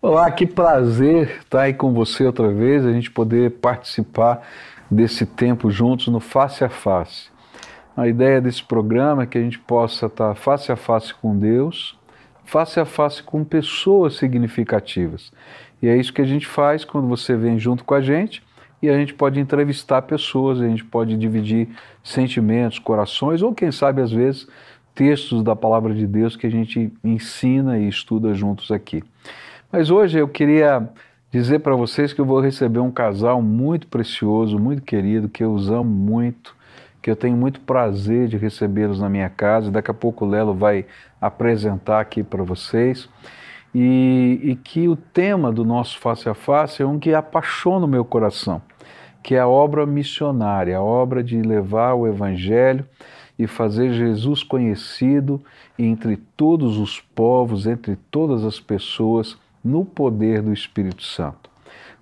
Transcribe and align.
Olá, 0.00 0.30
que 0.30 0.46
prazer 0.46 1.38
estar 1.40 1.62
aí 1.62 1.74
com 1.74 1.92
você 1.92 2.24
outra 2.24 2.52
vez, 2.52 2.86
a 2.86 2.92
gente 2.92 3.10
poder 3.10 3.50
participar 3.58 4.46
desse 4.88 5.26
tempo 5.26 5.72
juntos 5.72 6.06
no 6.06 6.20
Face 6.20 6.62
a 6.62 6.68
Face. 6.68 7.30
A 7.96 8.06
ideia 8.06 8.40
desse 8.40 8.62
programa 8.62 9.24
é 9.24 9.26
que 9.26 9.36
a 9.36 9.40
gente 9.40 9.58
possa 9.58 10.06
estar 10.06 10.36
face 10.36 10.70
a 10.70 10.76
face 10.76 11.12
com 11.12 11.36
Deus, 11.36 11.98
face 12.44 12.78
a 12.78 12.84
face 12.84 13.24
com 13.24 13.42
pessoas 13.42 14.14
significativas. 14.14 15.32
E 15.82 15.88
é 15.88 15.96
isso 15.96 16.12
que 16.12 16.22
a 16.22 16.26
gente 16.26 16.46
faz 16.46 16.84
quando 16.84 17.08
você 17.08 17.34
vem 17.34 17.58
junto 17.58 17.82
com 17.82 17.94
a 17.94 18.00
gente 18.00 18.40
e 18.80 18.88
a 18.88 18.96
gente 18.96 19.12
pode 19.14 19.40
entrevistar 19.40 20.02
pessoas, 20.02 20.60
a 20.60 20.68
gente 20.68 20.84
pode 20.84 21.16
dividir 21.16 21.70
sentimentos, 22.04 22.78
corações 22.78 23.42
ou 23.42 23.52
quem 23.52 23.72
sabe 23.72 24.00
às 24.00 24.12
vezes 24.12 24.46
textos 24.94 25.42
da 25.42 25.56
palavra 25.56 25.92
de 25.92 26.06
Deus 26.06 26.36
que 26.36 26.46
a 26.46 26.50
gente 26.50 26.92
ensina 27.02 27.76
e 27.80 27.88
estuda 27.88 28.32
juntos 28.32 28.70
aqui. 28.70 29.02
Mas 29.70 29.90
hoje 29.90 30.18
eu 30.18 30.26
queria 30.26 30.88
dizer 31.30 31.58
para 31.58 31.76
vocês 31.76 32.14
que 32.14 32.20
eu 32.22 32.24
vou 32.24 32.40
receber 32.40 32.78
um 32.78 32.90
casal 32.90 33.42
muito 33.42 33.86
precioso, 33.86 34.58
muito 34.58 34.80
querido, 34.80 35.28
que 35.28 35.44
eu 35.44 35.52
os 35.52 35.70
amo 35.70 35.84
muito, 35.84 36.56
que 37.02 37.10
eu 37.10 37.14
tenho 37.14 37.36
muito 37.36 37.60
prazer 37.60 38.28
de 38.28 38.38
recebê-los 38.38 38.98
na 38.98 39.10
minha 39.10 39.28
casa. 39.28 39.70
Daqui 39.70 39.90
a 39.90 39.94
pouco 39.94 40.24
o 40.24 40.28
Lelo 40.28 40.54
vai 40.54 40.86
apresentar 41.20 42.00
aqui 42.00 42.22
para 42.22 42.42
vocês. 42.42 43.10
E, 43.74 44.40
e, 44.42 44.56
que 44.56 44.88
o 44.88 44.96
tema 44.96 45.52
do 45.52 45.66
nosso 45.66 45.98
Face 45.98 46.26
a 46.26 46.34
Face 46.34 46.82
é 46.82 46.86
um 46.86 46.98
que 46.98 47.12
apaixona 47.12 47.84
o 47.84 47.88
meu 47.88 48.06
coração, 48.06 48.62
que 49.22 49.34
é 49.34 49.40
a 49.40 49.46
obra 49.46 49.84
missionária, 49.84 50.78
a 50.78 50.82
obra 50.82 51.22
de 51.22 51.42
levar 51.42 51.92
o 51.92 52.06
Evangelho 52.06 52.86
e 53.38 53.46
fazer 53.46 53.92
Jesus 53.92 54.42
conhecido 54.42 55.38
entre 55.78 56.16
todos 56.16 56.78
os 56.78 56.98
povos, 56.98 57.66
entre 57.66 57.96
todas 58.10 58.42
as 58.46 58.58
pessoas 58.58 59.36
no 59.64 59.84
poder 59.84 60.42
do 60.42 60.52
Espírito 60.52 61.02
Santo. 61.02 61.50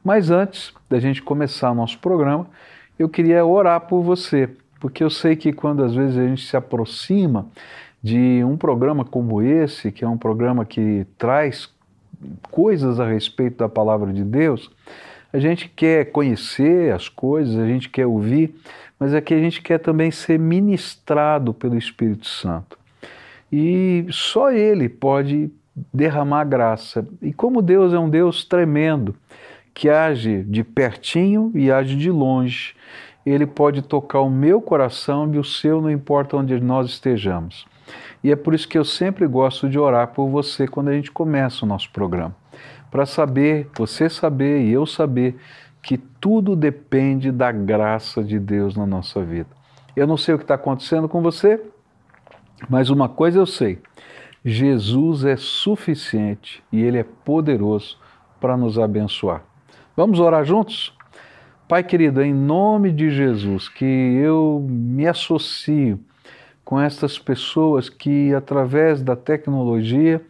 Mas 0.04 0.30
antes 0.30 0.72
da 0.88 0.98
gente 0.98 1.22
começar 1.22 1.70
o 1.70 1.74
nosso 1.74 1.98
programa, 1.98 2.46
eu 2.98 3.08
queria 3.08 3.44
orar 3.44 3.80
por 3.82 4.02
você, 4.02 4.48
porque 4.80 5.02
eu 5.02 5.10
sei 5.10 5.34
que 5.34 5.52
quando 5.52 5.82
às 5.82 5.94
vezes 5.94 6.16
a 6.16 6.26
gente 6.26 6.46
se 6.46 6.56
aproxima 6.56 7.46
de 8.02 8.42
um 8.44 8.56
programa 8.56 9.04
como 9.04 9.42
esse, 9.42 9.90
que 9.90 10.04
é 10.04 10.08
um 10.08 10.16
programa 10.16 10.64
que 10.64 11.06
traz 11.18 11.68
coisas 12.50 13.00
a 13.00 13.06
respeito 13.06 13.58
da 13.58 13.68
palavra 13.68 14.12
de 14.12 14.22
Deus, 14.22 14.70
a 15.32 15.38
gente 15.38 15.68
quer 15.68 16.12
conhecer 16.12 16.92
as 16.92 17.08
coisas, 17.08 17.58
a 17.58 17.66
gente 17.66 17.90
quer 17.90 18.06
ouvir, 18.06 18.54
mas 18.98 19.12
é 19.12 19.20
que 19.20 19.34
a 19.34 19.38
gente 19.38 19.60
quer 19.60 19.78
também 19.78 20.10
ser 20.10 20.38
ministrado 20.38 21.52
pelo 21.52 21.76
Espírito 21.76 22.26
Santo. 22.26 22.78
E 23.52 24.06
só 24.10 24.50
Ele 24.50 24.88
pode 24.88 25.50
derramar 25.92 26.44
graça. 26.44 27.06
E 27.20 27.32
como 27.32 27.60
Deus 27.60 27.92
é 27.92 27.98
um 27.98 28.08
Deus 28.08 28.44
tremendo, 28.44 29.14
que 29.74 29.88
age 29.90 30.42
de 30.44 30.64
pertinho 30.64 31.52
e 31.54 31.70
age 31.70 31.96
de 31.96 32.10
longe, 32.10 32.74
ele 33.26 33.46
pode 33.46 33.82
tocar 33.82 34.20
o 34.20 34.30
meu 34.30 34.62
coração 34.62 35.32
e 35.34 35.38
o 35.38 35.44
seu, 35.44 35.82
não 35.82 35.90
importa 35.90 36.36
onde 36.36 36.58
nós 36.60 36.88
estejamos. 36.88 37.66
E 38.22 38.32
é 38.32 38.36
por 38.36 38.54
isso 38.54 38.68
que 38.68 38.78
eu 38.78 38.84
sempre 38.84 39.26
gosto 39.26 39.68
de 39.68 39.78
orar 39.78 40.08
por 40.08 40.28
você 40.28 40.66
quando 40.66 40.88
a 40.88 40.92
gente 40.92 41.12
começa 41.12 41.64
o 41.64 41.68
nosso 41.68 41.90
programa. 41.90 42.34
Para 42.90 43.04
saber, 43.04 43.68
você 43.76 44.08
saber 44.08 44.62
e 44.62 44.72
eu 44.72 44.86
saber 44.86 45.36
que 45.82 45.98
tudo 45.98 46.56
depende 46.56 47.30
da 47.30 47.52
graça 47.52 48.22
de 48.24 48.38
Deus 48.38 48.76
na 48.76 48.86
nossa 48.86 49.22
vida. 49.22 49.50
Eu 49.94 50.06
não 50.06 50.16
sei 50.16 50.34
o 50.34 50.38
que 50.38 50.44
está 50.44 50.54
acontecendo 50.54 51.08
com 51.08 51.20
você, 51.20 51.60
mas 52.68 52.90
uma 52.90 53.08
coisa 53.08 53.38
eu 53.38 53.46
sei: 53.46 53.78
Jesus 54.48 55.24
é 55.24 55.36
suficiente 55.36 56.62
e 56.70 56.80
Ele 56.80 56.98
é 56.98 57.02
poderoso 57.02 57.98
para 58.40 58.56
nos 58.56 58.78
abençoar. 58.78 59.42
Vamos 59.96 60.20
orar 60.20 60.44
juntos? 60.44 60.96
Pai 61.66 61.82
querido, 61.82 62.22
em 62.22 62.32
nome 62.32 62.92
de 62.92 63.10
Jesus, 63.10 63.68
que 63.68 63.84
eu 63.84 64.64
me 64.70 65.04
associo 65.04 65.98
com 66.64 66.80
estas 66.80 67.18
pessoas 67.18 67.88
que, 67.88 68.32
através 68.34 69.02
da 69.02 69.16
tecnologia, 69.16 70.22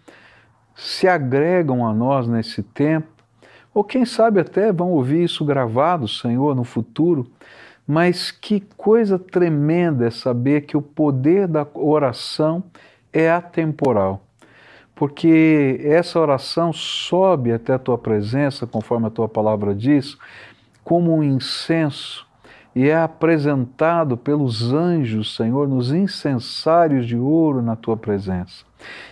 se 0.75 1.07
agregam 1.07 1.87
a 1.87 1.93
nós 1.93 2.27
nesse 2.27 2.63
tempo, 2.63 3.09
ou 3.75 3.85
quem 3.85 4.07
sabe 4.07 4.41
até 4.41 4.73
vão 4.73 4.93
ouvir 4.93 5.25
isso 5.25 5.45
gravado, 5.45 6.09
Senhor, 6.09 6.57
no 6.57 6.65
futuro. 6.65 7.31
Mas 7.87 8.31
que 8.31 8.61
coisa 8.79 9.19
tremenda 9.19 10.07
é 10.07 10.11
saber 10.11 10.63
que 10.63 10.75
o 10.75 10.81
poder 10.81 11.47
da 11.47 11.67
oração 11.75 12.65
é 13.17 13.31
atemporal, 13.31 14.23
porque 14.95 15.81
essa 15.83 16.19
oração 16.21 16.73
sobe 16.73 17.53
até 17.53 17.75
a 17.75 17.79
tua 17.79 17.97
presença, 17.97 18.67
conforme 18.67 19.07
a 19.07 19.11
tua 19.11 19.29
palavra 19.29 19.75
diz, 19.75 20.17
como 20.85 21.15
um 21.15 21.23
incenso 21.23 22.27
e 22.75 22.91
é 22.91 22.97
apresentado 22.97 24.19
pelos 24.19 24.75
anjos, 24.75 25.35
Senhor, 25.35 25.67
nos 25.67 25.93
incensários 25.93 27.07
de 27.07 27.17
ouro 27.17 27.63
na 27.63 27.75
tua 27.75 27.97
presença. 27.97 28.67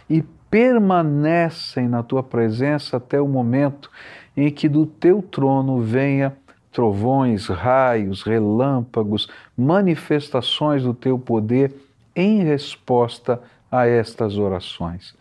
E 0.08 0.22
permanecem 0.50 1.88
na 1.88 2.02
tua 2.02 2.22
presença 2.22 2.98
até 2.98 3.18
o 3.18 3.26
momento 3.26 3.90
em 4.36 4.50
que 4.50 4.68
do 4.68 4.84
teu 4.84 5.22
trono 5.22 5.80
venha 5.80 6.36
trovões, 6.70 7.46
raios, 7.46 8.22
relâmpagos, 8.22 9.28
manifestações 9.56 10.82
do 10.82 10.92
teu 10.92 11.18
poder 11.18 11.74
em 12.14 12.42
resposta 12.42 13.40
a 13.74 13.86
estas 13.86 14.38
orações. 14.38 15.14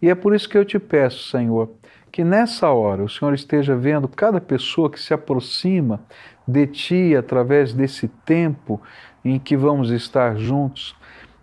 E 0.00 0.08
é 0.08 0.14
por 0.14 0.34
isso 0.34 0.48
que 0.48 0.56
eu 0.56 0.64
te 0.64 0.78
peço, 0.78 1.28
Senhor, 1.28 1.70
que 2.10 2.24
nessa 2.24 2.70
hora 2.70 3.04
o 3.04 3.08
Senhor 3.08 3.34
esteja 3.34 3.76
vendo 3.76 4.08
cada 4.08 4.40
pessoa 4.40 4.90
que 4.90 5.00
se 5.00 5.12
aproxima 5.12 6.00
de 6.46 6.66
Ti 6.66 7.16
através 7.16 7.74
desse 7.74 8.08
tempo 8.08 8.80
em 9.24 9.38
que 9.38 9.56
vamos 9.56 9.90
estar 9.90 10.36
juntos 10.36 10.96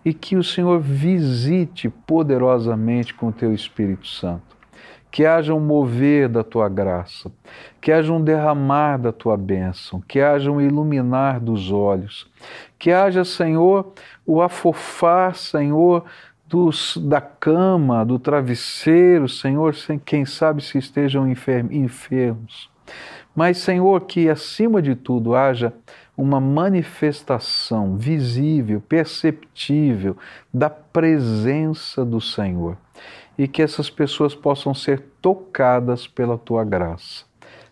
e 0.04 0.14
que 0.14 0.36
o 0.36 0.44
Senhor 0.44 0.80
visite 0.80 1.90
poderosamente 1.90 3.14
com 3.14 3.28
o 3.28 3.34
Teu 3.34 3.54
Espírito 3.54 4.08
Santo. 4.08 4.56
Que 5.12 5.26
haja 5.26 5.54
um 5.54 5.62
mover 5.62 6.28
da 6.28 6.44
tua 6.44 6.68
graça, 6.68 7.32
que 7.80 7.92
haja 7.92 8.12
um 8.12 8.22
derramar 8.22 8.98
da 8.98 9.14
tua 9.14 9.38
bênção, 9.38 10.02
que 10.06 10.20
haja 10.20 10.52
um 10.52 10.60
iluminar 10.60 11.40
dos 11.40 11.72
olhos, 11.72 12.30
que 12.78 12.92
haja, 12.92 13.24
Senhor, 13.24 13.94
o 14.26 14.42
afofar, 14.42 15.34
Senhor, 15.36 16.04
dos, 16.56 16.96
da 16.96 17.20
cama, 17.20 18.06
do 18.06 18.18
travesseiro, 18.18 19.28
Senhor, 19.28 19.76
sem, 19.76 20.00
quem 20.00 20.24
sabe 20.24 20.64
se 20.64 20.78
estejam 20.78 21.28
enfermos. 21.30 22.70
Mas, 23.36 23.58
Senhor, 23.58 24.00
que 24.06 24.30
acima 24.30 24.82
de 24.82 24.96
tudo 24.96 25.36
haja 25.36 25.74
uma 26.16 26.40
manifestação 26.40 27.98
visível, 27.98 28.80
perceptível 28.80 30.16
da 30.54 30.70
presença 30.70 32.06
do 32.06 32.22
Senhor 32.22 32.78
e 33.38 33.50
que 33.50 33.62
essas 33.62 33.90
pessoas 33.90 34.34
possam 34.34 34.74
ser 34.74 35.04
tocadas 35.22 36.08
pela 36.08 36.38
tua 36.38 36.64
graça. 36.64 37.26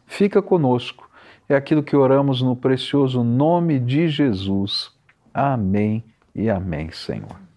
Fica 0.05 0.41
conosco, 0.41 1.09
é 1.47 1.55
aquilo 1.55 1.83
que 1.83 1.95
oramos 1.95 2.41
no 2.41 2.53
precioso 2.53 3.23
nome 3.23 3.79
de 3.79 4.09
Jesus. 4.09 4.91
Amém 5.33 6.03
e 6.35 6.50
amém, 6.50 6.91
Senhor. 6.91 7.53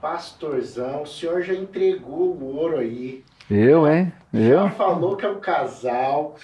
Pastorzão, 0.00 1.02
o 1.02 1.06
senhor 1.06 1.42
já 1.42 1.54
entregou 1.54 2.34
o 2.34 2.56
ouro 2.56 2.78
aí. 2.78 3.24
Eu, 3.50 3.88
hein? 3.88 4.12
Eu? 4.32 4.64
Já 4.64 4.70
falou 4.70 5.16
que 5.16 5.24
é 5.24 5.28
um 5.30 5.40
casal 5.40 6.36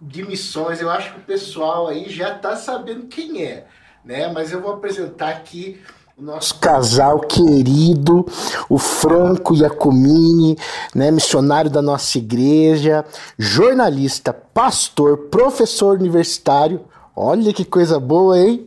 de 0.00 0.24
missões. 0.24 0.80
Eu 0.80 0.90
acho 0.90 1.12
que 1.12 1.20
o 1.20 1.24
pessoal 1.24 1.88
aí 1.88 2.08
já 2.08 2.34
tá 2.38 2.56
sabendo 2.56 3.06
quem 3.06 3.44
é, 3.44 3.66
né? 4.04 4.32
Mas 4.32 4.50
eu 4.50 4.62
vou 4.62 4.72
apresentar 4.72 5.28
aqui 5.28 5.82
o 6.18 6.22
nosso 6.22 6.54
casal 6.54 7.20
querido, 7.20 8.24
o 8.70 8.78
Franco 8.78 9.54
Iacomini, 9.54 10.56
né, 10.94 11.10
missionário 11.10 11.70
da 11.70 11.82
nossa 11.82 12.16
igreja, 12.16 13.04
jornalista, 13.38 14.32
pastor, 14.32 15.28
professor 15.30 15.98
universitário. 15.98 16.80
Olha 17.14 17.52
que 17.52 17.66
coisa 17.66 18.00
boa, 18.00 18.38
hein? 18.38 18.66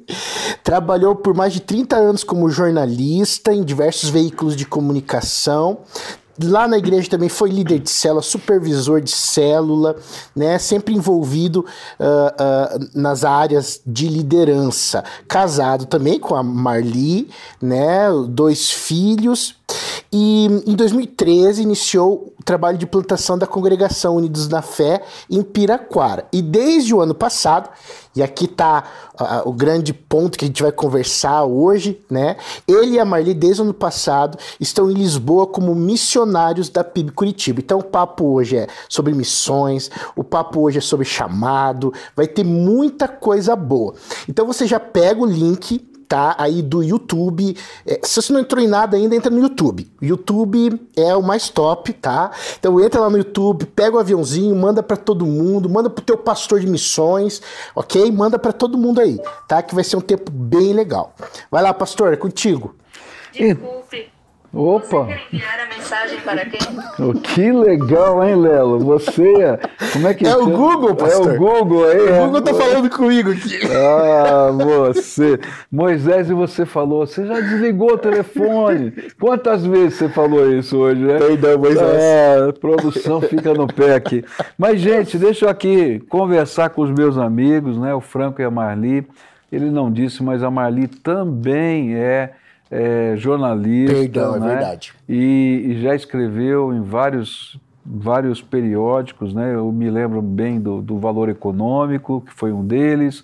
Trabalhou 0.63 1.15
por 1.15 1.33
mais 1.33 1.51
de 1.51 1.59
30 1.59 1.95
anos 1.95 2.23
como 2.23 2.51
jornalista 2.51 3.51
em 3.51 3.63
diversos 3.63 4.09
veículos 4.09 4.55
de 4.55 4.65
comunicação, 4.65 5.79
lá 6.41 6.67
na 6.67 6.77
igreja 6.77 7.09
também 7.09 7.29
foi 7.29 7.49
líder 7.49 7.79
de 7.79 7.89
célula, 7.89 8.21
supervisor 8.21 9.01
de 9.01 9.11
célula, 9.11 9.95
né? 10.35 10.57
Sempre 10.57 10.93
envolvido 10.93 11.65
uh, 11.99 12.83
uh, 12.83 12.89
nas 12.93 13.23
áreas 13.23 13.81
de 13.85 14.07
liderança. 14.07 15.03
Casado 15.27 15.85
também 15.85 16.19
com 16.19 16.35
a 16.35 16.43
Marli, 16.43 17.29
né? 17.61 18.07
Dois 18.27 18.71
filhos. 18.71 19.55
e 20.11 20.47
em 20.65 20.75
2013 20.75 21.61
iniciou 21.61 22.33
o 22.39 22.43
trabalho 22.43 22.77
de 22.77 22.87
plantação 22.87 23.37
da 23.37 23.45
congregação 23.45 24.15
Unidos 24.15 24.47
na 24.47 24.61
Fé 24.61 25.03
em 25.29 25.43
Piraquara. 25.43 26.25
E 26.33 26.41
desde 26.41 26.95
o 26.95 27.01
ano 27.01 27.13
passado, 27.13 27.69
e 28.19 28.23
aqui 28.23 28.45
está 28.45 28.83
uh, 29.17 29.49
o 29.49 29.53
grande 29.53 29.93
ponto 29.93 30.37
que 30.37 30.43
a 30.43 30.47
gente 30.47 30.61
vai 30.61 30.73
conversar 30.73 31.45
hoje, 31.45 32.01
né? 32.09 32.35
Ele 32.67 32.95
e 32.95 32.99
a 32.99 33.05
Marli, 33.05 33.33
desde 33.33 33.61
o 33.61 33.63
ano 33.63 33.73
passado, 33.73 34.37
estão 34.59 34.91
em 34.91 34.93
Lisboa 34.93 35.47
como 35.47 35.73
missionários 35.73 36.67
da 36.67 36.83
PIB 36.83 37.11
Curitiba. 37.11 37.61
Então 37.61 37.79
o 37.79 37.83
papo 37.83 38.25
hoje 38.25 38.57
é 38.57 38.67
sobre 38.89 39.13
missões, 39.13 39.89
o 40.17 40.23
papo 40.23 40.59
hoje 40.59 40.79
é 40.79 40.81
sobre 40.81 41.05
chamado, 41.05 41.93
vai 42.13 42.27
ter 42.27 42.43
muita 42.43 43.07
coisa 43.07 43.55
boa. 43.55 43.93
Então 44.27 44.45
você 44.45 44.67
já 44.67 44.81
pega 44.81 45.21
o 45.21 45.25
link 45.25 45.87
tá 46.09 46.35
aí 46.39 46.63
do 46.63 46.83
YouTube. 46.83 47.55
É, 47.85 47.99
se 48.03 48.19
você 48.19 48.33
não 48.33 48.39
entrou 48.41 48.61
em 48.61 48.67
nada 48.67 48.97
ainda, 48.97 49.15
entra 49.15 49.29
no 49.29 49.39
YouTube. 49.39 49.87
YouTube 50.01 50.81
é 50.97 51.15
o 51.15 51.21
mais 51.21 51.49
top, 51.49 51.93
tá? 51.93 52.31
Então 52.59 52.83
entra 52.83 52.99
lá 52.99 53.09
no 53.09 53.17
YouTube, 53.19 53.67
pega 53.67 53.95
o 53.95 53.99
aviãozinho, 53.99 54.55
manda 54.55 54.81
para 54.81 54.97
todo 54.97 55.25
mundo, 55.25 55.69
manda 55.69 55.89
pro 55.89 56.03
teu 56.03 56.17
pastor 56.17 56.59
de 56.59 56.67
missões, 56.67 57.41
ok? 57.75 58.11
Manda 58.11 58.39
para 58.39 58.51
todo 58.51 58.77
mundo 58.77 58.99
aí, 58.99 59.21
tá? 59.47 59.61
Que 59.61 59.75
vai 59.75 59.83
ser 59.83 59.97
um 59.97 60.01
tempo 60.01 60.31
bem 60.31 60.73
legal. 60.73 61.13
Vai 61.51 61.61
lá, 61.61 61.73
pastor, 61.73 62.11
é 62.11 62.17
contigo. 62.17 62.75
Desculpe. 63.31 64.18
Opa! 64.51 65.03
Você 65.03 65.13
quer 65.13 65.21
enviar 65.31 65.59
a 65.59 65.77
mensagem 65.77 66.19
para 66.21 66.45
quem? 66.45 66.59
Oh, 67.01 67.13
que 67.13 67.49
legal, 67.49 68.21
hein, 68.21 68.35
Lelo? 68.35 68.77
Você, 68.79 69.57
como 69.93 70.07
é 70.09 70.13
que 70.13 70.27
É 70.27 70.35
o 70.35 70.47
Google, 70.47 70.93
pastor. 70.95 71.33
É 71.33 71.35
o 71.35 71.37
Google 71.37 71.87
aí. 71.87 71.97
O 71.97 72.09
é. 72.09 72.19
Google 72.25 72.41
tá 72.41 72.53
falando 72.53 72.89
comigo 72.89 73.31
aqui. 73.31 73.57
Ah, 73.71 74.51
você. 74.51 75.39
Moisés, 75.71 76.29
e 76.29 76.33
você 76.33 76.65
falou, 76.65 77.07
você 77.07 77.25
já 77.25 77.39
desligou 77.39 77.93
o 77.93 77.97
telefone. 77.97 78.91
Quantas 79.17 79.65
vezes 79.65 79.93
você 79.93 80.09
falou 80.09 80.51
isso 80.51 80.77
hoje, 80.77 81.01
né? 81.01 81.17
Perdão, 81.19 81.57
Moisés. 81.57 82.03
É, 82.03 82.49
a 82.49 82.53
produção 82.53 83.21
fica 83.21 83.53
no 83.53 83.65
pé 83.65 83.95
aqui. 83.95 84.25
Mas, 84.57 84.81
gente, 84.81 85.17
deixa 85.17 85.45
eu 85.45 85.49
aqui 85.49 86.01
conversar 86.09 86.69
com 86.71 86.81
os 86.81 86.91
meus 86.91 87.17
amigos, 87.17 87.77
né? 87.77 87.93
O 87.93 88.01
Franco 88.01 88.41
e 88.41 88.43
a 88.43 88.51
Marli. 88.51 89.07
Ele 89.49 89.71
não 89.71 89.89
disse, 89.89 90.21
mas 90.21 90.43
a 90.43 90.51
Marli 90.51 90.87
também 90.87 91.95
é, 91.95 92.33
é 92.71 93.13
jornalista. 93.17 93.93
Perdão, 93.95 94.35
é 94.35 94.39
né? 94.39 94.47
verdade. 94.47 94.93
E, 95.07 95.63
e 95.67 95.81
já 95.81 95.95
escreveu 95.95 96.73
em 96.73 96.81
vários 96.81 97.59
vários 97.91 98.39
periódicos, 98.41 99.33
né? 99.33 99.55
Eu 99.55 99.71
me 99.71 99.89
lembro 99.89 100.21
bem 100.21 100.59
do, 100.59 100.79
do 100.79 100.99
Valor 100.99 101.27
Econômico, 101.27 102.21
que 102.21 102.31
foi 102.33 102.51
um 102.51 102.63
deles. 102.63 103.23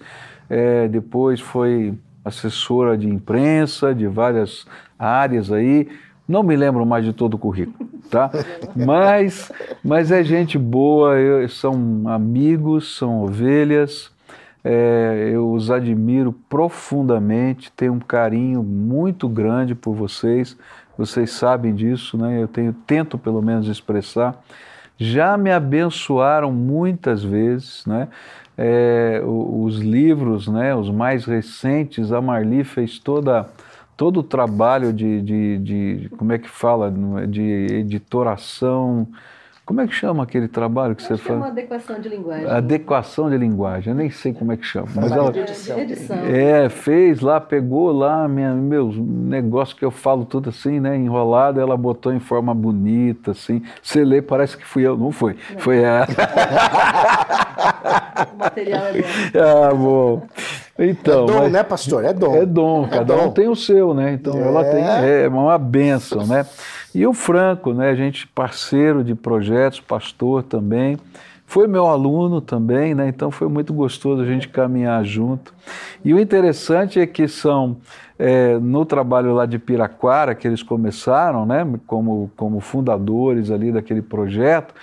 É, 0.50 0.88
depois 0.88 1.40
foi 1.40 1.94
assessora 2.24 2.98
de 2.98 3.08
imprensa 3.08 3.94
de 3.94 4.08
várias 4.08 4.66
áreas 4.98 5.52
aí. 5.52 5.88
Não 6.28 6.42
me 6.42 6.56
lembro 6.56 6.84
mais 6.84 7.06
de 7.06 7.14
todo 7.14 7.36
o 7.36 7.38
currículo, 7.38 7.88
tá? 8.10 8.32
Mas, 8.76 9.52
mas 9.84 10.12
é 10.12 10.24
gente 10.24 10.58
boa, 10.58 11.16
eu- 11.20 11.48
são 11.48 12.04
amigos, 12.08 12.98
são 12.98 13.22
ovelhas. 13.24 14.12
É, 14.68 15.30
eu 15.32 15.52
os 15.52 15.70
admiro 15.70 16.34
profundamente, 16.50 17.72
tenho 17.72 17.94
um 17.94 18.00
carinho 18.00 18.64
muito 18.64 19.30
grande 19.30 19.76
por 19.76 19.94
vocês. 19.94 20.58
Vocês 20.98 21.30
sabem 21.30 21.76
disso, 21.76 22.18
né? 22.18 22.42
Eu 22.42 22.48
tenho 22.48 22.74
tento 22.74 23.16
pelo 23.16 23.44
menos 23.44 23.68
expressar. 23.68 24.44
Já 24.98 25.38
me 25.38 25.52
abençoaram 25.52 26.52
muitas 26.52 27.24
vezes, 27.24 27.86
né? 27.86 28.08
É, 28.58 29.22
os 29.24 29.78
livros, 29.78 30.48
né? 30.48 30.74
Os 30.74 30.90
mais 30.90 31.26
recentes, 31.26 32.12
a 32.12 32.20
Marli 32.20 32.64
fez 32.64 32.98
toda 32.98 33.48
todo 33.96 34.22
o 34.22 34.24
trabalho 34.24 34.92
de, 34.92 35.22
de, 35.22 35.58
de 35.60 36.10
como 36.18 36.34
é 36.34 36.38
que 36.40 36.50
fala, 36.50 36.92
de 37.28 37.42
editoração. 37.42 39.08
Como 39.66 39.82
é 39.82 39.88
que 39.88 39.96
chama 39.96 40.22
aquele 40.22 40.48
trabalho 40.48 40.96
que 40.96 41.02
você 41.02 41.14
Acho 41.14 41.24
que 41.24 41.28
é 41.28 41.32
faz? 41.32 41.40
uma 41.40 41.48
adequação 41.48 42.00
de 42.00 42.08
linguagem. 42.08 42.48
Adequação 42.48 43.30
de 43.32 43.38
linguagem, 43.38 43.94
eu 43.94 43.98
nem 43.98 44.12
sei 44.12 44.32
como 44.32 44.52
é 44.52 44.58
que 44.58 44.64
chama. 44.64 44.88
Mas 44.94 45.12
ela, 45.12 45.32
de 45.32 45.40
edição. 45.40 45.78
É, 46.24 46.70
fez 46.70 47.20
lá, 47.20 47.42
pegou 47.42 47.92
lá 47.92 48.28
minha, 48.28 48.54
meus 48.54 48.96
negócios 48.96 49.78
que 49.78 49.84
eu 49.84 49.90
falo 49.90 50.24
tudo 50.24 50.50
assim, 50.50 50.80
né, 50.80 50.96
enrolado, 50.96 51.60
ela 51.60 51.76
botou 51.76 52.14
em 52.14 52.20
forma 52.20 52.54
bonita, 52.54 53.32
assim. 53.32 53.64
Você 53.82 54.06
lê, 54.06 54.22
parece 54.22 54.56
que 54.56 54.64
fui 54.64 54.84
eu, 54.84 54.96
não 54.96 55.12
foi. 55.12 55.36
Foi 55.58 55.82
ela. 55.82 56.06
O 58.34 58.38
material 58.38 58.86
é 58.86 58.94
bom. 58.94 59.08
ah, 59.42 59.74
bom. 59.74 60.28
Então, 60.78 61.24
é 61.24 61.28
dom, 61.28 61.40
mas- 61.40 61.52
né, 61.52 61.64
pastor? 61.64 62.04
É 62.04 62.14
dom. 62.14 62.36
é 62.36 62.46
dom, 62.46 62.88
cada 62.88 63.16
dom. 63.16 63.28
um 63.28 63.32
tem 63.32 63.48
o 63.48 63.56
seu, 63.56 63.94
né? 63.94 64.12
Então 64.14 64.38
ela 64.38 64.64
tem, 64.64 64.84
é 64.84 65.28
uma 65.28 65.58
bênção, 65.58 66.28
né? 66.28 66.46
E 66.94 67.06
o 67.08 67.14
Franco, 67.14 67.74
né? 67.74 67.90
A 67.90 67.96
gente 67.96 68.28
parceiro 68.28 69.04
de 69.04 69.16
projetos, 69.16 69.80
pastor 69.80 70.44
também, 70.44 70.98
foi 71.46 71.68
meu 71.68 71.88
aluno 71.88 72.42
também, 72.42 72.94
né? 72.94 73.08
Então 73.08 73.32
foi 73.32 73.48
muito 73.48 73.74
gostoso 73.74 74.22
a 74.22 74.26
gente 74.26 74.50
caminhar 74.50 75.04
junto. 75.06 75.54
E 76.04 76.14
o 76.14 76.20
interessante 76.20 77.00
é 77.00 77.08
que 77.08 77.28
são 77.28 77.78
é, 78.20 78.58
no 78.58 78.86
trabalho 78.86 79.34
lá 79.34 79.46
de 79.46 79.58
Piraquara 79.58 80.36
que 80.36 80.46
eles 80.48 80.62
começaram, 80.62 81.46
né? 81.46 81.66
Como 81.88 82.30
como 82.36 82.60
fundadores 82.60 83.50
ali 83.50 83.72
daquele 83.72 84.02
projeto 84.02 84.74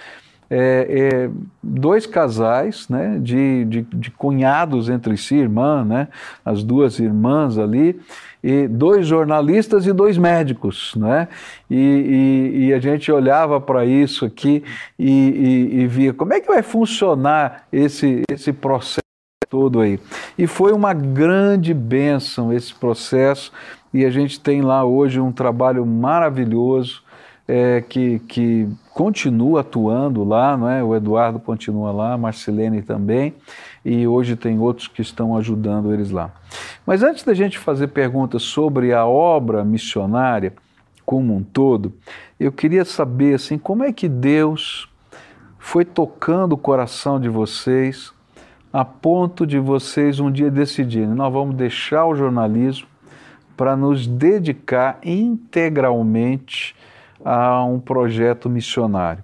é, 0.55 0.87
é, 0.91 1.31
dois 1.63 2.05
casais 2.05 2.87
né, 2.87 3.19
de, 3.19 3.65
de, 3.65 3.81
de 3.81 4.11
cunhados 4.11 4.91
entre 4.91 5.17
si, 5.17 5.37
irmã, 5.37 5.83
né, 5.83 6.09
as 6.45 6.63
duas 6.63 6.99
irmãs 6.99 7.57
ali, 7.57 7.99
e 8.45 8.69
dois 8.69 9.07
jornalistas 9.07 9.87
e 9.87 9.95
dois 9.95 10.19
médicos. 10.19 10.95
Né, 10.95 11.27
e, 11.71 11.79
e, 11.79 12.67
e 12.67 12.75
a 12.75 12.79
gente 12.79 13.11
olhava 13.11 13.59
para 13.63 13.87
isso 13.87 14.27
aqui 14.27 14.63
e, 14.99 15.71
e, 15.73 15.81
e 15.81 15.87
via 15.87 16.13
como 16.13 16.35
é 16.35 16.41
que 16.41 16.49
vai 16.49 16.63
funcionar 16.63 17.67
esse, 17.73 18.23
esse 18.31 18.53
processo 18.53 19.01
todo 19.49 19.81
aí. 19.81 19.99
E 20.37 20.47
foi 20.47 20.73
uma 20.73 20.93
grande 20.93 21.73
bênção 21.73 22.53
esse 22.53 22.75
processo, 22.75 23.51
e 23.95 24.05
a 24.05 24.11
gente 24.11 24.39
tem 24.39 24.61
lá 24.61 24.85
hoje 24.85 25.19
um 25.19 25.33
trabalho 25.33 25.87
maravilhoso 25.87 27.03
é, 27.55 27.83
que, 27.83 28.19
que 28.21 28.67
continua 28.95 29.61
atuando 29.61 30.25
lá, 30.25 30.57
não 30.57 30.71
é? 30.71 30.83
o 30.83 30.97
Eduardo 30.97 31.39
continua 31.39 31.93
lá, 31.93 32.15
a 32.15 32.17
Marcelene 32.17 32.81
também, 32.81 33.35
e 33.85 34.07
hoje 34.07 34.37
tem 34.37 34.59
outros 34.59 34.89
que 34.89 35.03
estão 35.03 35.37
ajudando 35.37 35.93
eles 35.93 36.11
lá. 36.11 36.31
Mas 36.87 37.03
antes 37.03 37.25
da 37.25 37.35
gente 37.35 37.59
fazer 37.59 37.89
perguntas 37.89 38.43
sobre 38.43 38.95
a 38.95 39.05
obra 39.05 39.63
missionária 39.67 40.55
como 41.05 41.37
um 41.37 41.43
todo, 41.43 41.93
eu 42.41 42.51
queria 42.51 42.87
saber 42.87 43.35
assim, 43.35 43.59
como 43.59 43.85
é 43.85 43.93
que 43.93 44.09
Deus 44.09 44.89
foi 45.59 45.85
tocando 45.85 46.55
o 46.55 46.59
coração 46.59 47.21
de 47.21 47.29
vocês 47.29 48.15
a 48.73 48.83
ponto 48.83 49.47
de 49.47 49.59
vocês 49.59 50.19
um 50.19 50.33
dia 50.33 50.51
decidirem, 50.51 51.09
nós 51.09 51.31
vamos 51.31 51.55
deixar 51.55 52.07
o 52.07 52.15
jornalismo 52.15 52.89
para 53.59 53.77
nos 53.77 54.07
dedicar 54.07 54.99
integralmente 55.05 56.75
a 57.25 57.65
um 57.65 57.79
projeto 57.79 58.49
missionário. 58.49 59.23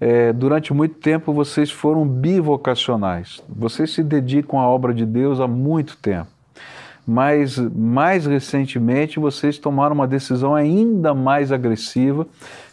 É, 0.00 0.32
durante 0.32 0.72
muito 0.74 0.96
tempo 0.96 1.32
vocês 1.32 1.70
foram 1.70 2.06
bivocacionais, 2.06 3.42
vocês 3.48 3.92
se 3.92 4.02
dedicam 4.02 4.58
à 4.58 4.68
obra 4.68 4.92
de 4.92 5.06
Deus 5.06 5.40
há 5.40 5.46
muito 5.46 5.96
tempo, 5.96 6.28
mas 7.06 7.58
mais 7.58 8.26
recentemente 8.26 9.18
vocês 9.18 9.56
tomaram 9.56 9.94
uma 9.94 10.06
decisão 10.06 10.54
ainda 10.54 11.14
mais 11.14 11.52
agressiva, 11.52 12.26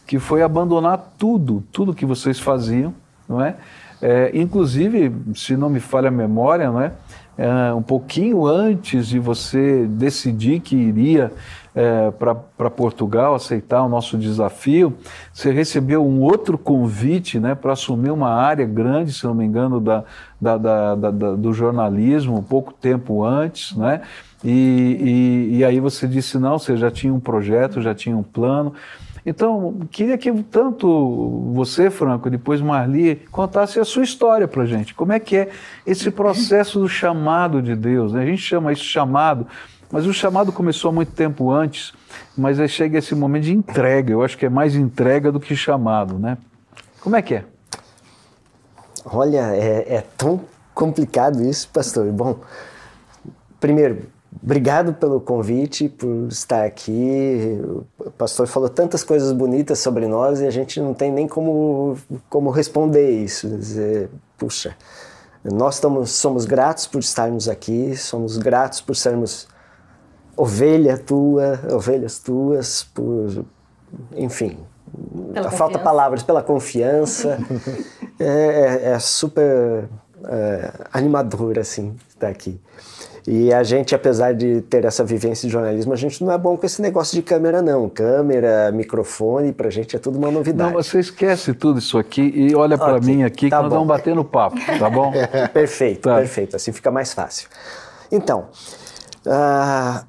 que 0.07 0.19
foi 0.19 0.41
abandonar 0.41 1.13
tudo, 1.17 1.63
tudo 1.71 1.93
que 1.93 2.05
vocês 2.05 2.39
faziam, 2.39 2.93
não 3.29 3.41
é? 3.41 3.55
É, 4.01 4.31
inclusive, 4.33 5.13
se 5.35 5.55
não 5.55 5.69
me 5.69 5.79
falha 5.79 6.07
a 6.07 6.11
memória, 6.11 6.71
não 6.71 6.81
é? 6.81 6.91
É, 7.43 7.73
um 7.73 7.81
pouquinho 7.81 8.45
antes 8.45 9.07
de 9.07 9.17
você 9.17 9.87
decidir 9.87 10.59
que 10.59 10.75
iria 10.75 11.31
é, 11.73 12.11
para 12.11 12.69
Portugal 12.69 13.33
aceitar 13.33 13.81
o 13.81 13.89
nosso 13.89 14.15
desafio, 14.15 14.93
você 15.33 15.51
recebeu 15.51 16.05
um 16.05 16.21
outro 16.21 16.55
convite 16.55 17.39
né, 17.39 17.55
para 17.55 17.73
assumir 17.73 18.11
uma 18.11 18.29
área 18.29 18.65
grande, 18.65 19.11
se 19.11 19.23
não 19.23 19.33
me 19.33 19.43
engano, 19.43 19.79
da, 19.79 20.03
da, 20.39 20.57
da, 20.57 20.95
da- 20.95 21.35
do 21.35 21.51
jornalismo, 21.51 22.43
pouco 22.47 22.73
tempo 22.73 23.23
antes, 23.23 23.75
né? 23.75 24.01
E, 24.43 25.49
e, 25.51 25.57
e 25.57 25.65
aí 25.65 25.79
você 25.79 26.07
disse 26.07 26.37
não, 26.37 26.59
você 26.59 26.77
já 26.77 26.91
tinha 26.91 27.11
um 27.13 27.19
projeto, 27.19 27.81
já 27.81 27.95
tinha 27.95 28.15
um 28.15 28.23
plano. 28.23 28.73
Então, 29.25 29.79
queria 29.91 30.17
que 30.17 30.31
tanto 30.43 31.51
você, 31.53 31.89
Franco, 31.89 32.29
depois 32.29 32.59
Marli, 32.59 33.17
contasse 33.31 33.79
a 33.79 33.85
sua 33.85 34.03
história 34.03 34.47
para 34.47 34.65
gente. 34.65 34.95
Como 34.95 35.13
é 35.13 35.19
que 35.19 35.37
é 35.37 35.49
esse 35.85 36.09
processo 36.09 36.79
do 36.79 36.89
chamado 36.89 37.61
de 37.61 37.75
Deus? 37.75 38.13
né? 38.13 38.23
A 38.23 38.25
gente 38.25 38.41
chama 38.41 38.73
isso 38.73 38.83
chamado, 38.83 39.45
mas 39.91 40.07
o 40.07 40.13
chamado 40.13 40.51
começou 40.51 40.89
há 40.89 40.91
muito 40.91 41.11
tempo 41.11 41.51
antes, 41.51 41.93
mas 42.35 42.59
aí 42.59 42.67
chega 42.67 42.97
esse 42.97 43.13
momento 43.13 43.43
de 43.43 43.53
entrega. 43.53 44.11
Eu 44.11 44.23
acho 44.23 44.37
que 44.37 44.45
é 44.45 44.49
mais 44.49 44.75
entrega 44.75 45.31
do 45.31 45.39
que 45.39 45.55
chamado, 45.55 46.17
né? 46.17 46.37
Como 46.99 47.15
é 47.15 47.21
que 47.21 47.35
é? 47.35 47.45
Olha, 49.05 49.55
é, 49.55 49.95
é 49.95 50.03
tão 50.17 50.41
complicado 50.73 51.43
isso, 51.43 51.69
pastor. 51.69 52.11
Bom, 52.11 52.39
primeiro, 53.59 54.03
obrigado 54.43 54.93
pelo 54.93 55.19
convite, 55.19 55.87
por 55.89 56.27
estar 56.29 56.63
aqui. 56.65 57.59
O 57.99 58.11
pastor 58.11 58.47
falou 58.47 58.69
tantas 58.69 59.03
coisas 59.03 59.31
bonitas 59.31 59.79
sobre 59.79 60.07
nós 60.07 60.41
e 60.41 60.45
a 60.45 60.51
gente 60.51 60.79
não 60.79 60.93
tem 60.93 61.11
nem 61.11 61.27
como, 61.27 61.97
como 62.29 62.49
responder 62.49 63.09
isso. 63.11 63.47
Dizer, 63.47 64.09
puxa, 64.37 64.75
nós 65.43 65.75
estamos, 65.75 66.11
somos 66.11 66.45
gratos 66.45 66.87
por 66.87 66.99
estarmos 66.99 67.47
aqui, 67.47 67.95
somos 67.95 68.37
gratos 68.37 68.81
por 68.81 68.95
sermos 68.95 69.47
ovelha 70.35 70.97
tua, 70.97 71.59
ovelhas 71.71 72.19
tuas, 72.19 72.83
por, 72.83 73.45
enfim, 74.15 74.57
Pela 75.33 75.51
falta 75.51 75.79
palavras, 75.79 76.21
pela 76.21 76.43
confiança. 76.43 77.37
é, 78.19 78.25
é- 78.25 78.91
é 78.91 78.99
super 78.99 79.87
é, 80.25 80.71
animador, 80.91 81.57
assim, 81.57 81.95
estar 82.09 82.27
aqui. 82.27 82.59
E 83.27 83.53
a 83.53 83.61
gente, 83.63 83.93
apesar 83.93 84.33
de 84.33 84.61
ter 84.61 84.83
essa 84.83 85.03
vivência 85.03 85.47
de 85.47 85.53
jornalismo, 85.53 85.93
a 85.93 85.95
gente 85.95 86.23
não 86.23 86.31
é 86.31 86.37
bom 86.37 86.57
com 86.57 86.65
esse 86.65 86.81
negócio 86.81 87.13
de 87.15 87.21
câmera, 87.21 87.61
não. 87.61 87.87
Câmera, 87.87 88.71
microfone, 88.71 89.53
pra 89.53 89.69
gente 89.69 89.95
é 89.95 89.99
tudo 89.99 90.17
uma 90.17 90.31
novidade. 90.31 90.73
Não, 90.73 90.81
você 90.81 90.99
esquece 90.99 91.53
tudo 91.53 91.77
isso 91.79 91.97
aqui 91.99 92.21
e 92.35 92.55
olha 92.55 92.77
para 92.77 92.99
mim 92.99 93.23
aqui 93.23 93.49
tá 93.49 93.57
que 93.57 93.63
nós 93.63 93.71
vamos 93.71 93.87
bater 93.87 94.15
no 94.15 94.25
papo, 94.25 94.57
tá 94.79 94.89
bom? 94.89 95.11
Perfeito, 95.53 96.01
Tá. 96.09 96.15
perfeito. 96.17 96.55
Assim 96.55 96.71
fica 96.71 96.89
mais 96.89 97.13
fácil. 97.13 97.47
Então, 98.11 98.45
ah, 99.27 100.03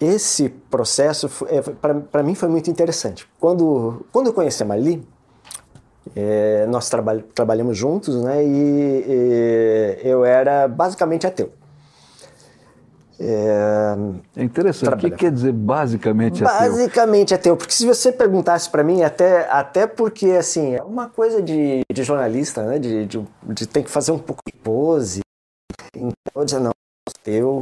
esse 0.00 0.48
processo, 0.70 1.30
para 2.10 2.22
mim, 2.22 2.34
foi 2.34 2.48
muito 2.48 2.68
interessante. 2.70 3.26
Quando, 3.40 4.04
quando 4.12 4.26
eu 4.26 4.32
conheci 4.34 4.62
a 4.62 4.66
Marli, 4.66 5.02
eh, 6.14 6.66
nós 6.68 6.90
traba- 6.90 7.22
trabalhamos 7.34 7.76
juntos, 7.78 8.22
né? 8.22 8.44
E, 8.44 9.04
e 9.08 10.08
eu 10.08 10.24
era 10.24 10.66
basicamente 10.68 11.26
ateu. 11.26 11.50
Eh, 13.20 13.94
É 14.36 14.42
interessante. 14.42 14.94
O 14.94 14.98
que 14.98 15.10
quer 15.10 15.30
dizer 15.30 15.52
basicamente 15.52 16.44
ateu? 16.44 16.70
Basicamente 16.70 17.34
ateu, 17.34 17.56
porque 17.56 17.72
se 17.72 17.86
você 17.86 18.10
perguntasse 18.10 18.68
para 18.68 18.82
mim, 18.82 19.02
até, 19.02 19.48
até 19.50 19.86
porque 19.86 20.30
assim, 20.32 20.74
é 20.74 20.82
uma 20.82 21.08
coisa 21.08 21.40
de, 21.42 21.82
de 21.92 22.02
jornalista, 22.02 22.62
né? 22.64 22.78
De, 22.78 23.06
de, 23.06 23.26
de 23.44 23.66
ter 23.66 23.82
que 23.82 23.90
fazer 23.90 24.12
um 24.12 24.18
pouco 24.18 24.42
de 24.46 24.52
pose. 24.58 25.20
Então 25.94 26.12
eu 26.34 26.44
dizia, 26.44 26.60
não, 26.60 26.72
ateu. 27.08 27.60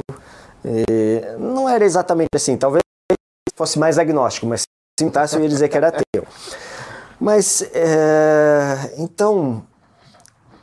Eh, 0.64 1.36
não 1.38 1.68
era 1.68 1.84
exatamente 1.84 2.30
assim, 2.34 2.56
talvez 2.56 2.82
fosse 3.56 3.78
mais 3.78 3.98
agnóstico, 3.98 4.46
mas 4.46 4.62
se 4.62 4.66
perguntasse 4.98 5.36
eu 5.36 5.42
ia 5.42 5.48
dizer 5.48 5.68
que 5.68 5.76
era 5.76 5.88
ateu. 5.88 6.26
Mas, 7.18 7.62
eh, 7.74 8.94
então, 8.96 9.62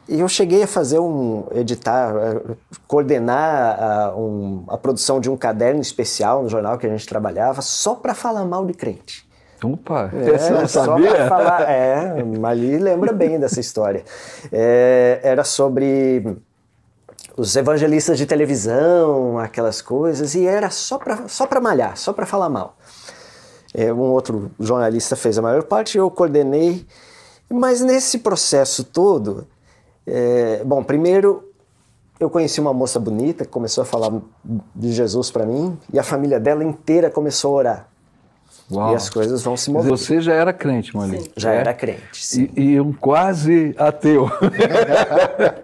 eu 0.10 0.28
cheguei 0.28 0.64
a 0.64 0.68
fazer 0.68 1.00
um, 1.00 1.46
editar, 1.52 2.14
eh, 2.16 2.56
coordenar 2.88 3.82
a, 3.82 4.16
um- 4.16 4.64
a 4.68 4.78
produção 4.78 5.20
de 5.20 5.30
um 5.30 5.36
caderno 5.38 5.82
especial 5.82 6.44
no 6.44 6.50
jornal 6.50 6.78
que 6.78 6.86
a 6.88 6.90
gente 6.90 7.06
trabalhava 7.08 7.62
só 7.62 7.96
para 7.96 8.14
falar 8.14 8.46
mal 8.46 8.66
de 8.66 8.74
crente. 8.74 9.28
Opa, 9.64 10.12
É, 10.14 10.50
eu 10.50 10.54
não 10.62 10.68
só 10.68 10.86
sabia? 10.86 11.10
pra 11.16 11.28
falar, 11.28 11.62
é, 11.70 12.24
Mali 12.24 12.78
lembra 12.78 13.12
bem 13.12 13.40
dessa 13.40 13.60
história. 13.60 14.04
É, 14.52 15.20
era 15.24 15.44
sobre 15.44 16.38
os 17.36 17.56
evangelistas 17.56 18.18
de 18.18 18.26
televisão, 18.26 19.38
aquelas 19.40 19.82
coisas, 19.82 20.36
e 20.36 20.46
era 20.46 20.70
só 20.70 20.98
para 20.98 21.28
só 21.28 21.46
pra 21.48 21.60
malhar, 21.60 21.98
só 21.98 22.14
para 22.14 22.26
falar 22.26 22.50
mal. 22.50 22.78
É, 23.74 23.92
um 23.92 24.00
outro 24.12 24.50
jornalista 24.60 25.16
fez 25.16 25.38
a 25.38 25.42
maior 25.42 25.64
parte, 25.64 25.98
eu 25.98 26.10
coordenei, 26.10 26.86
mas 27.50 27.82
nesse 27.82 28.20
processo 28.20 28.84
todo, 28.84 29.46
é, 30.08 30.64
bom, 30.64 30.84
primeiro 30.84 31.44
eu 32.20 32.30
conheci 32.30 32.60
uma 32.60 32.74
moça 32.74 33.00
bonita 33.00 33.46
que 33.46 33.52
começou 33.52 33.84
a 33.84 33.86
falar 33.86 34.12
de 34.76 34.92
Jesus 34.92 35.30
para 35.30 35.46
mim, 35.46 35.78
e 35.94 36.00
a 36.00 36.04
família 36.04 36.40
dela 36.40 36.64
inteira 36.64 37.12
começou 37.12 37.54
a 37.54 37.58
orar. 37.58 37.90
Uau. 38.70 38.92
E 38.92 38.96
as 38.96 39.10
coisas 39.10 39.42
vão 39.44 39.56
se 39.56 39.72
mover. 39.72 39.90
Você 39.90 40.20
já 40.20 40.34
era 40.34 40.52
crente, 40.52 40.96
Mali? 40.96 41.22
Sim. 41.22 41.28
Já 41.38 41.54
É? 41.54 41.58
era 41.58 41.74
crente, 41.74 42.02
sim. 42.26 42.50
E, 42.56 42.72
e 42.74 42.82
um 42.82 42.92
quase 42.92 43.74
ateu. 43.78 44.30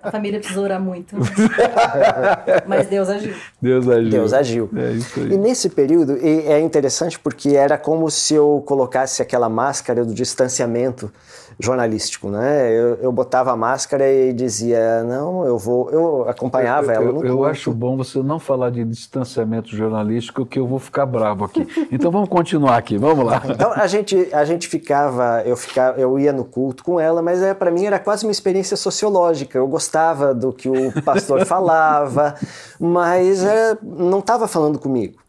A 0.01 0.09
família 0.09 0.39
precisou 0.39 0.63
orar 0.63 0.79
muito. 0.81 1.15
Mas 2.65 2.87
Deus 2.87 3.09
agiu. 3.09 3.33
Deus 3.61 3.87
agiu. 3.89 4.09
Deus 4.09 4.33
agiu. 4.33 4.69
É 4.75 4.91
isso 4.93 5.19
E 5.19 5.23
aí. 5.33 5.37
nesse 5.37 5.69
período, 5.69 6.17
e 6.17 6.47
é 6.47 6.59
interessante 6.61 7.19
porque 7.19 7.49
era 7.49 7.77
como 7.77 8.09
se 8.09 8.33
eu 8.33 8.63
colocasse 8.65 9.21
aquela 9.21 9.49
máscara 9.49 10.05
do 10.05 10.13
distanciamento 10.13 11.11
jornalístico, 11.59 12.29
né? 12.29 12.71
Eu, 12.71 12.95
eu 12.95 13.11
botava 13.11 13.51
a 13.51 13.55
máscara 13.55 14.11
e 14.11 14.33
dizia, 14.33 15.03
não, 15.03 15.45
eu 15.45 15.55
vou... 15.57 15.87
Eu 15.91 16.27
acompanhava 16.27 16.91
ela 16.91 17.05
Eu, 17.05 17.13
no 17.13 17.25
eu 17.25 17.45
acho 17.45 17.71
bom 17.71 17.95
você 17.95 18.23
não 18.23 18.39
falar 18.39 18.71
de 18.71 18.83
distanciamento 18.83 19.69
jornalístico, 19.75 20.47
que 20.47 20.57
eu 20.57 20.65
vou 20.65 20.79
ficar 20.79 21.05
bravo 21.05 21.45
aqui. 21.45 21.67
Então 21.91 22.09
vamos 22.09 22.27
continuar 22.27 22.77
aqui, 22.77 22.92
vamos 22.97 23.25
lá. 23.25 23.41
Então 23.49 23.71
a 23.73 23.87
gente, 23.87 24.29
a 24.31 24.45
gente 24.45 24.67
ficava, 24.67 25.41
eu 25.45 25.55
ficava, 25.55 25.99
eu 25.99 26.17
ia 26.19 26.33
no 26.33 26.43
culto 26.45 26.83
com 26.83 26.99
ela, 26.99 27.21
mas 27.21 27.41
é, 27.41 27.53
para 27.53 27.71
mim 27.71 27.85
era 27.85 27.99
quase 27.99 28.25
uma 28.25 28.31
experiência 28.31 28.75
sociológica. 28.77 29.57
Eu 29.57 29.67
gostava 29.67 30.33
do 30.33 30.51
que 30.51 30.69
o 30.69 31.01
pastor 31.03 31.45
falava, 31.47 32.35
mas 32.79 33.43
é, 33.43 33.77
não 33.81 34.19
estava 34.19 34.47
falando 34.47 34.79
comigo. 34.79 35.19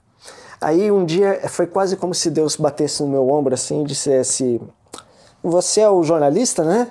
Aí 0.61 0.91
um 0.91 1.05
dia 1.05 1.43
foi 1.49 1.67
quase 1.67 1.97
como 1.97 2.15
se 2.15 2.31
Deus 2.31 2.57
batesse 2.57 3.03
no 3.03 3.09
meu 3.09 3.29
ombro 3.29 3.53
assim 3.55 3.83
e 3.83 3.85
dissesse: 3.85 4.61
Você 5.43 5.81
é 5.81 5.91
o 5.91 6.03
jornalista, 6.03 6.65
né? 6.65 6.89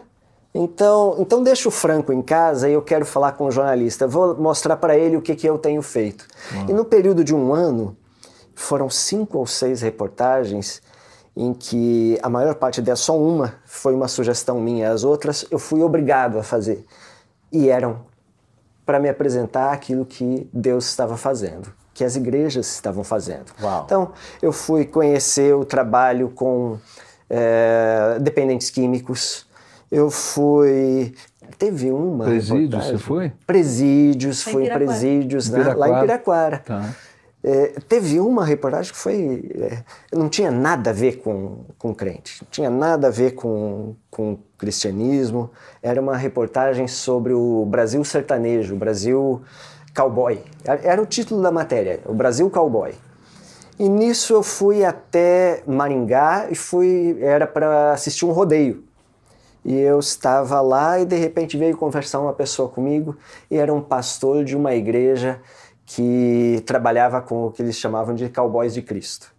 Então, 0.54 1.16
então 1.18 1.42
deixa 1.42 1.68
o 1.68 1.72
Franco 1.72 2.14
em 2.14 2.22
casa 2.22 2.70
e 2.70 2.74
eu 2.74 2.82
quero 2.82 3.06
falar 3.06 3.32
com 3.32 3.46
o 3.46 3.52
jornalista. 3.52 4.08
Vou 4.08 4.36
mostrar 4.36 4.78
para 4.78 4.96
ele 4.96 5.18
o 5.18 5.22
que, 5.22 5.36
que 5.36 5.50
eu 5.50 5.58
tenho 5.58 5.82
feito. 5.82 6.28
E 6.70 6.74
no 6.74 6.86
período 6.86 7.24
de 7.24 7.34
um 7.34 7.52
ano, 7.54 7.98
foram 8.56 8.90
cinco 8.90 9.38
ou 9.38 9.48
seis 9.48 9.82
reportagens 9.82 10.82
em 11.36 11.54
que 11.54 12.18
a 12.22 12.30
maior 12.30 12.56
parte 12.56 12.82
delas, 12.82 13.00
só 13.00 13.18
uma 13.18 13.56
foi 13.66 13.94
uma 13.96 14.08
sugestão 14.08 14.60
minha, 14.60 14.92
as 14.92 15.04
outras 15.04 15.46
eu 15.50 15.58
fui 15.58 15.82
obrigado 15.82 16.38
a 16.38 16.44
fazer. 16.44 16.86
E 17.52 17.70
eram 17.70 18.02
para 18.86 19.00
me 19.00 19.10
apresentar 19.10 19.72
aquilo 19.72 20.06
que 20.06 20.48
Deus 20.54 20.86
estava 20.86 21.18
fazendo, 21.18 21.72
que 21.94 22.04
as 22.04 22.16
igrejas 22.16 22.68
estavam 22.72 23.04
fazendo. 23.04 23.46
Uau. 23.62 23.84
Então, 23.86 24.12
eu 24.42 24.52
fui 24.52 24.86
conhecer 24.86 25.56
o 25.56 25.64
trabalho 25.64 26.30
com 26.30 26.78
eh, 27.30 28.18
dependentes 28.22 28.70
químicos, 28.70 29.48
eu 29.92 30.10
fui. 30.12 31.14
Teve 31.58 31.92
uma. 31.92 32.26
Presídio, 32.26 32.58
reportagem- 32.62 32.92
você 32.92 32.98
foi? 32.98 33.32
Presídios, 33.46 34.42
fui 34.42 34.64
em 34.64 34.66
Piraquara. 34.66 34.86
presídios, 34.86 35.50
né? 35.50 35.74
lá 35.76 35.90
em 35.90 36.00
Piraquara. 36.02 36.58
Tá. 36.60 36.90
É, 37.44 37.74
teve 37.90 38.22
uma 38.22 38.46
reportagem 38.46 38.94
que 38.94 38.98
foi. 38.98 39.52
é, 39.60 39.84
não 40.16 40.30
tinha 40.30 40.50
nada 40.50 40.92
a 40.92 40.94
ver 40.94 41.18
com, 41.18 41.66
com 41.78 41.94
crente, 41.94 42.42
não 42.42 42.48
tinha 42.50 42.70
nada 42.70 43.08
a 43.08 43.12
ver 43.12 43.32
com, 43.32 43.96
com 44.10 44.38
cristianismo. 44.58 45.52
Era 45.82 46.00
uma 46.00 46.16
reportagem 46.16 46.88
sobre 46.88 47.34
o 47.34 47.66
Brasil 47.66 48.02
sertanejo, 48.06 48.76
o 48.76 48.78
Brasil 48.78 49.42
cowboy. 49.94 50.42
Era 50.66 51.02
o 51.02 51.06
título 51.06 51.42
da 51.42 51.52
matéria, 51.52 52.00
o 52.06 52.14
Brasil 52.14 52.50
cowboy. 52.50 52.94
E 53.78 53.90
nisso 53.90 54.34
eu 54.34 54.44
fui 54.44 54.86
até 54.86 55.64
Maringá 55.68 56.48
e 56.50 56.56
fui. 56.56 57.18
Era 57.20 57.46
para 57.46 57.92
assistir 57.92 58.26
um 58.26 58.32
rodeio. 58.32 58.86
E 59.66 59.78
eu 59.80 60.00
estava 60.00 60.60
lá 60.62 61.00
e 61.00 61.06
de 61.06 61.16
repente 61.16 61.58
veio 61.58 61.76
conversar 61.78 62.20
uma 62.20 62.34
pessoa 62.34 62.68
comigo 62.68 63.16
e 63.50 63.58
era 63.58 63.74
um 63.74 63.82
pastor 63.82 64.44
de 64.44 64.58
uma 64.58 64.76
igreja 64.76 65.40
que 65.86 66.62
trabalhava 66.66 67.22
com 67.22 67.46
o 67.48 67.52
que 67.52 67.62
eles 67.62 67.76
chamavam 67.76 68.16
de 68.16 68.30
cowboys 68.30 68.74
de 68.74 68.82
Cristo. 68.82 69.32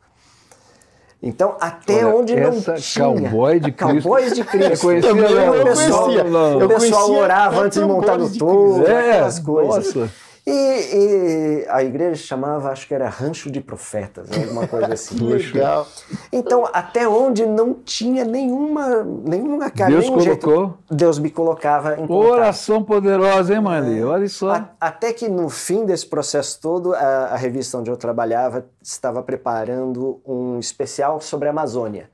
Então, 1.23 1.57
até 1.59 2.05
Olha, 2.05 2.17
onde 2.17 2.37
não 2.37 2.53
tinha... 2.77 3.05
cowboy 3.07 3.59
de 3.59 3.73
Cristo. 3.73 4.03
Cowboys 4.05 4.35
de 4.35 4.45
Cristo. 4.45 4.87
Conhecia, 4.87 5.15
não? 5.15 5.55
eu 5.55 5.65
pessoal- 5.65 6.03
conhecia. 6.05 6.25
Não. 6.25 6.57
O 6.59 6.61
Eu 6.61 6.69
pessoal 6.69 7.03
conhecia 7.07 7.23
orava 7.23 7.61
antes 7.63 7.79
de 7.79 7.85
montar 7.87 8.19
no 8.19 8.31
touro. 8.39 8.87
É, 8.87 9.11
aquelas 9.13 9.39
coisas. 9.39 9.95
nossa. 9.95 10.13
E, 10.47 10.51
e 10.53 11.67
a 11.71 11.83
igreja 11.83 12.17
chamava, 12.23 12.71
acho 12.71 12.87
que 12.87 12.93
era 12.95 13.09
Rancho 13.09 13.51
de 13.51 13.63
Profetas, 13.63 14.29
alguma 14.31 14.69
coisa 14.69 14.93
assim. 14.95 15.17
Legal. 15.17 15.89
Então, 16.31 16.69
até 16.71 17.09
onde 17.09 17.47
não 17.47 17.73
tinha 17.73 18.27
nenhuma, 18.27 19.03
nenhuma 19.03 19.71
cara, 19.71 19.91
Deus 19.91 20.05
nenhum 20.05 20.21
jeito, 20.21 20.45
colocou. 20.47 20.79
Deus 20.91 21.19
me 21.19 21.31
colocava 21.31 21.95
em 21.95 22.07
contato. 22.07 22.13
Oração 22.31 22.83
poderosa, 22.85 23.55
hein, 23.55 23.61
Mali? 23.63 24.03
Olha 24.05 24.29
só. 24.29 24.51
A- 24.53 24.69
Até 24.79 25.15
que 25.15 25.31
no 25.31 25.49
fim 25.49 25.87
desse 25.87 26.07
processo 26.07 26.61
todo, 26.61 26.95
a, 26.95 26.99
a 27.31 27.37
revista 27.37 27.79
onde 27.79 27.91
eu 27.91 27.97
trabalhava 27.97 28.67
estava 28.83 29.23
preparando 29.23 30.21
um 30.27 30.59
especial 30.59 31.23
sobre 31.23 31.49
a 31.49 31.53
Amazônia. 31.53 32.11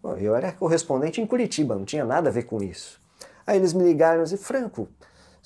Bom, 0.00 0.14
eu 0.16 0.36
era 0.36 0.52
correspondente 0.52 1.20
em 1.20 1.26
Curitiba, 1.26 1.74
não 1.74 1.84
tinha 1.84 2.04
nada 2.04 2.28
a 2.28 2.32
ver 2.32 2.44
com 2.44 2.62
isso. 2.62 3.00
Aí 3.44 3.56
eles 3.56 3.72
me 3.72 3.82
ligaram 3.82 4.20
e 4.20 4.22
disseram, 4.24 4.42
Franco, 4.42 4.88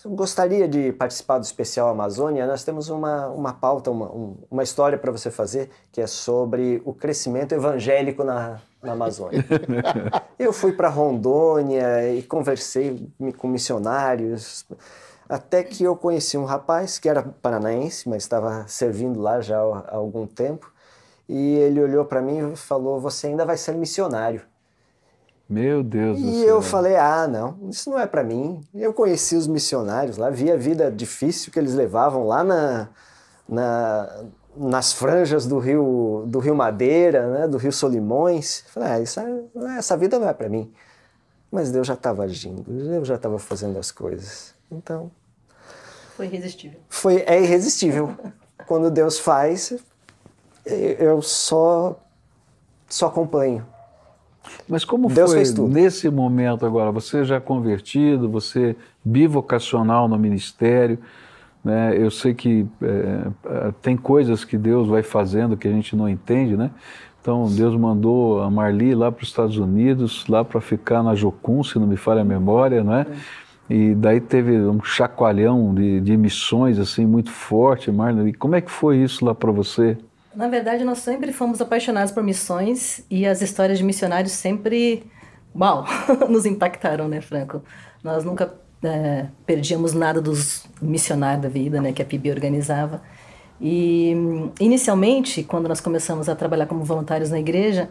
gostaria 0.07 0.69
de 0.69 0.93
participar 0.93 1.39
do 1.39 1.45
especial 1.45 1.89
Amazônia? 1.89 2.47
Nós 2.47 2.63
temos 2.63 2.89
uma, 2.89 3.27
uma 3.29 3.53
pauta, 3.53 3.91
uma, 3.91 4.07
um- 4.07 4.37
uma 4.51 4.63
história 4.63 4.97
para 4.99 5.11
você 5.11 5.31
fazer, 5.31 5.71
que 5.91 6.01
é 6.01 6.07
sobre 6.07 6.81
o 6.85 6.93
crescimento 6.95 7.53
evangélico 7.53 8.23
na, 8.23 8.61
na 8.83 8.93
Amazônia. 8.93 9.45
eu 10.39 10.53
fui 10.53 10.73
para 10.73 10.89
Rondônia 10.89 12.13
e 12.15 12.23
conversei 12.23 13.11
com 13.37 13.49
missionários. 13.49 14.65
Até 15.29 15.63
que 15.65 15.83
eu 15.85 15.97
conheci 15.97 16.39
um 16.39 16.45
rapaz 16.45 16.99
que 16.99 17.09
era 17.09 17.23
paranaense, 17.23 18.09
mas 18.09 18.23
estava 18.23 18.65
servindo 18.69 19.21
lá 19.21 19.41
já 19.41 19.59
há 19.59 19.95
algum 19.97 20.27
tempo. 20.27 20.73
E 21.29 21.57
ele 21.57 21.83
olhou 21.83 22.05
para 22.05 22.23
mim 22.23 22.53
e 22.53 22.57
falou: 22.57 22.99
Você 23.01 23.27
ainda 23.27 23.45
vai 23.45 23.57
ser 23.57 23.75
missionário. 23.75 24.43
Meu 25.49 25.83
Deus 25.83 26.19
e 26.19 26.23
do 26.23 26.31
céu. 26.31 26.41
E 26.41 26.45
eu 26.45 26.61
falei: 26.61 26.97
Ah, 26.97 27.27
não, 27.27 27.59
isso 27.71 27.89
não 27.89 27.99
é 27.99 28.07
para 28.07 28.23
mim. 28.23 28.61
Eu 28.75 28.93
conheci 28.93 29.35
os 29.35 29.47
missionários 29.47 30.19
lá, 30.19 30.29
vi 30.29 30.53
a 30.53 30.57
vida 30.57 30.91
difícil 30.93 31.51
que 31.51 31.59
eles 31.59 31.75
levavam 31.75 32.27
lá 32.27 32.45
na, 32.45 32.89
na, 33.49 34.25
nas 34.55 34.93
franjas 34.93 35.47
do 35.47 35.59
rio, 35.59 36.25
do 36.27 36.39
rio 36.39 36.55
Madeira, 36.55 37.27
né, 37.31 37.49
do 37.49 37.57
rio 37.57 37.73
Solimões. 37.73 38.65
Falei: 38.69 38.89
ah, 38.91 39.01
isso 39.01 39.21
é, 39.21 39.79
Essa 39.79 39.97
vida 39.97 40.19
não 40.19 40.29
é 40.29 40.35
para 40.35 40.51
mim. 40.51 40.71
Mas 41.51 41.73
Deus 41.73 41.87
já 41.87 41.95
estava 41.95 42.25
agindo, 42.25 42.63
Deus 42.71 43.09
já 43.09 43.15
estava 43.15 43.39
fazendo 43.39 43.79
as 43.79 43.91
coisas. 43.91 44.55
Então. 44.71 45.11
Foi 46.15 46.27
irresistível. 46.27 46.81
Foi, 46.91 47.25
é 47.27 47.41
irresistível. 47.41 48.15
Quando 48.67 48.91
Deus 48.91 49.19
faz, 49.19 49.73
eu 50.67 51.23
só, 51.23 51.99
só 52.87 53.07
acompanho. 53.07 53.65
Mas 54.69 54.85
como 54.85 55.09
Deus 55.09 55.33
foi 55.33 55.69
nesse 55.69 56.09
momento 56.11 56.67
agora? 56.67 56.91
Você 56.93 57.25
já 57.25 57.41
convertido, 57.41 58.29
você 58.29 58.77
bivocacional 59.05 60.09
no 60.09 60.19
ministério, 60.19 60.99
né? 61.65 61.97
Eu 61.97 62.11
sei 62.11 62.35
que 62.35 62.67
é, 62.83 63.73
tem 63.83 63.97
coisas 63.97 64.45
que 64.45 64.57
Deus 64.57 64.89
vai 64.89 65.03
fazendo 65.03 65.57
que 65.57 65.67
a 65.67 65.73
gente 65.73 65.95
não 65.97 66.09
entende, 66.09 66.57
né? 66.57 66.71
Então 67.21 67.47
Deus 67.47 67.77
mandou 67.77 68.41
a 68.43 68.51
Marli 68.51 68.95
lá 68.95 69.13
para 69.13 69.23
os 69.23 69.29
Estados 69.29 69.59
Unidos, 69.59 70.27
lá 70.29 70.45
para 70.45 70.61
ficar 70.61 71.03
na 71.03 71.15
Jocum, 71.15 71.63
se 71.63 71.79
não 71.79 71.87
me 71.87 71.97
falha 71.97 72.23
a 72.23 72.25
memória, 72.25 72.83
não 72.83 72.95
é? 72.95 73.07
E 73.69 73.95
daí 73.95 74.21
teve 74.21 74.59
um 74.61 74.83
chacoalhão 74.83 75.75
de, 75.75 76.01
de 76.01 76.17
missões 76.17 76.79
assim 76.79 77.05
muito 77.05 77.31
forte, 77.31 77.91
Marli. 77.93 78.33
Como 78.33 78.55
é 78.55 78.63
que 78.63 78.71
foi 78.71 78.97
isso 78.99 79.25
lá 79.25 79.35
para 79.35 79.53
você? 79.53 79.99
Na 80.35 80.49
verdade, 80.49 80.85
nós 80.85 80.99
sempre 80.99 81.33
fomos 81.33 81.61
apaixonados 81.61 82.13
por 82.13 82.23
missões 82.23 83.05
e 83.11 83.27
as 83.27 83.41
histórias 83.41 83.79
de 83.79 83.85
missionários 83.85 84.33
sempre, 84.33 85.05
uau, 85.55 85.85
nos 86.29 86.47
impactaram, 86.47 87.09
né, 87.09 87.21
Franco? 87.21 87.63
Nós 88.05 88.25
nunca 88.25 88.53
é, 88.83 89.27
perdíamos 89.47 89.93
nada 89.93 90.21
dos 90.21 90.67
missionários 90.81 91.43
da 91.43 91.49
vida, 91.49 91.81
né, 91.81 91.93
que 91.93 92.03
a 92.03 92.05
PIB 92.05 92.31
organizava. 92.31 93.03
E 93.61 94.13
inicialmente, 94.61 95.43
quando 95.43 95.69
nós 95.69 95.81
começamos 95.81 96.29
a 96.29 96.37
trabalhar 96.37 96.67
como 96.67 96.85
voluntários 96.85 97.31
na 97.31 97.41
igreja, 97.41 97.89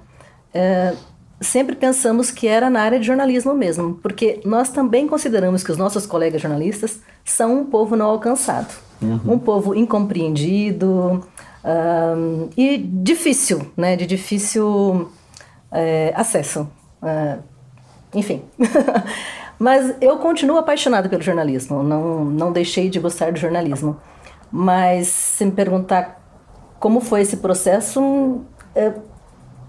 é, 0.53 0.93
sempre 1.41 1.75
pensamos 1.75 2.31
que 2.31 2.47
era 2.47 2.69
na 2.69 2.81
área 2.81 2.99
de 2.99 3.05
jornalismo 3.05 3.53
mesmo, 3.53 3.95
porque 3.95 4.39
nós 4.45 4.69
também 4.69 5.07
consideramos 5.07 5.63
que 5.63 5.71
os 5.71 5.77
nossos 5.77 6.05
colegas 6.05 6.41
jornalistas 6.41 7.01
são 7.25 7.59
um 7.59 7.65
povo 7.65 7.95
não 7.95 8.07
alcançado, 8.07 8.73
uhum. 9.01 9.33
um 9.33 9.39
povo 9.39 9.75
incompreendido 9.75 11.27
um, 11.67 12.49
e 12.55 12.77
difícil, 12.77 13.71
né, 13.75 13.97
de 13.97 14.05
difícil 14.05 15.11
é, 15.71 16.13
acesso. 16.15 16.69
Uh, 17.01 17.43
enfim. 18.13 18.43
Mas 19.59 19.95
eu 19.99 20.17
continuo 20.19 20.57
apaixonada 20.57 21.09
pelo 21.09 21.21
jornalismo, 21.21 21.83
não, 21.83 22.23
não 22.23 22.51
deixei 22.51 22.89
de 22.89 22.99
gostar 22.99 23.31
do 23.31 23.39
jornalismo. 23.39 23.97
Mas 24.51 25.07
se 25.07 25.43
me 25.45 25.51
perguntar 25.51 26.21
como 26.79 27.01
foi 27.01 27.21
esse 27.21 27.37
processo, 27.37 28.41
é, 28.75 28.93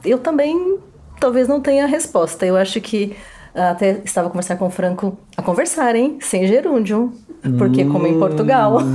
eu 0.05 0.19
também 0.19 0.79
talvez 1.19 1.49
não 1.49 1.61
tenha 1.61 1.85
a 1.85 1.87
resposta. 1.87 2.47
Eu 2.47 2.57
acho 2.57 2.81
que 2.81 3.17
até 3.55 4.01
estava 4.05 4.29
conversando 4.29 4.59
com 4.59 4.67
o 4.67 4.71
Franco 4.71 5.19
a 5.37 5.43
conversar, 5.43 5.97
hein? 5.97 6.19
Sem 6.21 6.47
gerúndio. 6.47 7.13
Porque 7.57 7.85
como 7.85 8.07
em 8.07 8.19
Portugal. 8.19 8.79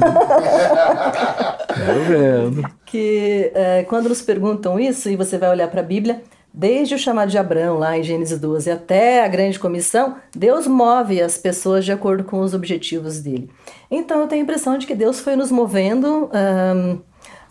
Quero 1.73 2.03
vendo. 2.03 2.82
Que 2.93 3.51
é, 3.55 3.83
quando 3.89 4.07
nos 4.07 4.21
perguntam 4.21 4.79
isso, 4.79 5.09
e 5.09 5.15
você 5.15 5.35
vai 5.35 5.49
olhar 5.49 5.67
para 5.67 5.81
a 5.81 5.83
Bíblia, 5.83 6.21
desde 6.53 6.93
o 6.93 6.99
chamado 6.99 7.31
de 7.31 7.39
Abraão, 7.39 7.79
lá 7.79 7.97
em 7.97 8.03
Gênesis 8.03 8.37
12, 8.37 8.69
até 8.69 9.25
a 9.25 9.27
grande 9.27 9.57
comissão, 9.57 10.17
Deus 10.35 10.67
move 10.67 11.19
as 11.19 11.35
pessoas 11.35 11.83
de 11.83 11.91
acordo 11.91 12.23
com 12.23 12.39
os 12.41 12.53
objetivos 12.53 13.19
dele. 13.19 13.49
Então 13.89 14.21
eu 14.21 14.27
tenho 14.27 14.41
a 14.41 14.43
impressão 14.43 14.77
de 14.77 14.85
que 14.85 14.93
Deus 14.93 15.19
foi 15.19 15.35
nos 15.35 15.49
movendo. 15.49 16.29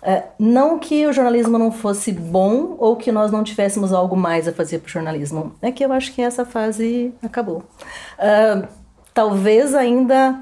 É, 0.01 0.23
não 0.39 0.79
que 0.79 1.09
o 1.09 1.13
jornalismo 1.13 1.59
não 1.59 1.73
fosse 1.73 2.13
bom 2.13 2.77
ou 2.79 2.95
que 2.95 3.11
nós 3.11 3.33
não 3.33 3.43
tivéssemos 3.43 3.93
algo 3.93 4.17
mais 4.17 4.47
a 4.47 4.53
fazer 4.53 4.79
para 4.79 4.87
o 4.87 4.93
jornalismo. 4.93 5.57
É 5.61 5.73
que 5.73 5.85
eu 5.85 5.93
acho 5.93 6.13
que 6.15 6.23
essa 6.23 6.45
fase 6.45 7.13
acabou. 7.21 7.65
Uh, 8.17 8.67
talvez 9.13 9.75
ainda 9.75 10.41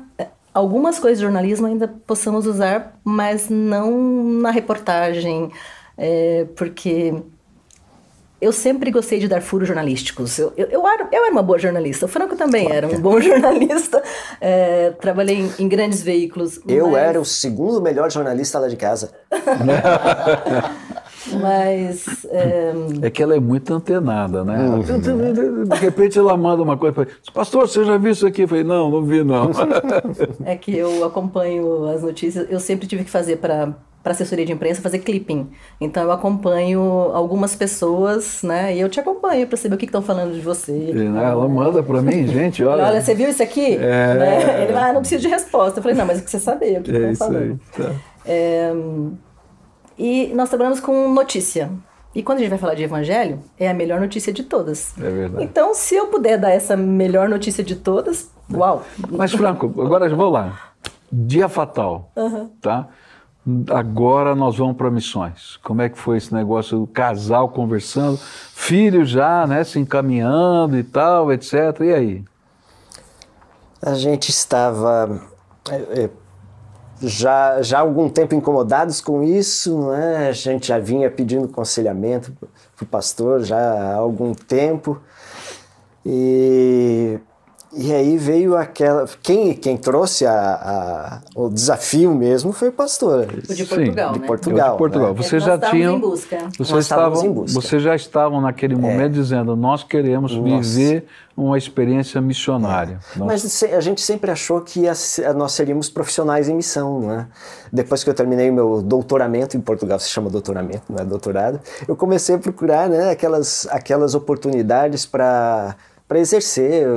algumas 0.52 0.98
coisas 0.98 1.18
de 1.18 1.24
jornalismo 1.24 1.66
ainda 1.66 1.88
possamos 1.88 2.46
usar, 2.46 2.98
mas 3.04 3.48
não 3.48 3.90
na 4.40 4.50
reportagem, 4.50 5.50
é, 5.96 6.46
porque 6.56 7.14
eu 8.40 8.52
sempre 8.52 8.90
gostei 8.90 9.18
de 9.18 9.28
dar 9.28 9.42
furos 9.42 9.68
jornalísticos. 9.68 10.38
Eu, 10.38 10.52
eu, 10.56 10.66
eu, 10.68 10.88
era, 10.88 11.08
eu 11.12 11.24
era 11.24 11.32
uma 11.32 11.42
boa 11.42 11.58
jornalista. 11.58 12.06
O 12.06 12.08
Franco 12.08 12.36
também 12.36 12.72
era 12.72 12.88
um 12.88 12.98
bom 12.98 13.20
jornalista. 13.22 14.02
É, 14.40 14.92
trabalhei 14.92 15.36
em, 15.36 15.52
em, 15.58 15.68
grandes 15.68 16.02
veículos. 16.02 16.58
Eu 16.66 16.92
mas... 16.92 17.02
era 17.02 17.20
o 17.20 17.24
segundo 17.24 17.82
melhor 17.82 18.10
jornalista 18.10 18.58
lá 18.58 18.68
de 18.68 18.76
casa. 18.76 19.12
mas. 21.40 22.24
É... 22.30 22.72
é... 23.02 23.10
que 23.10 23.22
ela 23.22 23.36
é 23.36 23.40
muito 23.40 23.72
antenada, 23.74 24.44
né? 24.44 24.58
Uhum. 24.58 25.64
De 25.64 25.76
repente 25.76 26.18
ela 26.18 26.36
manda 26.36 26.62
uma 26.62 26.76
coisa 26.76 26.94
para 26.94 27.06
Pastor, 27.32 27.68
você 27.68 27.84
já 27.84 27.96
viu 27.96 28.12
isso 28.12 28.26
aqui? 28.26 28.42
Eu 28.42 28.48
falei, 28.48 28.64
não, 28.64 28.90
não 28.90 29.02
vi, 29.02 29.22
não. 29.22 29.50
é 30.44 30.56
que 30.56 30.76
eu 30.76 31.04
acompanho 31.04 31.86
as 31.88 32.02
notícias. 32.02 32.46
Eu 32.50 32.60
sempre 32.60 32.86
tive 32.86 33.04
que 33.04 33.10
fazer 33.10 33.36
para 33.36 33.74
para 34.02 34.12
assessoria 34.12 34.46
de 34.46 34.52
imprensa 34.52 34.80
fazer 34.80 35.00
clipping. 35.00 35.50
Então 35.80 36.02
eu 36.02 36.10
acompanho 36.10 36.80
algumas 37.12 37.54
pessoas, 37.54 38.42
né? 38.42 38.74
E 38.74 38.80
eu 38.80 38.88
te 38.88 38.98
acompanho 38.98 39.46
para 39.46 39.56
saber 39.58 39.74
o 39.74 39.78
que 39.78 39.84
estão 39.84 40.00
falando 40.00 40.32
de 40.32 40.40
você. 40.40 40.72
né? 40.72 41.22
Ela 41.22 41.46
manda 41.48 41.82
para 41.82 42.00
mim, 42.00 42.26
gente, 42.26 42.64
olha. 42.64 42.84
Olha, 42.84 43.02
você 43.02 43.14
viu 43.14 43.28
isso 43.28 43.42
aqui? 43.42 43.74
É... 43.74 44.14
Né? 44.14 44.62
Ele 44.62 44.72
vai, 44.72 44.90
ah, 44.90 44.92
não 44.92 45.00
precisa 45.00 45.20
de 45.20 45.28
resposta. 45.28 45.78
Eu 45.78 45.82
falei, 45.82 45.96
não, 45.96 46.06
mas 46.06 46.18
é 46.18 46.22
que 46.22 46.30
você 46.30 46.40
saber 46.40 46.80
o 46.80 46.82
que 46.82 46.90
é 46.90 47.12
estão 47.12 47.28
falando. 47.28 47.60
Aí, 47.78 47.84
tá. 47.84 47.92
é... 48.24 48.72
E 50.00 50.32
nós 50.34 50.48
trabalhamos 50.48 50.80
com 50.80 51.12
notícia. 51.12 51.70
E 52.14 52.22
quando 52.22 52.38
a 52.38 52.40
gente 52.40 52.48
vai 52.48 52.58
falar 52.58 52.74
de 52.74 52.82
evangelho, 52.82 53.38
é 53.58 53.68
a 53.68 53.74
melhor 53.74 54.00
notícia 54.00 54.32
de 54.32 54.42
todas. 54.42 54.96
É 54.96 55.10
verdade. 55.10 55.44
Então, 55.44 55.74
se 55.74 55.94
eu 55.94 56.06
puder 56.06 56.38
dar 56.38 56.50
essa 56.50 56.74
melhor 56.74 57.28
notícia 57.28 57.62
de 57.62 57.76
todas, 57.76 58.30
uau! 58.50 58.82
Mas, 59.10 59.30
Franco, 59.30 59.66
agora 59.78 60.08
vamos 60.08 60.32
lá. 60.32 60.72
Dia 61.12 61.50
fatal, 61.50 62.10
uhum. 62.16 62.48
tá? 62.62 62.88
agora 63.70 64.34
nós 64.34 64.56
vamos 64.56 64.76
para 64.76 64.90
missões. 64.90 65.58
Como 65.62 65.82
é 65.82 65.88
que 65.88 65.98
foi 65.98 66.16
esse 66.16 66.32
negócio 66.32 66.78
do 66.78 66.86
casal 66.86 67.48
conversando, 67.48 68.18
filho 68.18 69.04
já, 69.04 69.46
né, 69.46 69.64
se 69.64 69.78
encaminhando 69.78 70.78
e 70.78 70.84
tal, 70.84 71.32
etc. 71.32 71.54
E 71.80 71.92
aí? 71.92 72.24
A 73.82 73.94
gente 73.94 74.30
estava 74.30 75.20
é, 75.70 76.02
é, 76.04 76.10
já, 77.02 77.62
já 77.62 77.78
há 77.78 77.80
algum 77.80 78.08
tempo 78.08 78.34
incomodados 78.34 79.00
com 79.00 79.22
isso, 79.22 79.90
né? 79.90 80.28
A 80.28 80.32
gente 80.32 80.68
já 80.68 80.78
vinha 80.78 81.10
pedindo 81.10 81.46
aconselhamento 81.46 82.32
para 82.76 82.84
o 82.84 82.86
pastor 82.86 83.42
já 83.42 83.58
há 83.58 83.94
algum 83.94 84.34
tempo. 84.34 85.00
E 86.04 87.18
e 87.72 87.92
aí 87.92 88.16
veio 88.16 88.56
aquela. 88.56 89.06
Quem, 89.22 89.54
quem 89.54 89.76
trouxe 89.76 90.26
a, 90.26 90.32
a, 90.32 91.20
o 91.36 91.48
desafio 91.48 92.12
mesmo 92.12 92.52
foi 92.52 92.68
o 92.68 92.72
pastor. 92.72 93.28
O 93.48 93.54
de 93.54 93.64
Portugal. 93.64 94.14
Sim, 94.14 94.18
né? 94.18 94.20
de 94.20 94.26
Portugal. 94.26 94.72
De 94.72 94.78
Portugal. 94.78 95.14
Né? 95.14 95.22
Você 95.22 95.38
já 95.38 95.56
tinha. 95.56 95.96
Vocês 96.58 96.84
estavam, 96.84 97.24
em 97.24 97.32
busca. 97.32 97.60
Vocês 97.60 97.80
já 97.80 97.94
estavam 97.94 98.40
naquele 98.40 98.74
momento 98.74 99.12
é. 99.12 99.20
dizendo: 99.20 99.54
nós 99.54 99.84
queremos 99.84 100.34
Nossa. 100.34 100.60
viver 100.60 101.06
uma 101.36 101.56
experiência 101.56 102.20
missionária. 102.20 102.98
É. 103.14 103.18
Mas 103.20 103.62
a 103.62 103.80
gente 103.80 104.00
sempre 104.00 104.32
achou 104.32 104.60
que 104.62 104.82
nós 105.36 105.52
seríamos 105.52 105.88
profissionais 105.88 106.48
em 106.48 106.54
missão, 106.54 107.00
né? 107.00 107.28
Depois 107.72 108.02
que 108.02 108.10
eu 108.10 108.14
terminei 108.14 108.50
meu 108.50 108.82
doutoramento 108.82 109.56
em 109.56 109.60
Portugal, 109.60 110.00
se 110.00 110.10
chama 110.10 110.28
doutoramento, 110.28 110.82
não 110.90 110.98
é 110.98 111.04
doutorado, 111.04 111.60
eu 111.86 111.94
comecei 111.94 112.34
a 112.34 112.38
procurar 112.38 112.88
né, 112.88 113.10
aquelas, 113.10 113.66
aquelas 113.70 114.14
oportunidades 114.16 115.06
para 115.06 115.76
para 116.10 116.18
exercer 116.18 116.88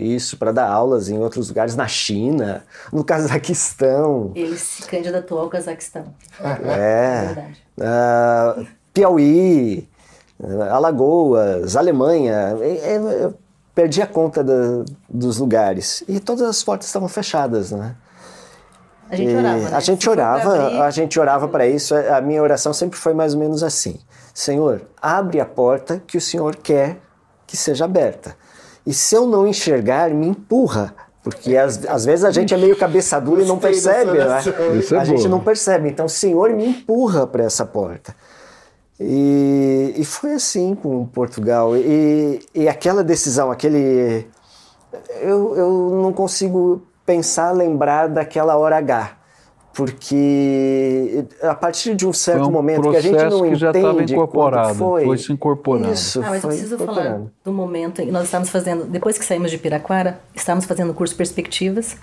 isso, 0.00 0.38
para 0.38 0.50
dar 0.50 0.66
aulas 0.66 1.10
em 1.10 1.18
outros 1.18 1.48
lugares, 1.48 1.76
na 1.76 1.86
China, 1.86 2.64
no 2.90 3.04
Cazaquistão. 3.04 4.32
Ele 4.34 4.56
se 4.56 4.82
candidatou 4.84 5.38
ao 5.38 5.50
Cazaquistão. 5.50 6.06
É. 6.64 7.50
é 7.78 8.56
uh, 8.58 8.66
Piauí, 8.94 9.86
Alagoas, 10.70 11.76
Alemanha. 11.76 12.56
Eu 12.82 13.34
perdi 13.74 14.00
a 14.00 14.06
conta 14.06 14.42
da, 14.42 14.86
dos 15.06 15.36
lugares. 15.36 16.02
E 16.08 16.18
todas 16.18 16.48
as 16.48 16.64
portas 16.64 16.86
estavam 16.86 17.08
fechadas, 17.08 17.72
né? 17.72 17.94
A 19.10 19.16
gente 19.16 19.36
orava, 19.36 19.58
né? 19.58 19.76
A 19.76 19.80
gente 19.80 20.08
orava, 20.08 20.82
a 20.82 20.90
gente 20.90 21.20
orava 21.20 21.48
para 21.48 21.66
isso. 21.66 21.94
A 21.94 22.22
minha 22.22 22.42
oração 22.42 22.72
sempre 22.72 22.98
foi 22.98 23.12
mais 23.12 23.34
ou 23.34 23.40
menos 23.40 23.62
assim: 23.62 24.00
Senhor, 24.32 24.80
abre 25.00 25.40
a 25.40 25.44
porta 25.44 26.02
que 26.06 26.16
o 26.16 26.20
Senhor 26.22 26.56
quer 26.56 27.00
que 27.46 27.54
seja 27.54 27.84
aberta. 27.84 28.34
E 28.86 28.94
se 28.94 29.14
eu 29.16 29.26
não 29.26 29.46
enxergar, 29.46 30.10
me 30.10 30.28
empurra 30.28 30.94
Porque 31.22 31.56
às, 31.56 31.84
às 31.86 32.04
vezes 32.04 32.24
a 32.24 32.30
gente 32.30 32.54
é 32.54 32.56
meio 32.56 32.76
cabeça 32.76 33.20
dura 33.20 33.42
e 33.42 33.44
não 33.44 33.58
percebe, 33.58 34.12
né? 34.12 34.40
é 34.92 34.96
a 34.96 35.04
gente 35.04 35.26
não 35.26 35.40
percebe. 35.40 35.88
Então 35.88 36.06
o 36.06 36.08
Senhor 36.08 36.50
me 36.50 36.68
empurra 36.68 37.26
para 37.26 37.42
essa 37.42 37.66
porta. 37.66 38.14
E, 39.00 39.92
e 39.96 40.04
foi 40.04 40.34
assim 40.34 40.76
com 40.76 41.04
Portugal. 41.04 41.76
E, 41.76 42.40
e 42.54 42.68
aquela 42.68 43.02
decisão, 43.02 43.50
aquele. 43.50 44.26
Eu, 45.20 45.56
eu 45.56 46.00
não 46.00 46.12
consigo 46.12 46.82
pensar, 47.04 47.50
lembrar 47.50 48.08
daquela 48.08 48.56
hora 48.56 48.76
H. 48.76 49.15
Porque 49.76 51.26
a 51.42 51.54
partir 51.54 51.94
de 51.94 52.06
um 52.06 52.12
certo 52.12 52.38
Foi 52.38 52.48
um 52.48 52.50
momento 52.50 52.80
que 52.90 52.96
a 52.96 53.00
gente 53.00 53.12
processo 53.12 53.42
não 53.42 53.50
que 53.50 53.54
já 53.56 53.70
estava 53.72 54.02
incorporado, 54.02 54.74
foi, 54.74 55.04
foi 55.04 55.18
se 55.18 55.32
incorporando. 55.34 55.92
Isso, 55.92 56.18
Ah, 56.20 56.30
mas 56.30 56.36
eu 56.36 56.40
foi 56.40 56.50
preciso 56.50 56.78
falar 56.78 57.20
do 57.44 57.52
momento 57.52 58.00
em 58.00 58.06
que 58.06 58.12
nós 58.12 58.24
estávamos 58.24 58.48
fazendo, 58.48 58.86
depois 58.86 59.18
que 59.18 59.24
saímos 59.24 59.50
de 59.50 59.58
Piraquara, 59.58 60.18
estávamos 60.34 60.64
fazendo 60.64 60.92
o 60.92 60.94
curso 60.94 61.14
Perspectivas. 61.14 61.98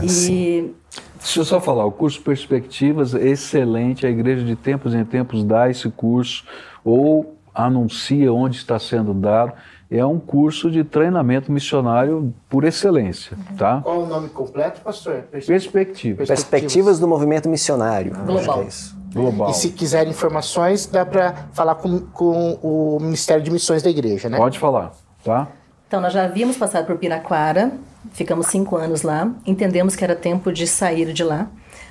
E 0.00 0.72
Deixa 1.18 1.40
eu 1.40 1.44
só 1.44 1.60
falar, 1.60 1.84
o 1.84 1.90
curso 1.90 2.22
Perspectivas 2.22 3.12
é 3.12 3.26
excelente, 3.26 4.06
a 4.06 4.10
igreja 4.10 4.44
de 4.44 4.54
tempos 4.54 4.94
em 4.94 5.04
tempos 5.04 5.42
dá 5.42 5.68
esse 5.68 5.90
curso 5.90 6.44
ou 6.84 7.36
anuncia 7.52 8.32
onde 8.32 8.56
está 8.56 8.78
sendo 8.78 9.12
dado. 9.12 9.52
É 9.90 10.06
um 10.06 10.20
curso 10.20 10.70
de 10.70 10.84
treinamento 10.84 11.50
missionário 11.50 12.32
por 12.48 12.62
excelência, 12.62 13.36
tá? 13.58 13.80
Qual 13.82 14.02
o 14.02 14.06
nome 14.06 14.28
completo, 14.28 14.80
pastor? 14.82 15.24
Perspectivas 15.32 16.28
Perspectivas 16.28 17.00
do 17.00 17.08
movimento 17.08 17.48
missionário. 17.48 18.12
Global. 18.24 18.38
Acho 18.38 18.52
que 18.52 18.60
é 18.60 18.68
isso. 18.68 18.96
global. 19.12 19.50
E 19.50 19.54
se 19.54 19.70
quiser 19.70 20.06
informações, 20.06 20.86
dá 20.86 21.04
para 21.04 21.34
falar 21.52 21.74
com, 21.74 21.98
com 22.00 22.56
o 22.62 22.98
Ministério 23.00 23.42
de 23.42 23.50
Missões 23.50 23.82
da 23.82 23.90
Igreja, 23.90 24.28
né? 24.28 24.38
Pode 24.38 24.60
falar, 24.60 24.92
tá? 25.24 25.48
Então, 25.88 26.00
nós 26.00 26.12
já 26.12 26.22
havíamos 26.22 26.56
passado 26.56 26.86
por 26.86 26.96
Piraquara, 26.96 27.72
ficamos 28.12 28.46
cinco 28.46 28.76
anos 28.76 29.02
lá, 29.02 29.28
entendemos 29.44 29.96
que 29.96 30.04
era 30.04 30.14
tempo 30.14 30.52
de 30.52 30.68
sair 30.68 31.12
de 31.12 31.24
lá, 31.24 31.48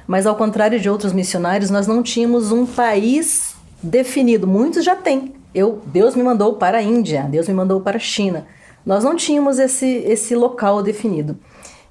mas 0.07 0.25
ao 0.25 0.37
contrário 0.37 0.79
de 0.79 0.89
outros 0.89 1.11
missionários, 1.11 1.69
nós 1.69 1.85
não 1.85 2.01
tínhamos 2.01 2.49
um 2.49 2.65
país 2.65 3.55
definido. 3.83 4.47
Muitos 4.47 4.85
já 4.85 4.95
têm. 4.95 5.38
Eu, 5.53 5.81
Deus 5.85 6.15
me 6.15 6.23
mandou 6.23 6.55
para 6.55 6.77
a 6.77 6.81
Índia, 6.81 7.23
Deus 7.29 7.47
me 7.47 7.53
mandou 7.53 7.81
para 7.81 7.97
a 7.97 7.99
China. 7.99 8.45
Nós 8.85 9.03
não 9.03 9.15
tínhamos 9.15 9.59
esse, 9.59 9.85
esse 9.85 10.35
local 10.35 10.81
definido. 10.81 11.37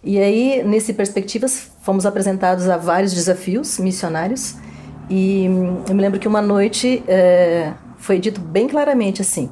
E 0.03 0.19
aí, 0.19 0.63
nesse 0.65 0.93
Perspectivas, 0.93 1.71
fomos 1.83 2.07
apresentados 2.07 2.69
a 2.69 2.77
vários 2.77 3.13
desafios 3.13 3.79
missionários. 3.79 4.57
E 5.11 5.47
hum, 5.49 5.83
eu 5.89 5.95
me 5.95 6.01
lembro 6.01 6.21
que 6.21 6.29
uma 6.29 6.41
noite 6.41 7.03
eh, 7.09 7.73
foi 7.97 8.19
dito 8.19 8.41
bem 8.41 8.69
claramente 8.69 9.23
assim: 9.23 9.51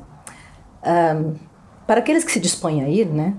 ah, 0.82 1.20
para 1.86 2.00
aqueles 2.00 2.24
que 2.24 2.30
se 2.30 2.38
dispõem 2.38 2.84
a 2.84 2.88
ir, 2.88 3.06
né? 3.06 3.34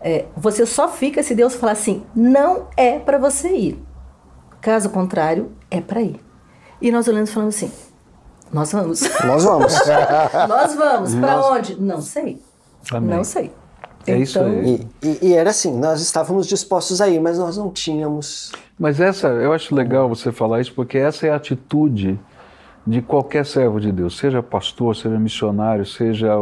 é, 0.00 0.26
você 0.36 0.64
só 0.64 0.88
fica 0.88 1.22
se 1.22 1.34
Deus 1.34 1.54
falar 1.54 1.72
assim: 1.72 2.02
não 2.14 2.68
é 2.76 2.98
para 2.98 3.18
você 3.18 3.50
ir. 3.54 3.82
Caso 4.60 4.90
contrário, 4.90 5.52
é 5.70 5.80
para 5.80 6.02
ir. 6.02 6.20
E 6.80 6.90
nós 6.90 7.08
olhando 7.08 7.26
e 7.26 7.30
falando 7.30 7.48
assim: 7.48 7.70
nós 8.52 8.72
vamos. 8.72 9.00
Nós 9.24 9.44
vamos. 9.44 9.72
nós 10.48 10.74
vamos. 10.74 11.14
Para 11.14 11.46
onde? 11.52 11.80
Não 11.80 12.00
sei. 12.00 12.40
Amém. 12.92 13.16
Não 13.16 13.24
sei. 13.24 13.52
É 14.06 14.16
isso 14.16 14.40
aí. 14.40 14.86
E, 15.02 15.06
e- 15.06 15.18
e 15.28 15.34
era 15.34 15.50
assim, 15.50 15.78
nós 15.78 16.00
estávamos 16.00 16.46
dispostos 16.46 17.00
a 17.00 17.08
ir, 17.08 17.20
mas 17.20 17.38
nós 17.38 17.58
não 17.58 17.70
tínhamos. 17.70 18.52
Mas 18.78 19.00
essa, 19.00 19.28
eu 19.28 19.52
acho 19.52 19.74
legal 19.74 20.08
você 20.08 20.32
falar 20.32 20.60
isso, 20.62 20.72
porque 20.72 20.96
essa 20.96 21.26
é 21.26 21.30
a 21.30 21.36
atitude 21.36 22.18
de 22.86 23.02
qualquer 23.02 23.44
servo 23.44 23.78
de 23.78 23.92
Deus, 23.92 24.16
seja 24.16 24.42
pastor, 24.42 24.96
seja 24.96 25.18
missionário, 25.18 25.84
seja 25.84 26.34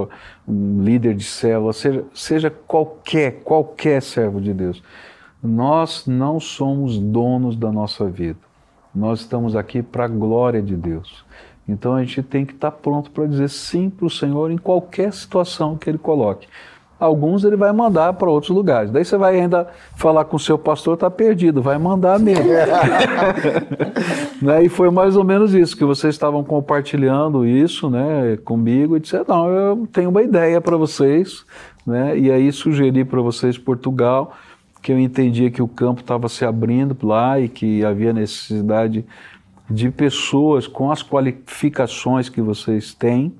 um 0.46 0.80
líder 0.80 1.14
de 1.14 1.24
célula, 1.24 1.72
seja, 1.72 2.04
seja 2.14 2.50
qualquer, 2.50 3.40
qualquer 3.42 4.00
servo 4.00 4.40
de 4.40 4.54
Deus. 4.54 4.80
Nós 5.42 6.04
não 6.06 6.38
somos 6.38 6.98
donos 6.98 7.56
da 7.56 7.72
nossa 7.72 8.04
vida. 8.08 8.38
Nós 8.94 9.20
estamos 9.20 9.56
aqui 9.56 9.82
para 9.82 10.04
a 10.04 10.08
glória 10.08 10.62
de 10.62 10.76
Deus. 10.76 11.24
Então 11.68 11.94
a 11.94 12.00
gente 12.00 12.22
tem 12.22 12.44
que 12.44 12.52
estar 12.52 12.70
pronto 12.70 13.10
para 13.10 13.26
dizer 13.26 13.48
sim 13.48 13.90
para 13.90 14.06
o 14.06 14.10
Senhor 14.10 14.50
em 14.50 14.58
qualquer 14.58 15.12
situação 15.12 15.76
que 15.76 15.90
Ele 15.90 15.98
coloque. 15.98 16.46
Alguns 16.98 17.44
ele 17.44 17.56
vai 17.56 17.72
mandar 17.72 18.14
para 18.14 18.30
outros 18.30 18.50
lugares. 18.50 18.90
Daí 18.90 19.04
você 19.04 19.18
vai 19.18 19.38
ainda 19.38 19.68
falar 19.96 20.24
com 20.24 20.36
o 20.36 20.40
seu 20.40 20.56
pastor, 20.56 20.94
está 20.94 21.10
perdido, 21.10 21.60
vai 21.60 21.76
mandar 21.76 22.18
mesmo. 22.18 22.46
né? 24.40 24.64
E 24.64 24.68
foi 24.70 24.90
mais 24.90 25.14
ou 25.14 25.22
menos 25.22 25.52
isso, 25.52 25.76
que 25.76 25.84
vocês 25.84 26.14
estavam 26.14 26.42
compartilhando 26.42 27.44
isso 27.44 27.90
né, 27.90 28.38
comigo 28.42 28.96
e 28.96 29.00
disseram, 29.00 29.26
não, 29.28 29.48
eu 29.50 29.88
tenho 29.92 30.08
uma 30.08 30.22
ideia 30.22 30.58
para 30.58 30.78
vocês. 30.78 31.44
Né? 31.86 32.18
E 32.18 32.30
aí 32.30 32.50
sugeri 32.50 33.04
para 33.04 33.20
vocês 33.20 33.58
Portugal, 33.58 34.34
que 34.80 34.90
eu 34.90 34.98
entendia 34.98 35.50
que 35.50 35.60
o 35.60 35.68
campo 35.68 36.00
estava 36.00 36.30
se 36.30 36.46
abrindo 36.46 36.96
lá 37.06 37.38
e 37.38 37.46
que 37.46 37.84
havia 37.84 38.14
necessidade 38.14 39.04
de 39.68 39.90
pessoas 39.90 40.66
com 40.66 40.90
as 40.90 41.02
qualificações 41.02 42.28
que 42.28 42.40
vocês 42.40 42.94
têm. 42.94 43.32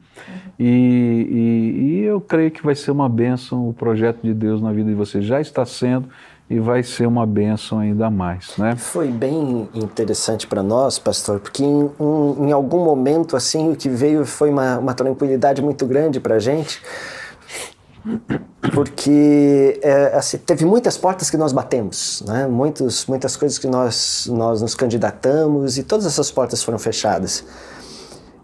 E, 0.58 0.64
e- 0.64 1.82
e 1.82 2.00
eu 2.04 2.20
creio 2.20 2.50
que 2.50 2.62
vai 2.64 2.74
ser 2.74 2.90
uma 2.90 3.08
bênção 3.08 3.68
o 3.68 3.74
projeto 3.74 4.20
de 4.22 4.32
Deus 4.32 4.60
na 4.62 4.72
vida 4.72 4.88
de 4.88 4.94
vocês. 4.96 5.24
Já 5.24 5.40
está 5.40 5.64
sendo 5.66 6.08
e 6.48 6.58
vai 6.58 6.82
ser 6.82 7.06
uma 7.06 7.26
bênção 7.26 7.78
ainda 7.80 8.08
mais. 8.08 8.56
Né? 8.56 8.74
Foi 8.76 9.08
bem 9.08 9.68
interessante 9.74 10.46
para 10.46 10.62
nós, 10.62 10.98
pastor, 10.98 11.40
porque 11.40 11.62
em, 11.62 11.90
um- 12.00 12.46
em 12.48 12.52
algum 12.52 12.82
momento 12.84 13.36
assim 13.36 13.70
o 13.72 13.76
que 13.76 13.88
veio 13.88 14.24
foi 14.24 14.48
uma, 14.50 14.78
uma 14.78 14.94
tranquilidade 14.94 15.60
muito 15.60 15.84
grande 15.84 16.18
para 16.20 16.36
a 16.36 16.38
gente, 16.38 16.80
porque 18.73 19.81
é, 19.83 20.16
assim, 20.16 20.38
teve 20.38 20.64
muitas 20.64 20.97
portas 20.97 21.31
que 21.31 21.37
nós 21.37 21.53
batemos, 21.53 22.23
né? 22.27 22.47
Muitos, 22.47 23.07
muitas 23.07 23.37
coisas 23.37 23.59
que 23.59 23.66
nós, 23.66 24.29
nós 24.31 24.62
nos 24.62 24.75
candidatamos 24.75 25.77
e 25.79 25.83
todas 25.83 26.07
essas 26.07 26.31
portas 26.31 26.62
foram 26.62 26.79
fechadas. 26.79 27.45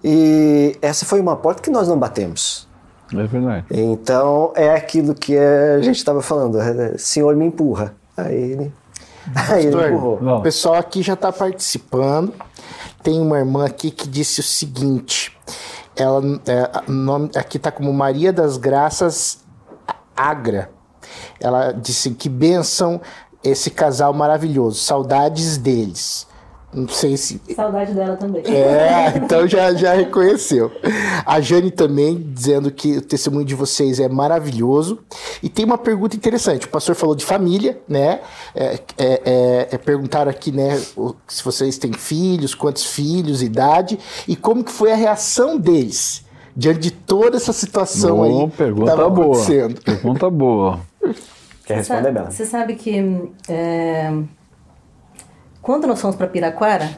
E 0.03 0.77
essa 0.83 1.05
foi 1.05 1.21
uma 1.21 1.37
porta 1.37 1.63
que 1.63 1.71
nós 1.71 1.87
não 1.87 1.99
batemos. 1.99 2.67
É 3.13 3.25
verdade. 3.25 3.67
Então 3.71 4.53
é 4.57 4.75
aquilo 4.75 5.15
que 5.15 5.37
a 5.37 5.81
gente 5.81 5.97
estava 5.99 6.23
falando, 6.23 6.61
é, 6.61 6.97
Senhor 6.99 7.37
me 7.37 7.45
empurra. 7.45 7.95
Aí 8.17 8.35
ele, 8.35 8.73
aí 9.49 9.67
ele 9.67 9.87
empurrou. 9.89 10.21
Não. 10.21 10.39
o 10.39 10.43
pessoal 10.43 10.75
aqui 10.75 11.03
já 11.03 11.15
está 11.15 11.31
participando. 11.31 12.33
Tem 13.03 13.21
uma 13.21 13.39
irmã 13.39 13.67
aqui 13.67 13.91
que 13.91 14.09
disse 14.09 14.41
o 14.41 14.43
seguinte: 14.43 15.37
ela 15.95 16.21
é, 16.47 16.91
nome 16.91 17.31
aqui 17.37 17.59
está 17.59 17.71
como 17.71 17.93
Maria 17.93 18.33
das 18.33 18.57
Graças 18.57 19.43
Agra. 20.17 20.71
Ela 21.41 21.73
disse 21.73 22.11
que 22.11 22.29
benção 22.29 23.01
esse 23.43 23.71
casal 23.71 24.13
maravilhoso, 24.13 24.79
saudades 24.79 25.57
deles. 25.57 26.27
Não 26.75 26.89
sei 26.89 27.19
se 27.19 27.39
Saudade 27.55 27.93
dela 27.93 28.17
também. 28.17 28.43
é, 28.47 29.13
então 29.17 29.47
já, 29.47 29.75
já 29.75 29.93
reconheceu. 29.93 30.73
A 31.27 31.39
Jane 31.39 31.71
também 31.71 32.19
dizendo 32.19 32.71
que 32.71 32.97
o 32.97 33.03
testemunho 33.03 33.45
de 33.45 33.55
vocês 33.55 34.01
é 34.01 34.09
maravilhoso. 34.09 34.99
E 35.43 35.51
tem 35.51 35.67
uma 35.67 35.77
pergunta 35.77 36.17
interessante. 36.17 36.65
O 36.65 36.71
pastor 36.71 36.95
falou 36.95 37.15
de 37.15 37.27
família, 37.27 37.79
né? 37.87 38.21
É, 38.55 38.65
é, 38.65 38.81
é, 38.97 39.69
é, 39.73 39.79
perguntaram 39.79 40.31
aqui, 40.31 40.51
né, 40.51 40.81
se 41.29 41.45
vocês 41.45 41.77
têm 41.77 41.93
filhos, 41.93 42.55
quantos 42.55 42.87
filhos, 42.87 43.43
idade, 43.43 43.99
e 44.27 44.35
como 44.35 44.65
que 44.65 44.73
foi 44.73 44.93
a 44.93 44.97
reação 44.97 45.59
deles 45.59 46.22
diante 46.57 46.81
de 46.81 46.91
toda 46.91 47.37
essa 47.37 47.53
situação 47.53 48.17
Boa, 48.17 48.27
aí 48.45 48.51
que 48.51 48.57
pergunta 48.57 48.91
tava 48.97 49.09
boa. 49.11 49.27
acontecendo. 49.37 49.81
Pergunta 49.83 50.31
boa. 50.31 50.81
Quer 51.65 51.77
responder, 51.79 52.13
Bela? 52.13 52.31
Você 52.31 52.45
sabe 52.45 52.75
que 52.75 53.31
é, 53.49 54.13
quando 55.61 55.87
nós 55.87 56.01
fomos 56.01 56.17
para 56.17 56.27
Piraquara, 56.27 56.91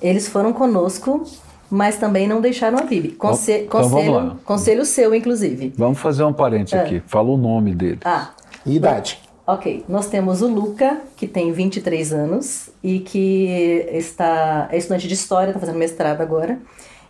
eles 0.00 0.28
foram 0.28 0.52
conosco, 0.52 1.22
mas 1.70 1.96
também 1.96 2.26
não 2.28 2.40
deixaram 2.40 2.78
a 2.78 2.82
Bibi. 2.82 3.10
Conse 3.12 3.52
Então, 3.52 3.80
vamos 3.82 3.92
conselho, 3.92 4.12
lá. 4.12 4.36
conselho 4.44 4.84
seu, 4.84 5.14
inclusive. 5.14 5.72
Vamos 5.76 5.98
fazer 5.98 6.24
um 6.24 6.32
parênteses 6.32 6.78
aqui. 6.78 7.02
Fala 7.06 7.28
o 7.30 7.36
nome 7.36 7.74
dele. 7.74 8.00
Ah, 8.04 8.30
E 8.66 8.76
idade? 8.76 9.18
ok. 9.46 9.84
Nós 9.88 10.06
temos 10.06 10.42
o 10.42 10.46
Luca, 10.48 11.00
que 11.16 11.26
tem 11.26 11.50
23 11.52 12.12
anos 12.12 12.70
e 12.84 13.00
que 13.00 13.86
está 13.92 14.68
é 14.70 14.76
estudante 14.78 15.08
de 15.08 15.14
História, 15.14 15.50
está 15.50 15.60
fazendo 15.60 15.78
mestrado 15.78 16.20
agora. 16.20 16.58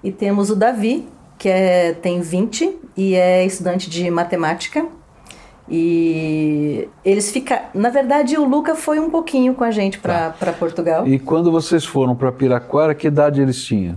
E 0.02 0.10
temos 0.12 0.50
o 0.50 0.56
Davi, 0.56 1.06
que 1.40 1.48
é, 1.48 1.94
tem 1.94 2.20
20 2.20 2.78
e 2.94 3.14
é 3.14 3.46
estudante 3.46 3.88
de 3.88 4.10
Matemática. 4.10 4.86
E 5.66 6.86
eles 7.02 7.30
ficam. 7.30 7.58
Na 7.72 7.88
verdade, 7.88 8.36
o 8.36 8.44
Luca 8.44 8.74
foi 8.74 9.00
um 9.00 9.08
pouquinho 9.08 9.54
com 9.54 9.64
a 9.64 9.70
gente 9.70 9.98
para 9.98 10.32
Portugal. 10.58 11.08
E 11.08 11.18
quando 11.18 11.50
vocês 11.50 11.84
foram 11.84 12.14
para 12.14 12.30
Piraquara, 12.30 12.94
que 12.94 13.06
idade 13.06 13.40
eles 13.40 13.62
tinham? 13.64 13.96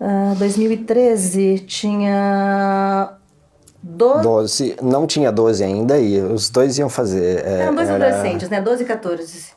Ah, 0.00 0.34
2013 0.38 1.58
tinha. 1.66 3.14
Do... 3.82 4.22
12, 4.22 4.76
não 4.80 5.06
tinha 5.06 5.30
12 5.30 5.62
ainda 5.62 5.98
e 5.98 6.18
os 6.18 6.48
dois 6.48 6.78
iam 6.78 6.88
fazer. 6.88 7.44
é, 7.44 7.60
Eram 7.64 7.74
dois 7.74 7.88
era- 7.90 8.06
adolescentes, 8.06 8.48
né? 8.48 8.62
12 8.62 8.82
e 8.82 8.86
14. 8.86 9.52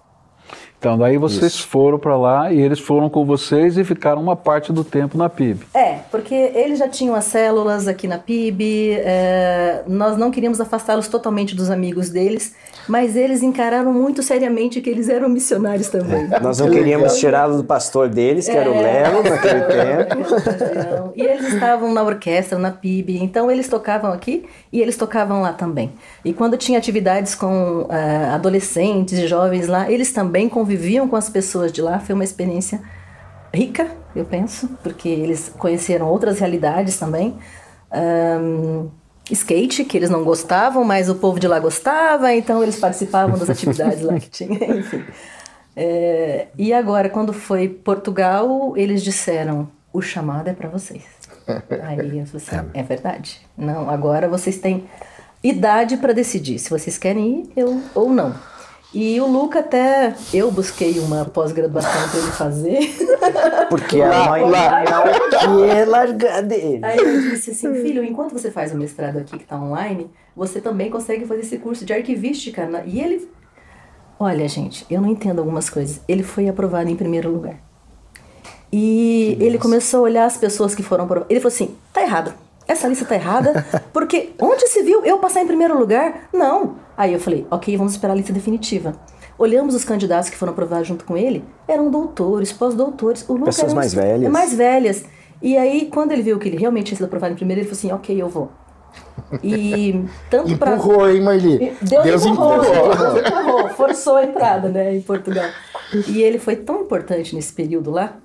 Então, 0.79 0.95
daí 0.95 1.17
vocês 1.17 1.53
Isso. 1.53 1.67
foram 1.67 1.97
para 1.97 2.15
lá 2.15 2.53
e 2.53 2.61
eles 2.61 2.79
foram 2.79 3.09
com 3.09 3.25
vocês 3.25 3.77
e 3.79 3.83
ficaram 3.83 4.21
uma 4.21 4.35
parte 4.35 4.71
do 4.71 4.83
tempo 4.83 5.17
na 5.17 5.27
PIB. 5.27 5.65
É, 5.73 5.95
porque 6.11 6.35
eles 6.35 6.77
já 6.77 6.87
tinham 6.87 7.15
as 7.15 7.25
células 7.25 7.87
aqui 7.87 8.07
na 8.07 8.19
PIB, 8.19 8.91
é, 8.99 9.81
nós 9.87 10.17
não 10.17 10.29
queríamos 10.29 10.61
afastá-los 10.61 11.07
totalmente 11.07 11.55
dos 11.55 11.71
amigos 11.71 12.09
deles, 12.11 12.53
mas 12.87 13.15
eles 13.15 13.41
encararam 13.41 13.91
muito 13.91 14.21
seriamente 14.21 14.79
que 14.79 14.89
eles 14.89 15.09
eram 15.09 15.27
missionários 15.27 15.89
também. 15.89 16.27
Nós 16.41 16.59
não 16.59 16.69
queríamos 16.69 17.17
tirá-lo 17.17 17.57
do 17.57 17.63
pastor 17.63 18.07
deles, 18.07 18.45
que 18.47 18.55
era 18.55 18.69
o 18.69 18.75
É. 18.75 18.81
Lelo, 18.81 19.23
naquele 19.23 19.61
tempo. 19.65 21.11
E 21.15 21.21
eles 21.23 21.53
estavam 21.53 21.91
na 21.91 22.03
orquestra, 22.03 22.59
na 22.59 22.69
PIB, 22.69 23.17
então 23.23 23.49
eles 23.49 23.67
tocavam 23.67 24.11
aqui 24.13 24.45
e 24.71 24.79
eles 24.79 24.95
tocavam 24.95 25.41
lá 25.41 25.53
também. 25.53 25.91
E 26.23 26.33
quando 26.33 26.55
tinha 26.55 26.77
atividades 26.77 27.33
com 27.33 27.87
ah, 27.89 28.35
adolescentes 28.35 29.17
e 29.17 29.25
jovens 29.27 29.67
lá, 29.67 29.91
eles 29.91 30.11
também 30.13 30.47
conviviam 30.67 31.07
com 31.07 31.15
as 31.15 31.29
pessoas 31.29 31.71
de 31.71 31.81
lá. 31.81 31.97
Foi 31.97 32.13
uma 32.13 32.25
experiência 32.25 32.81
rica, 33.53 33.89
eu 34.13 34.25
penso, 34.25 34.67
porque 34.83 35.07
eles 35.07 35.49
conheceram 35.57 36.07
outras 36.07 36.39
realidades 36.39 36.99
também. 36.99 37.37
Ahn, 37.89 38.89
skate, 39.31 39.85
que 39.85 39.95
eles 39.95 40.09
não 40.09 40.25
gostavam, 40.25 40.83
mas 40.83 41.09
o 41.09 41.15
povo 41.15 41.39
de 41.39 41.47
lá 41.47 41.57
gostava, 41.57 42.33
então 42.33 42.61
eles 42.61 42.77
participavam 42.77 43.37
das 43.37 43.49
atividades 43.49 44.01
lá 44.01 44.19
que 44.19 44.29
tinha, 44.29 44.59
enfim. 44.77 45.05
É, 45.73 46.47
e 46.57 46.73
agora, 46.73 47.09
quando 47.09 47.31
foi 47.31 47.69
Portugal, 47.69 48.75
eles 48.75 49.01
disseram: 49.01 49.69
o 49.93 50.01
chamado 50.01 50.49
é 50.49 50.53
para 50.53 50.67
vocês. 50.67 51.03
Aí 51.83 51.97
eu 52.19 52.25
falei 52.25 52.25
assim, 52.33 52.69
é 52.73 52.83
verdade. 52.83 53.41
Não, 53.57 53.89
agora 53.89 54.27
vocês 54.27 54.57
têm 54.57 54.85
idade 55.41 55.95
para 55.95 56.13
decidir 56.13 56.59
se 56.59 56.69
vocês 56.69 56.97
querem 56.97 57.43
ir 57.43 57.51
eu, 57.55 57.81
ou 57.95 58.09
não. 58.09 58.35
E 58.93 59.19
o 59.19 59.27
Luca 59.27 59.59
até 59.59 60.15
eu 60.33 60.49
busquei 60.49 60.97
uma 60.99 61.25
pós-graduação 61.25 62.09
para 62.09 62.19
ele 62.19 62.31
fazer. 62.31 62.79
Porque 63.69 64.01
a 64.01 64.29
mãe 64.29 64.41
não 64.41 65.67
quer 65.67 65.85
largar 65.87 66.41
dele. 66.41 66.79
Aí 66.83 66.97
eu 66.97 67.21
disse 67.29 67.51
assim, 67.51 67.73
filho, 67.81 68.03
enquanto 68.03 68.31
você 68.33 68.49
faz 68.49 68.71
o 68.73 68.77
mestrado 68.77 69.17
aqui 69.19 69.37
que 69.37 69.43
está 69.43 69.57
online, 69.57 70.09
você 70.35 70.61
também 70.61 70.89
consegue 70.89 71.25
fazer 71.25 71.41
esse 71.41 71.57
curso 71.57 71.83
de 71.85 71.93
arquivística. 71.93 72.65
na- 72.65 72.83
E 72.85 72.99
ele, 73.01 73.29
olha 74.19 74.47
gente, 74.47 74.85
eu 74.89 75.01
não 75.01 75.09
entendo 75.09 75.39
algumas 75.39 75.69
coisas. 75.69 75.99
Ele 76.07 76.23
foi 76.23 76.47
aprovado 76.47 76.89
em 76.89 76.95
primeiro 76.95 77.29
lugar. 77.29 77.55
E 78.71 79.37
ele 79.39 79.57
começou 79.57 79.99
a 79.99 80.03
olhar 80.03 80.25
as 80.25 80.37
pessoas 80.37 80.73
que 80.73 80.81
foram 80.83 81.03
aprovadas. 81.03 81.29
Ele 81.29 81.39
falou 81.41 81.53
assim, 81.53 81.75
tá 81.93 82.01
errado. 82.01 82.33
Essa 82.67 82.87
lista 82.87 83.05
tá 83.05 83.15
errada, 83.15 83.65
porque 83.93 84.31
onde 84.41 84.67
se 84.67 84.81
viu 84.83 85.03
eu 85.05 85.19
passar 85.19 85.41
em 85.41 85.47
primeiro 85.47 85.77
lugar? 85.77 86.27
Não. 86.33 86.75
Aí 86.97 87.13
eu 87.13 87.19
falei, 87.19 87.45
ok, 87.51 87.77
vamos 87.77 87.93
esperar 87.93 88.13
a 88.13 88.15
lista 88.15 88.33
definitiva. 88.33 88.93
Olhamos 89.37 89.75
os 89.75 89.85
candidatos 89.85 90.31
que 90.31 90.35
foram 90.35 90.51
aprovados 90.51 90.87
junto 90.87 91.05
com 91.05 91.15
ele, 91.15 91.43
eram 91.67 91.91
doutores, 91.91 92.51
pós-doutores. 92.51 93.23
O 93.29 93.37
Pessoas 93.39 93.67
era 93.67 93.75
mais 93.75 93.93
velhas. 93.93 94.31
Mais 94.31 94.53
velhas. 94.53 95.05
E 95.39 95.55
aí, 95.55 95.89
quando 95.93 96.11
ele 96.11 96.23
viu 96.23 96.39
que 96.39 96.49
ele 96.49 96.57
realmente 96.57 96.87
tinha 96.87 96.97
sido 96.97 97.05
aprovado 97.05 97.33
em 97.33 97.35
primeiro, 97.35 97.61
ele 97.61 97.69
falou 97.69 97.77
assim, 97.77 97.91
ok, 97.91 98.19
eu 98.19 98.27
vou. 98.27 98.49
E 99.43 100.03
tanto 100.27 100.57
para 100.57 100.75
Empurrou, 100.75 101.07
hein, 101.07 101.21
Marli? 101.21 101.73
Deus, 101.81 102.25
empurrou, 102.25 102.61
Deus 102.61 103.27
empurrou, 103.27 103.69
forçou 103.69 104.15
a 104.15 104.23
entrada, 104.23 104.69
né, 104.69 104.95
em 104.95 105.01
Portugal. 105.01 105.49
E 106.07 106.23
ele 106.23 106.39
foi 106.39 106.55
tão 106.55 106.81
importante 106.81 107.35
nesse 107.35 107.53
período 107.53 107.91
lá, 107.91 108.17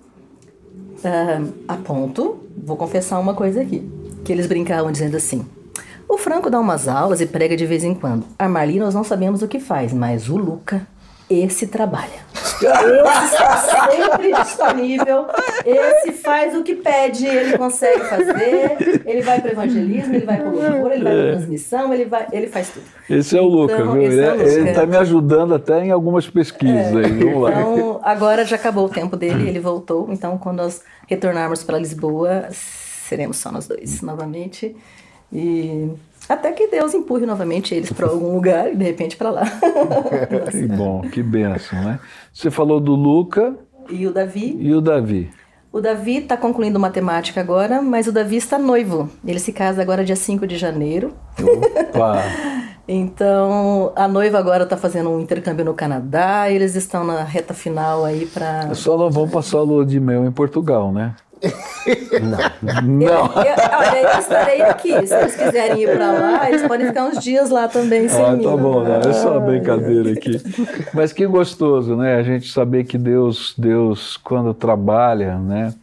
ah, 1.04 1.42
a 1.68 1.76
ponto, 1.76 2.40
vou 2.56 2.76
confessar 2.76 3.18
uma 3.18 3.34
coisa 3.34 3.60
aqui, 3.60 3.86
que 4.24 4.32
eles 4.32 4.46
brincavam 4.46 4.90
dizendo 4.90 5.16
assim, 5.16 5.44
o 6.12 6.18
Franco 6.18 6.50
dá 6.50 6.60
umas 6.60 6.88
aulas 6.88 7.20
e 7.20 7.26
prega 7.26 7.56
de 7.56 7.66
vez 7.66 7.84
em 7.84 7.94
quando. 7.94 8.24
A 8.38 8.48
Marli 8.48 8.78
nós 8.78 8.94
não 8.94 9.02
sabemos 9.02 9.42
o 9.42 9.48
que 9.48 9.58
faz, 9.58 9.92
mas 9.92 10.28
o 10.28 10.36
Luca, 10.36 10.86
esse 11.28 11.66
trabalha. 11.66 12.32
Esse 12.34 13.34
está 13.34 13.56
sempre 13.56 14.32
disponível, 14.34 15.26
esse 15.64 16.12
faz 16.12 16.54
o 16.54 16.62
que 16.62 16.74
pede, 16.76 17.26
ele 17.26 17.56
consegue 17.58 18.00
fazer, 18.04 19.02
ele 19.04 19.22
vai 19.22 19.40
para 19.40 19.48
o 19.48 19.52
evangelismo, 19.52 20.14
ele 20.14 20.26
vai 20.26 20.36
para 20.36 20.48
o 20.48 20.54
louvor, 20.54 20.92
ele 20.92 21.02
vai 21.02 21.12
para 21.12 21.32
transmissão, 21.32 21.92
ele, 21.92 22.04
vai, 22.04 22.26
ele 22.30 22.46
faz 22.46 22.68
tudo. 22.68 22.84
Esse 23.08 23.36
é 23.36 23.40
o 23.40 23.46
Luca, 23.46 23.74
Então, 23.74 23.92
viu? 23.92 24.02
esse 24.02 24.58
Ele 24.58 24.68
é 24.68 24.70
está 24.70 24.86
me 24.86 24.96
ajudando 24.96 25.54
até 25.54 25.84
em 25.84 25.90
algumas 25.90 26.28
pesquisas 26.28 26.94
aí. 26.94 27.24
Vamos 27.24 27.42
lá. 27.42 27.50
Então, 27.50 28.00
agora 28.02 28.44
já 28.44 28.56
acabou 28.56 28.86
o 28.86 28.90
tempo 28.90 29.16
dele, 29.16 29.48
ele 29.48 29.58
voltou. 29.58 30.08
Então, 30.10 30.38
quando 30.38 30.58
nós 30.58 30.82
retornarmos 31.08 31.64
para 31.64 31.78
Lisboa, 31.78 32.48
seremos 32.50 33.38
só 33.38 33.50
nós 33.50 33.66
dois 33.66 34.02
novamente. 34.02 34.76
E 35.32 35.90
até 36.28 36.52
que 36.52 36.68
Deus 36.68 36.94
empurre 36.94 37.26
novamente 37.26 37.74
eles 37.74 37.92
para 37.92 38.06
algum 38.06 38.34
lugar 38.34 38.72
e 38.72 38.76
de 38.76 38.84
repente 38.84 39.16
para 39.16 39.30
lá. 39.30 39.42
Que 40.50 40.66
bom, 40.68 41.00
que 41.02 41.22
benção, 41.22 41.82
né? 41.82 41.98
Você 42.32 42.50
falou 42.50 42.80
do 42.80 42.94
Luca 42.94 43.54
e 43.90 44.06
o 44.06 44.12
Davi. 44.12 44.56
e 44.60 44.74
o 44.74 44.80
Davi. 44.80 45.30
O 45.72 45.80
Davi 45.80 46.18
está 46.18 46.36
concluindo 46.36 46.78
matemática 46.78 47.40
agora, 47.40 47.80
mas 47.80 48.06
o 48.06 48.12
Davi 48.12 48.36
está 48.36 48.58
noivo. 48.58 49.08
Ele 49.26 49.38
se 49.38 49.52
casa 49.52 49.80
agora 49.80 50.04
dia 50.04 50.16
5 50.16 50.46
de 50.46 50.56
janeiro. 50.58 51.14
Opa! 51.88 52.22
Então, 52.88 53.92
a 53.94 54.08
noiva 54.08 54.38
agora 54.38 54.64
está 54.64 54.76
fazendo 54.76 55.08
um 55.08 55.20
intercâmbio 55.20 55.64
no 55.64 55.72
Canadá. 55.72 56.50
Eles 56.50 56.74
estão 56.74 57.04
na 57.04 57.22
reta 57.22 57.54
final 57.54 58.04
aí 58.04 58.26
para. 58.26 58.74
Só 58.74 58.98
não 58.98 59.08
vão 59.08 59.28
passar 59.28 59.58
a 59.58 59.62
lua 59.62 59.86
de 59.86 60.00
mel 60.00 60.26
em 60.26 60.32
Portugal, 60.32 60.92
né? 60.92 61.14
Não. 62.20 62.82
Não. 62.82 63.22
olha, 63.34 64.12
eu 64.14 64.18
estarei 64.18 64.62
aqui. 64.62 65.06
Se 65.06 65.14
eles 65.14 65.34
quiserem 65.36 65.82
ir 65.82 65.96
para 65.96 66.12
lá, 66.12 66.48
eles 66.48 66.62
podem 66.66 66.86
ficar 66.86 67.04
uns 67.06 67.18
dias 67.18 67.50
lá 67.50 67.66
também 67.68 68.08
sem 68.08 68.24
Ah, 68.24 68.32
mim. 68.32 68.42
tá 68.44 68.56
bom, 68.56 68.84
não, 68.84 68.94
é 68.96 69.12
só 69.12 69.32
uma 69.38 69.40
brincadeira 69.40 70.12
aqui. 70.12 70.40
Mas 70.94 71.12
que 71.12 71.26
gostoso, 71.26 71.96
né? 71.96 72.16
A 72.16 72.22
gente 72.22 72.50
saber 72.52 72.84
que 72.84 72.96
Deus, 72.96 73.54
Deus 73.58 74.16
quando 74.16 74.54
trabalha, 74.54 75.36
né? 75.38 75.74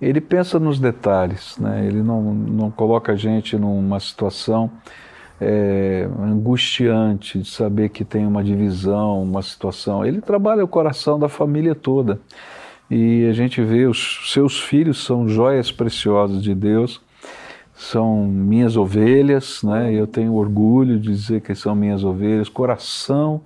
Ele 0.00 0.20
pensa 0.20 0.58
nos 0.58 0.78
detalhes, 0.80 1.56
né? 1.58 1.84
Ele 1.86 2.02
não, 2.02 2.20
não 2.22 2.70
coloca 2.70 3.12
a 3.12 3.16
gente 3.16 3.56
numa 3.56 4.00
situação 4.00 4.70
é, 5.40 6.08
angustiante 6.20 7.38
de 7.38 7.48
saber 7.48 7.88
que 7.88 8.04
tem 8.04 8.26
uma 8.26 8.42
divisão, 8.42 9.22
uma 9.22 9.42
situação. 9.42 10.04
Ele 10.04 10.20
trabalha 10.20 10.64
o 10.64 10.68
coração 10.68 11.18
da 11.18 11.28
família 11.28 11.74
toda. 11.74 12.18
E 12.90 13.26
a 13.26 13.32
gente 13.32 13.62
vê 13.62 13.86
os 13.86 14.32
seus 14.32 14.60
filhos 14.60 15.04
são 15.04 15.28
joias 15.28 15.72
preciosas 15.72 16.42
de 16.42 16.54
Deus 16.54 17.00
são 17.74 18.24
minhas 18.24 18.76
ovelhas, 18.76 19.62
né? 19.62 19.92
Eu 19.92 20.06
tenho 20.06 20.34
orgulho 20.34 20.98
de 20.98 21.10
dizer 21.12 21.40
que 21.40 21.54
são 21.54 21.74
minhas 21.74 22.04
ovelhas, 22.04 22.48
coração 22.48 23.40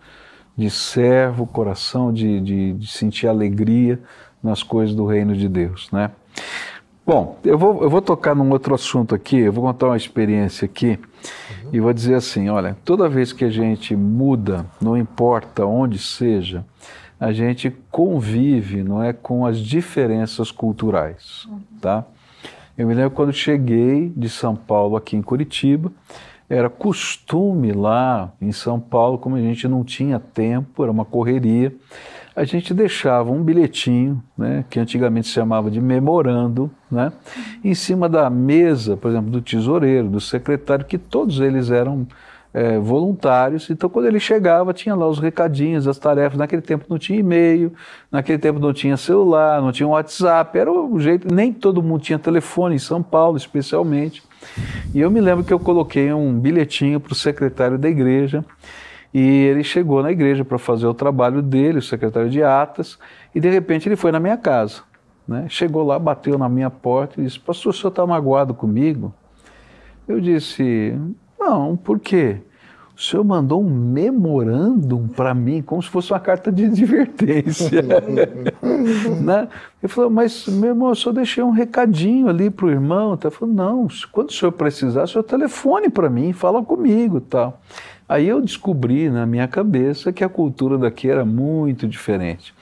de 0.57 0.69
servo, 0.69 1.47
coração 1.47 2.13
de, 2.13 2.41
de, 2.41 2.73
de 2.75 2.87
sentir 2.87 3.27
alegria 3.27 3.99
nas 4.43 4.63
coisas 4.63 4.95
do 4.95 5.07
reino 5.07 5.35
de 5.35 5.49
Deus, 5.49 5.89
né? 5.91 6.11
Bom, 7.07 7.39
eu 7.43 7.57
vou, 7.57 7.83
eu 7.83 7.89
vou 7.89 8.03
tocar 8.03 8.35
num 8.35 8.51
outro 8.51 8.75
assunto 8.75 9.15
aqui, 9.15 9.39
eu 9.39 9.53
vou 9.53 9.65
contar 9.65 9.87
uma 9.87 9.97
experiência 9.97 10.67
aqui 10.67 10.99
e 11.73 11.81
vou 11.81 11.93
dizer 11.95 12.17
assim, 12.17 12.51
olha, 12.51 12.77
toda 12.85 13.09
vez 13.09 13.33
que 13.33 13.47
a 13.47 13.51
gente 13.51 13.97
muda, 13.97 14.67
não 14.79 14.95
importa 14.95 15.65
onde 15.65 15.99
seja, 15.99 16.67
a 17.21 17.33
gente 17.33 17.71
convive, 17.91 18.83
não 18.83 19.03
é, 19.03 19.13
com 19.13 19.45
as 19.45 19.59
diferenças 19.59 20.51
culturais, 20.51 21.49
tá? 21.81 22.05
Eu 22.77 22.87
me 22.87 22.95
lembro 22.95 23.11
quando 23.11 23.33
cheguei 23.33 24.13
de 24.17 24.29
São 24.29 24.55
Paulo 24.55 24.97
aqui 24.97 25.17
em 25.17 25.23
Curitiba, 25.23 25.91
era 26.49 26.71
costume 26.71 27.73
lá 27.73 28.33
em 28.41 28.53
São 28.53 28.81
Paulo, 28.81 29.19
como 29.19 29.37
a 29.37 29.41
gente 29.41 29.67
não 29.67 29.85
tinha 29.85 30.19
tempo, 30.19 30.83
era 30.83 30.93
uma 30.93 31.05
correria, 31.05 31.75
a 32.35 32.45
gente 32.45 32.73
deixava 32.73 33.33
um 33.33 33.43
bilhetinho, 33.43 34.23
né, 34.37 34.65
que 34.71 34.79
antigamente 34.79 35.27
se 35.27 35.35
chamava 35.35 35.71
de 35.71 35.81
memorando, 35.81 36.71
né, 36.89 37.13
em 37.65 37.75
cima 37.75 38.09
da 38.09 38.31
mesa, 38.31 38.97
por 38.97 39.11
exemplo, 39.11 39.29
do 39.29 39.43
tesoureiro, 39.43 40.09
do 40.09 40.21
secretário, 40.21 40.85
que 40.85 40.97
todos 40.97 41.41
eles 41.41 41.71
eram 41.73 42.07
é, 42.53 42.79
voluntários. 42.79 43.69
Então, 43.71 43.89
quando 43.89 44.07
ele 44.07 44.19
chegava, 44.19 44.73
tinha 44.73 44.95
lá 44.95 45.07
os 45.07 45.19
recadinhos, 45.19 45.87
as 45.87 45.99
tarefas. 45.99 46.39
Naquele 46.39 46.63
tempo 46.63 46.87
não 46.89 46.99
tinha 46.99 47.19
e-mail, 47.19 47.73
naquele 48.11 48.39
tempo 48.39 48.59
não 48.59 48.73
tinha 48.73 48.97
celular, 48.97 49.61
não 49.61 49.73
tinha 49.73 49.87
WhatsApp, 49.87 50.59
era 50.59 50.73
o 50.73 50.99
jeito. 50.99 51.33
Nem 51.33 51.53
todo 51.53 51.83
mundo 51.83 52.03
tinha 52.03 52.19
telefone, 52.19 52.77
em 52.77 52.79
São 52.79 53.03
Paulo 53.03 53.37
especialmente. 53.37 54.23
E 54.95 55.01
eu 55.01 55.11
me 55.11 55.21
lembro 55.21 55.45
que 55.45 55.53
eu 55.53 55.59
coloquei 55.59 56.13
um 56.13 56.39
bilhetinho 56.39 57.01
para 57.01 57.13
o 57.13 57.17
secretário 57.17 57.79
da 57.79 57.89
igreja. 57.89 58.45
E 59.13 59.21
ele 59.21 59.65
chegou 59.65 60.03
na 60.03 60.13
igreja 60.13 60.45
para 60.45 60.59
fazer 60.59 60.87
o 60.87 60.93
trabalho 60.93 61.41
dele, 61.41 61.79
o 61.79 61.83
secretário 61.83 62.29
de 62.29 62.43
atas, 62.43 62.99
e 63.35 63.41
de 63.41 63.49
repente 63.49 63.89
ele 63.89 63.97
foi 63.97 64.13
na 64.13 64.21
minha 64.21 64.37
casa. 64.37 64.83
Né? 65.27 65.47
Chegou 65.49 65.83
lá, 65.83 65.99
bateu 65.99 66.39
na 66.39 66.49
minha 66.49 66.71
porta 66.71 67.21
e 67.21 67.25
disse: 67.25 67.41
Pastor, 67.41 67.71
o 67.73 67.77
senhor 67.77 67.89
está 67.89 68.07
magoado 68.07 68.55
comigo? 68.55 69.15
Eu 70.07 70.21
disse: 70.21 70.95
Não, 71.49 71.75
por 71.77 71.99
quê? 71.99 72.37
O 72.95 73.01
senhor 73.01 73.25
mandou 73.25 73.63
um 73.65 73.71
memorandum 73.71 75.07
para 75.09 75.33
mim, 75.33 75.63
como 75.63 75.83
se 75.83 75.89
fosse 75.89 76.13
uma 76.13 76.21
carta 76.21 76.53
de 76.53 76.67
advertência. 76.67 77.81
né? 79.23 79.49
Ele 79.83 79.89
falou, 79.91 80.11
mas 80.11 80.47
meu 80.49 80.71
irmão, 80.71 80.89
eu 80.89 80.95
só 80.95 81.11
deixei 81.11 81.43
um 81.43 81.51
recadinho 81.51 82.29
ali 82.29 82.51
para 82.51 82.67
o 82.67 82.71
irmão. 82.71 83.17
Tá? 83.17 83.31
Falou, 83.31 83.55
não, 83.55 83.89
quando 84.13 84.29
o 84.29 84.33
senhor 84.33 84.53
precisar, 84.53 85.05
o 85.05 85.07
senhor 85.07 85.23
telefone 85.23 85.89
para 85.89 86.11
mim, 86.11 86.33
fala 86.35 86.63
comigo. 86.63 87.21
Tal. 87.21 87.61
Aí 88.07 88.29
eu 88.29 88.43
descobri 88.43 89.09
na 89.09 89.25
minha 89.25 89.49
cabeça 89.49 90.13
que 90.13 90.25
a 90.25 90.29
cultura 90.29 90.77
daqui 90.77 91.09
era 91.09 91.25
muito 91.25 91.87
diferente. 91.87 92.53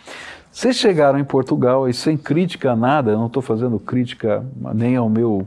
Vocês 0.52 0.76
chegaram 0.76 1.18
em 1.18 1.24
Portugal 1.24 1.88
e 1.88 1.92
sem 1.92 2.16
crítica 2.16 2.72
a 2.72 2.76
nada, 2.76 3.10
eu 3.10 3.18
não 3.18 3.26
estou 3.26 3.42
fazendo 3.42 3.78
crítica 3.78 4.44
nem 4.74 4.96
ao 4.96 5.08
meu 5.08 5.46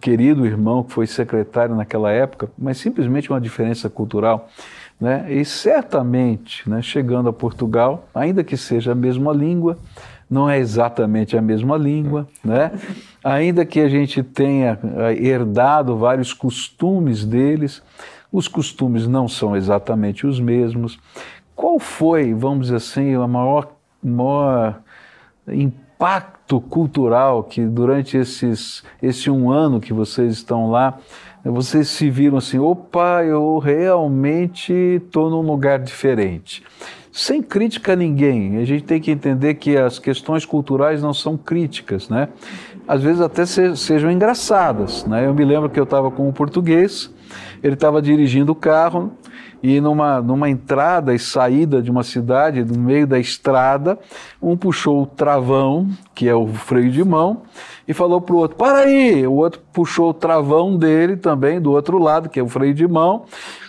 querido 0.00 0.46
irmão 0.46 0.82
que 0.82 0.92
foi 0.92 1.06
secretário 1.06 1.74
naquela 1.74 2.10
época, 2.10 2.50
mas 2.56 2.78
simplesmente 2.78 3.30
uma 3.30 3.40
diferença 3.40 3.90
cultural. 3.90 4.48
Né? 5.00 5.26
E 5.28 5.44
certamente, 5.44 6.68
né, 6.68 6.80
chegando 6.80 7.28
a 7.28 7.32
Portugal, 7.32 8.08
ainda 8.14 8.42
que 8.42 8.56
seja 8.56 8.92
a 8.92 8.94
mesma 8.94 9.32
língua, 9.32 9.78
não 10.30 10.48
é 10.48 10.58
exatamente 10.58 11.36
a 11.36 11.42
mesma 11.42 11.76
língua, 11.76 12.26
né? 12.42 12.72
ainda 13.22 13.64
que 13.66 13.80
a 13.80 13.88
gente 13.88 14.22
tenha 14.22 14.78
eh, 14.82 15.22
herdado 15.22 15.96
vários 15.96 16.32
costumes 16.32 17.24
deles, 17.24 17.82
os 18.32 18.48
costumes 18.48 19.06
não 19.06 19.28
são 19.28 19.54
exatamente 19.54 20.26
os 20.26 20.40
mesmos. 20.40 20.98
Qual 21.54 21.78
foi, 21.78 22.32
vamos 22.32 22.66
dizer 22.66 22.76
assim, 22.76 23.16
o 23.16 23.28
maior, 23.28 23.70
maior 24.02 24.80
impacto 25.46 26.33
cultural 26.60 27.44
que 27.44 27.62
durante 27.62 28.16
esses, 28.16 28.82
esse 29.02 29.30
um 29.30 29.50
ano 29.50 29.80
que 29.80 29.92
vocês 29.92 30.34
estão 30.34 30.70
lá, 30.70 30.98
vocês 31.44 31.88
se 31.88 32.08
viram 32.10 32.38
assim, 32.38 32.58
opa, 32.58 33.22
eu 33.24 33.58
realmente 33.58 34.72
estou 34.72 35.30
num 35.30 35.42
lugar 35.42 35.78
diferente. 35.78 36.62
Sem 37.12 37.42
crítica 37.42 37.92
a 37.92 37.96
ninguém, 37.96 38.58
a 38.58 38.64
gente 38.64 38.84
tem 38.84 39.00
que 39.00 39.10
entender 39.10 39.54
que 39.54 39.76
as 39.76 39.98
questões 39.98 40.44
culturais 40.44 41.02
não 41.02 41.14
são 41.14 41.36
críticas, 41.36 42.08
né? 42.08 42.28
Às 42.88 43.02
vezes 43.02 43.20
até 43.20 43.46
se, 43.46 43.76
sejam 43.76 44.10
engraçadas, 44.10 45.04
né? 45.04 45.26
Eu 45.26 45.32
me 45.32 45.44
lembro 45.44 45.70
que 45.70 45.78
eu 45.78 45.84
estava 45.84 46.10
com 46.10 46.28
um 46.28 46.32
português, 46.32 47.12
ele 47.62 47.74
estava 47.74 48.02
dirigindo 48.02 48.52
o 48.52 48.54
carro 48.54 49.12
e 49.62 49.80
numa, 49.80 50.20
numa 50.20 50.48
entrada 50.48 51.14
e 51.14 51.18
saída 51.18 51.80
de 51.80 51.90
uma 51.90 52.02
cidade, 52.02 52.64
no 52.64 52.78
meio 52.78 53.06
da 53.06 53.18
estrada, 53.18 53.98
um 54.42 54.56
puxou 54.56 55.02
o 55.02 55.06
travão, 55.06 55.88
que 56.14 56.28
é 56.28 56.34
o 56.34 56.46
freio 56.48 56.90
de 56.90 57.02
mão, 57.02 57.42
e 57.88 57.94
falou 57.94 58.20
para 58.20 58.34
o 58.34 58.38
outro: 58.38 58.56
para 58.56 58.78
aí! 58.78 59.26
O 59.26 59.34
outro 59.34 59.60
puxou 59.72 60.10
o 60.10 60.14
travão 60.14 60.76
dele 60.76 61.16
também, 61.16 61.60
do 61.60 61.72
outro 61.72 61.98
lado, 61.98 62.28
que 62.28 62.38
é 62.38 62.42
o 62.42 62.48
freio 62.48 62.74
de 62.74 62.86
mão. 62.86 63.24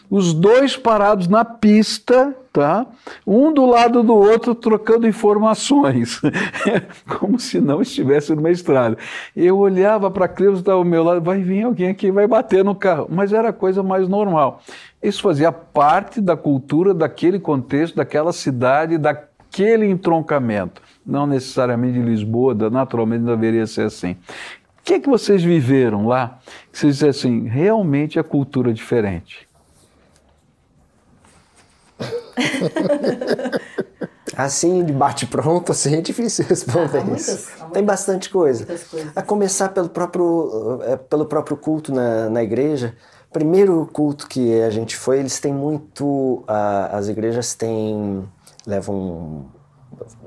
Os 0.10 0.34
dois 0.34 0.78
parados 0.78 1.28
na 1.28 1.44
pista, 1.44 2.36
tá? 2.54 2.86
Um 3.26 3.52
do 3.52 3.66
lado 3.66 4.04
do 4.04 4.14
outro 4.14 4.54
trocando 4.54 5.08
informações, 5.08 6.22
como 7.20 7.40
se 7.40 7.60
não 7.60 7.82
estivesse 7.82 8.36
numa 8.36 8.52
estrada. 8.52 8.98
Eu 9.36 9.58
olhava 9.58 10.12
para 10.12 10.26
aquilo 10.26 10.54
que 10.54 10.60
estava 10.60 10.78
ao 10.78 10.86
meu 10.86 11.04
lado, 11.04 11.22
vai 11.22 11.42
vir 11.42 11.64
alguém 11.64 11.90
aqui, 11.90 12.12
vai 12.12 12.28
bater 12.28 12.64
no 12.64 12.76
carro, 12.76 13.08
mas 13.10 13.34
era 13.34 13.50
a 13.50 13.54
coisa 13.54 13.82
mais 13.82 14.08
normal. 14.08 14.62
Isso 15.06 15.22
fazia 15.22 15.52
parte 15.52 16.20
da 16.20 16.36
cultura 16.36 16.92
daquele 16.92 17.40
contexto, 17.40 17.96
daquela 17.96 18.34
cidade, 18.34 18.98
daquele 18.98 19.86
entroncamento. 19.86 20.82
Não 21.06 21.28
necessariamente 21.28 22.00
de 22.00 22.06
Lisboa, 22.06 22.56
naturalmente 22.72 23.22
não 23.22 23.36
deveria 23.36 23.68
ser 23.68 23.84
assim. 23.84 24.14
O 24.14 24.84
que, 24.84 24.96
é 24.96 25.00
que 25.00 25.08
vocês 25.08 25.44
viveram 25.44 26.08
lá? 26.08 26.40
Que 26.72 26.80
vocês 26.80 26.96
dizem 26.96 27.10
assim, 27.10 27.48
realmente 27.48 28.18
a 28.18 28.24
cultura 28.24 28.72
é 28.72 28.74
diferente. 28.74 29.48
Assim, 34.36 34.84
de 34.84 34.92
bate-pronto, 34.92 35.72
assim, 35.72 35.96
é 35.96 36.02
difícil 36.02 36.44
responder 36.46 36.98
ah, 36.98 37.06
muitas, 37.06 37.28
isso. 37.30 37.66
Tem 37.72 37.82
bastante 37.82 38.30
coisa. 38.30 38.68
A 39.16 39.22
começar 39.22 39.70
pelo 39.70 39.88
próprio, 39.88 40.82
é, 40.84 40.98
pelo 40.98 41.26
próprio 41.26 41.56
culto 41.56 41.94
na, 41.94 42.30
na 42.30 42.44
igreja 42.44 42.98
primeiro 43.36 43.86
culto 43.92 44.30
que 44.30 44.62
a 44.62 44.70
gente 44.70 44.96
foi, 44.96 45.20
eles 45.20 45.42
têm 45.42 45.54
muito. 45.54 46.42
as 46.48 47.10
igrejas 47.10 47.54
têm. 47.54 48.24
levam 48.66 49.48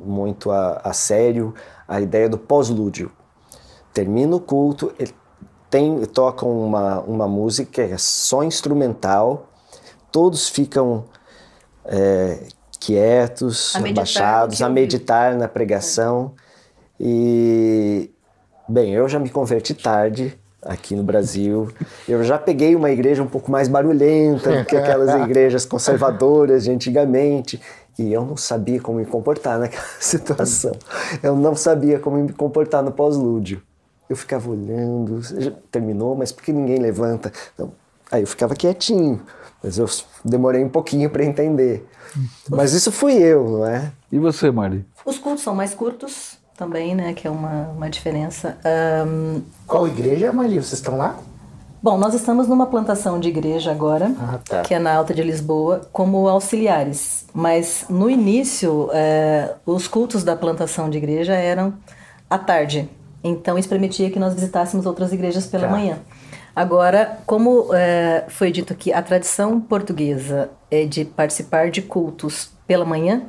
muito 0.04 0.50
a, 0.50 0.80
a 0.84 0.92
sério 0.92 1.54
a 1.86 2.02
ideia 2.02 2.28
do 2.28 2.36
pós-lúdio. 2.36 3.10
Termina 3.94 4.36
o 4.36 4.40
culto, 4.40 4.92
ele 4.98 5.14
tem, 5.70 6.04
tocam 6.04 6.50
uma, 6.50 7.00
uma 7.00 7.26
música 7.26 7.70
que 7.72 7.80
é 7.80 7.96
só 7.96 8.44
instrumental, 8.44 9.48
todos 10.12 10.46
ficam 10.46 11.04
é, 11.86 12.46
quietos, 12.78 13.74
a 13.74 13.78
abaixados, 13.78 14.60
a 14.60 14.68
meditar 14.68 15.34
na 15.34 15.48
pregação. 15.48 16.34
É. 17.00 17.04
E, 17.04 18.10
bem, 18.68 18.92
eu 18.92 19.08
já 19.08 19.18
me 19.18 19.30
converti 19.30 19.72
tarde, 19.72 20.38
aqui 20.62 20.94
no 20.94 21.02
Brasil. 21.02 21.68
Eu 22.08 22.22
já 22.24 22.38
peguei 22.38 22.74
uma 22.74 22.90
igreja 22.90 23.22
um 23.22 23.26
pouco 23.26 23.50
mais 23.50 23.68
barulhenta 23.68 24.58
do 24.58 24.64
que 24.64 24.76
aquelas 24.76 25.14
igrejas 25.22 25.64
conservadoras 25.64 26.64
de 26.64 26.70
antigamente. 26.70 27.60
E 27.98 28.12
eu 28.12 28.24
não 28.24 28.36
sabia 28.36 28.80
como 28.80 28.98
me 28.98 29.06
comportar 29.06 29.58
naquela 29.58 29.84
situação. 29.98 30.72
Eu 31.22 31.34
não 31.34 31.54
sabia 31.54 31.98
como 31.98 32.16
me 32.16 32.32
comportar 32.32 32.82
no 32.82 32.92
pós-lúdio. 32.92 33.60
Eu 34.08 34.16
ficava 34.16 34.48
olhando, 34.50 35.20
terminou, 35.70 36.16
mas 36.16 36.32
por 36.32 36.42
que 36.42 36.52
ninguém 36.52 36.78
levanta? 36.78 37.30
Então, 37.54 37.72
aí 38.10 38.22
eu 38.22 38.26
ficava 38.26 38.54
quietinho, 38.54 39.20
mas 39.62 39.76
eu 39.76 39.86
demorei 40.24 40.64
um 40.64 40.68
pouquinho 40.68 41.10
para 41.10 41.24
entender. 41.24 41.86
Mas 42.48 42.72
isso 42.72 42.90
fui 42.90 43.14
eu, 43.14 43.44
não 43.46 43.66
é? 43.66 43.92
E 44.10 44.18
você, 44.18 44.50
Mari? 44.50 44.86
Os 45.04 45.18
cultos 45.18 45.42
são 45.42 45.54
mais 45.54 45.74
curtos, 45.74 46.37
também, 46.58 46.94
né? 46.94 47.14
Que 47.14 47.28
é 47.28 47.30
uma, 47.30 47.68
uma 47.74 47.88
diferença. 47.88 48.58
Um... 49.06 49.40
Qual 49.66 49.86
igreja, 49.86 50.32
Mali? 50.32 50.56
Vocês 50.56 50.74
estão 50.74 50.98
lá? 50.98 51.16
Bom, 51.80 51.96
nós 51.96 52.12
estamos 52.12 52.48
numa 52.48 52.66
plantação 52.66 53.20
de 53.20 53.28
igreja 53.28 53.70
agora, 53.70 54.12
ah, 54.18 54.40
tá. 54.44 54.62
que 54.62 54.74
é 54.74 54.80
na 54.80 54.92
Alta 54.92 55.14
de 55.14 55.22
Lisboa, 55.22 55.88
como 55.92 56.28
auxiliares. 56.28 57.24
Mas 57.32 57.84
no 57.88 58.10
início, 58.10 58.90
é, 58.92 59.54
os 59.64 59.86
cultos 59.86 60.24
da 60.24 60.34
plantação 60.34 60.90
de 60.90 60.98
igreja 60.98 61.34
eram 61.34 61.72
à 62.28 62.36
tarde. 62.36 62.90
Então 63.22 63.56
isso 63.56 63.68
permitia 63.68 64.10
que 64.10 64.18
nós 64.18 64.34
visitássemos 64.34 64.86
outras 64.86 65.12
igrejas 65.12 65.46
pela 65.46 65.68
tá. 65.68 65.70
manhã. 65.70 65.98
Agora, 66.54 67.20
como 67.24 67.72
é, 67.72 68.24
foi 68.26 68.50
dito 68.50 68.72
aqui, 68.72 68.92
a 68.92 69.00
tradição 69.00 69.60
portuguesa 69.60 70.50
é 70.68 70.84
de 70.84 71.04
participar 71.04 71.70
de 71.70 71.80
cultos 71.82 72.50
pela 72.66 72.84
manhã, 72.84 73.22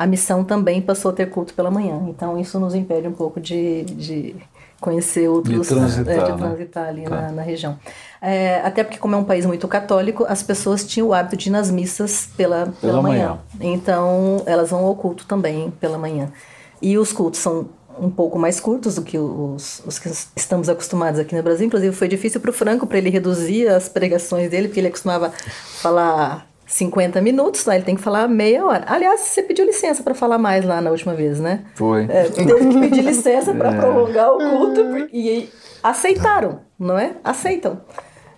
a 0.00 0.06
missão 0.06 0.42
também 0.42 0.80
passou 0.80 1.10
a 1.10 1.14
ter 1.14 1.28
culto 1.28 1.52
pela 1.52 1.70
manhã. 1.70 2.00
Então 2.08 2.40
isso 2.40 2.58
nos 2.58 2.74
impede 2.74 3.06
um 3.06 3.12
pouco 3.12 3.38
de, 3.38 3.84
de 3.84 4.34
conhecer 4.80 5.28
outros, 5.28 5.68
de 5.68 5.74
transitar, 5.74 6.14
é, 6.14 6.32
de 6.32 6.38
transitar 6.38 6.84
né? 6.84 6.88
ali 6.88 7.02
tá. 7.02 7.20
na, 7.20 7.32
na, 7.32 7.42
região. 7.42 7.78
É, 8.18 8.62
até 8.64 8.82
porque 8.82 8.96
como 8.96 9.14
é 9.14 9.18
um 9.18 9.24
país 9.24 9.44
muito 9.44 9.68
católico, 9.68 10.24
as 10.26 10.42
pessoas 10.42 10.84
tinham 10.86 11.08
o 11.08 11.12
hábito 11.12 11.36
de 11.36 11.50
ir 11.50 11.52
nas 11.52 11.70
missas 11.70 12.30
pela, 12.34 12.60
pela, 12.60 12.72
pela 12.80 13.02
manhã. 13.02 13.38
manhã. 13.58 13.74
Então 13.74 14.42
elas 14.46 14.70
vão 14.70 14.86
ao 14.86 14.96
culto 14.96 15.26
também 15.26 15.70
pela 15.72 15.98
manhã. 15.98 16.32
E 16.80 16.96
os 16.96 17.12
cultos 17.12 17.38
são 17.38 17.68
um 18.00 18.08
pouco 18.08 18.38
mais 18.38 18.58
curtos 18.58 18.94
do 18.94 19.02
que 19.02 19.18
os, 19.18 19.82
os 19.86 19.98
que 19.98 20.08
estamos 20.34 20.70
acostumados 20.70 21.20
aqui 21.20 21.36
no 21.36 21.42
Brasil. 21.42 21.66
Inclusive 21.66 21.94
foi 21.94 22.08
difícil 22.08 22.40
para 22.40 22.48
o 22.48 22.54
Franco 22.54 22.86
para 22.86 22.96
ele 22.96 23.10
reduzir 23.10 23.68
as 23.68 23.86
pregações 23.86 24.50
dele, 24.50 24.68
porque 24.68 24.80
ele 24.80 24.88
costumava 24.88 25.28
falar 25.28 26.49
50 26.70 27.20
minutos, 27.20 27.66
lá 27.66 27.74
ele 27.74 27.84
tem 27.84 27.96
que 27.96 28.00
falar 28.00 28.28
meia 28.28 28.64
hora. 28.64 28.84
Aliás, 28.86 29.20
você 29.20 29.42
pediu 29.42 29.66
licença 29.66 30.04
para 30.04 30.14
falar 30.14 30.38
mais 30.38 30.64
lá 30.64 30.80
na 30.80 30.90
última 30.90 31.14
vez, 31.14 31.40
né? 31.40 31.64
Foi. 31.74 32.06
É, 32.08 32.24
teve 32.24 32.68
que 32.68 32.80
pedir 32.80 33.02
licença 33.02 33.52
para 33.52 33.72
é. 33.74 33.76
prolongar 33.76 34.32
o 34.32 34.38
culto 34.38 35.08
e 35.12 35.48
aceitaram, 35.82 36.60
não 36.78 36.96
é? 36.96 37.16
Aceitam. 37.24 37.80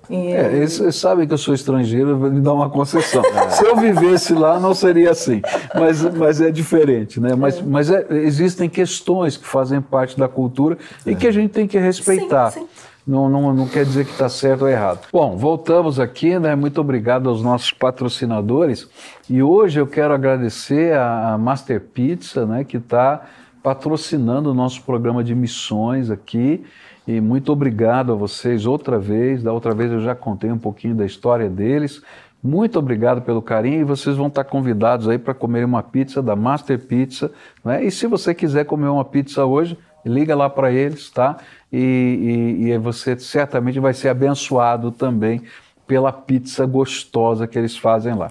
E... 0.08 0.32
É, 0.32 0.50
eles 0.50 0.80
sabem 0.96 1.26
que 1.26 1.34
eu 1.34 1.38
sou 1.38 1.54
estrangeiro, 1.54 2.16
me 2.16 2.40
dá 2.40 2.52
uma 2.54 2.70
concessão. 2.70 3.22
É. 3.32 3.50
Se 3.50 3.64
eu 3.64 3.76
vivesse 3.76 4.32
lá, 4.32 4.58
não 4.58 4.74
seria 4.74 5.10
assim. 5.10 5.42
Mas, 5.74 6.02
mas 6.02 6.40
é 6.40 6.50
diferente, 6.50 7.20
né? 7.20 7.34
Mas, 7.34 7.58
é. 7.58 7.62
mas 7.62 7.90
é, 7.90 8.06
existem 8.10 8.68
questões 8.68 9.36
que 9.36 9.46
fazem 9.46 9.80
parte 9.80 10.18
da 10.18 10.28
cultura 10.28 10.78
e 11.04 11.14
que 11.14 11.26
a 11.26 11.32
gente 11.32 11.50
tem 11.50 11.66
que 11.66 11.78
respeitar. 11.78 12.50
Sim, 12.50 12.60
sim 12.60 12.91
não, 13.06 13.28
não, 13.28 13.52
não 13.52 13.66
quer 13.66 13.84
dizer 13.84 14.04
que 14.04 14.12
está 14.12 14.28
certo 14.28 14.62
ou 14.62 14.68
errado. 14.68 15.08
Bom, 15.12 15.36
voltamos 15.36 15.98
aqui, 15.98 16.38
né? 16.38 16.54
Muito 16.54 16.80
obrigado 16.80 17.28
aos 17.28 17.42
nossos 17.42 17.72
patrocinadores. 17.72 18.88
E 19.28 19.42
hoje 19.42 19.80
eu 19.80 19.86
quero 19.86 20.14
agradecer 20.14 20.96
a 20.96 21.36
Master 21.38 21.80
Pizza, 21.80 22.46
né? 22.46 22.64
Que 22.64 22.76
está 22.76 23.22
patrocinando 23.62 24.50
o 24.50 24.54
nosso 24.54 24.82
programa 24.82 25.22
de 25.22 25.34
missões 25.34 26.10
aqui. 26.10 26.64
E 27.06 27.20
muito 27.20 27.50
obrigado 27.50 28.12
a 28.12 28.14
vocês 28.14 28.66
outra 28.66 28.98
vez. 28.98 29.42
Da 29.42 29.52
outra 29.52 29.74
vez 29.74 29.90
eu 29.90 30.00
já 30.00 30.14
contei 30.14 30.50
um 30.50 30.58
pouquinho 30.58 30.94
da 30.94 31.04
história 31.04 31.48
deles. 31.48 32.02
Muito 32.42 32.78
obrigado 32.78 33.22
pelo 33.22 33.40
carinho 33.40 33.80
e 33.80 33.84
vocês 33.84 34.16
vão 34.16 34.26
estar 34.26 34.44
convidados 34.44 35.08
aí 35.08 35.16
para 35.16 35.32
comer 35.32 35.64
uma 35.64 35.82
pizza 35.82 36.20
da 36.20 36.34
Master 36.34 36.78
Pizza. 36.78 37.30
Né? 37.64 37.84
E 37.84 37.90
se 37.90 38.06
você 38.08 38.34
quiser 38.34 38.64
comer 38.64 38.88
uma 38.88 39.04
pizza 39.04 39.44
hoje, 39.44 39.78
liga 40.04 40.34
lá 40.34 40.48
para 40.50 40.70
eles, 40.70 41.10
tá? 41.10 41.36
E, 41.72 42.58
e, 42.60 42.70
e 42.70 42.78
você 42.78 43.18
certamente 43.18 43.80
vai 43.80 43.94
ser 43.94 44.08
abençoado 44.08 44.90
também 44.90 45.42
pela 45.86 46.12
pizza 46.12 46.64
gostosa 46.66 47.46
que 47.46 47.58
eles 47.58 47.76
fazem 47.76 48.14
lá. 48.14 48.28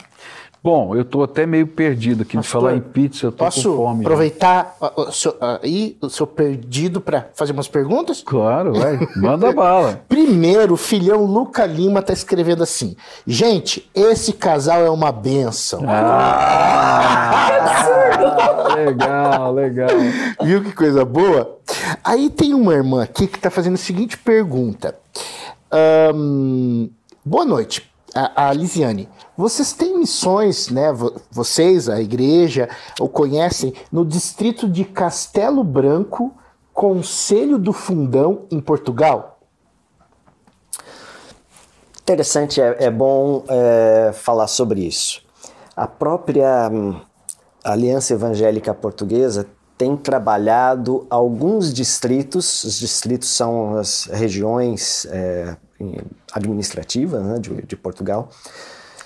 Bom, 0.63 0.95
eu 0.95 1.03
tô 1.03 1.23
até 1.23 1.43
meio 1.47 1.65
perdido 1.65 2.21
aqui 2.21 2.33
de 2.37 2.37
Pastor, 2.37 2.61
falar 2.61 2.75
em 2.75 2.81
pizza, 2.81 3.25
eu 3.25 3.31
tô 3.31 3.45
Posso 3.45 3.67
com 3.71 3.77
fome. 3.77 4.03
já. 4.03 4.09
aproveitar 4.09 4.75
aí 5.63 5.97
o 5.99 6.07
seu 6.07 6.27
perdido 6.27 7.01
para 7.01 7.29
fazer 7.33 7.51
umas 7.51 7.67
perguntas? 7.67 8.21
Claro, 8.23 8.73
vai. 8.73 8.99
Manda 9.17 9.51
bala. 9.51 10.03
Primeiro, 10.07 10.75
o 10.75 10.77
filhão 10.77 11.25
Luca 11.25 11.65
Lima 11.65 12.03
tá 12.03 12.13
escrevendo 12.13 12.61
assim: 12.61 12.95
Gente, 13.25 13.89
esse 13.95 14.33
casal 14.33 14.85
é 14.85 14.89
uma 14.91 15.11
benção. 15.11 15.81
Ah, 15.87 17.47
legal, 18.75 19.51
legal. 19.53 19.89
Viu 20.43 20.63
que 20.63 20.73
coisa 20.73 21.03
boa? 21.03 21.57
Aí 22.03 22.29
tem 22.29 22.53
uma 22.53 22.73
irmã 22.73 23.01
aqui 23.01 23.25
que 23.25 23.39
tá 23.39 23.49
fazendo 23.49 23.73
a 23.73 23.77
seguinte 23.77 24.15
pergunta. 24.15 24.95
Ahn, 25.71 26.87
boa 27.25 27.45
noite, 27.45 27.90
a, 28.13 28.47
a 28.49 28.53
Lisiane. 28.53 29.07
Vocês 29.37 29.73
têm 29.73 29.97
missões, 29.97 30.69
né? 30.69 30.91
vo- 30.91 31.19
Vocês, 31.31 31.87
a 31.89 32.01
igreja, 32.01 32.69
o 32.99 33.07
conhecem 33.07 33.73
no 33.91 34.05
distrito 34.05 34.67
de 34.67 34.83
Castelo 34.85 35.63
Branco, 35.63 36.33
Conselho 36.73 37.57
do 37.57 37.73
Fundão, 37.73 38.45
em 38.51 38.59
Portugal? 38.59 39.39
Interessante, 42.01 42.59
é, 42.61 42.85
é 42.85 42.91
bom 42.91 43.43
é, 43.47 44.11
falar 44.13 44.47
sobre 44.47 44.81
isso. 44.81 45.21
A 45.75 45.87
própria 45.87 46.69
hum, 46.71 46.99
Aliança 47.63 48.13
Evangélica 48.13 48.73
Portuguesa 48.73 49.47
tem 49.77 49.95
trabalhado 49.95 51.07
alguns 51.09 51.73
distritos, 51.73 52.63
os 52.63 52.77
distritos 52.79 53.29
são 53.29 53.77
as 53.77 54.05
regiões 54.05 55.07
é, 55.09 55.55
administrativas 56.31 57.23
né, 57.23 57.39
de, 57.39 57.61
de 57.63 57.75
Portugal, 57.75 58.29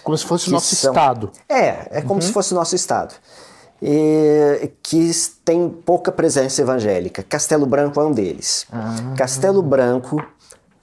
Como 0.04 0.18
se 0.18 0.26
fosse 0.26 0.50
o 0.50 0.52
nosso 0.52 0.76
são- 0.76 0.92
estado. 0.92 1.32
É, 1.50 2.00
é 2.00 2.02
como 2.02 2.22
se 2.22 2.32
fosse 2.32 2.52
o 2.54 2.56
nosso 2.56 2.76
estado. 2.76 3.14
E, 3.82 4.72
que 4.82 5.12
tem 5.44 5.70
pouca 5.70 6.12
presença 6.12 6.62
evangélica. 6.62 7.22
Castelo 7.24 7.66
Branco 7.66 8.00
é 8.00 8.06
um 8.06 8.12
deles. 8.12 8.66
Castelo 9.18 9.62
Branco, 9.62 10.24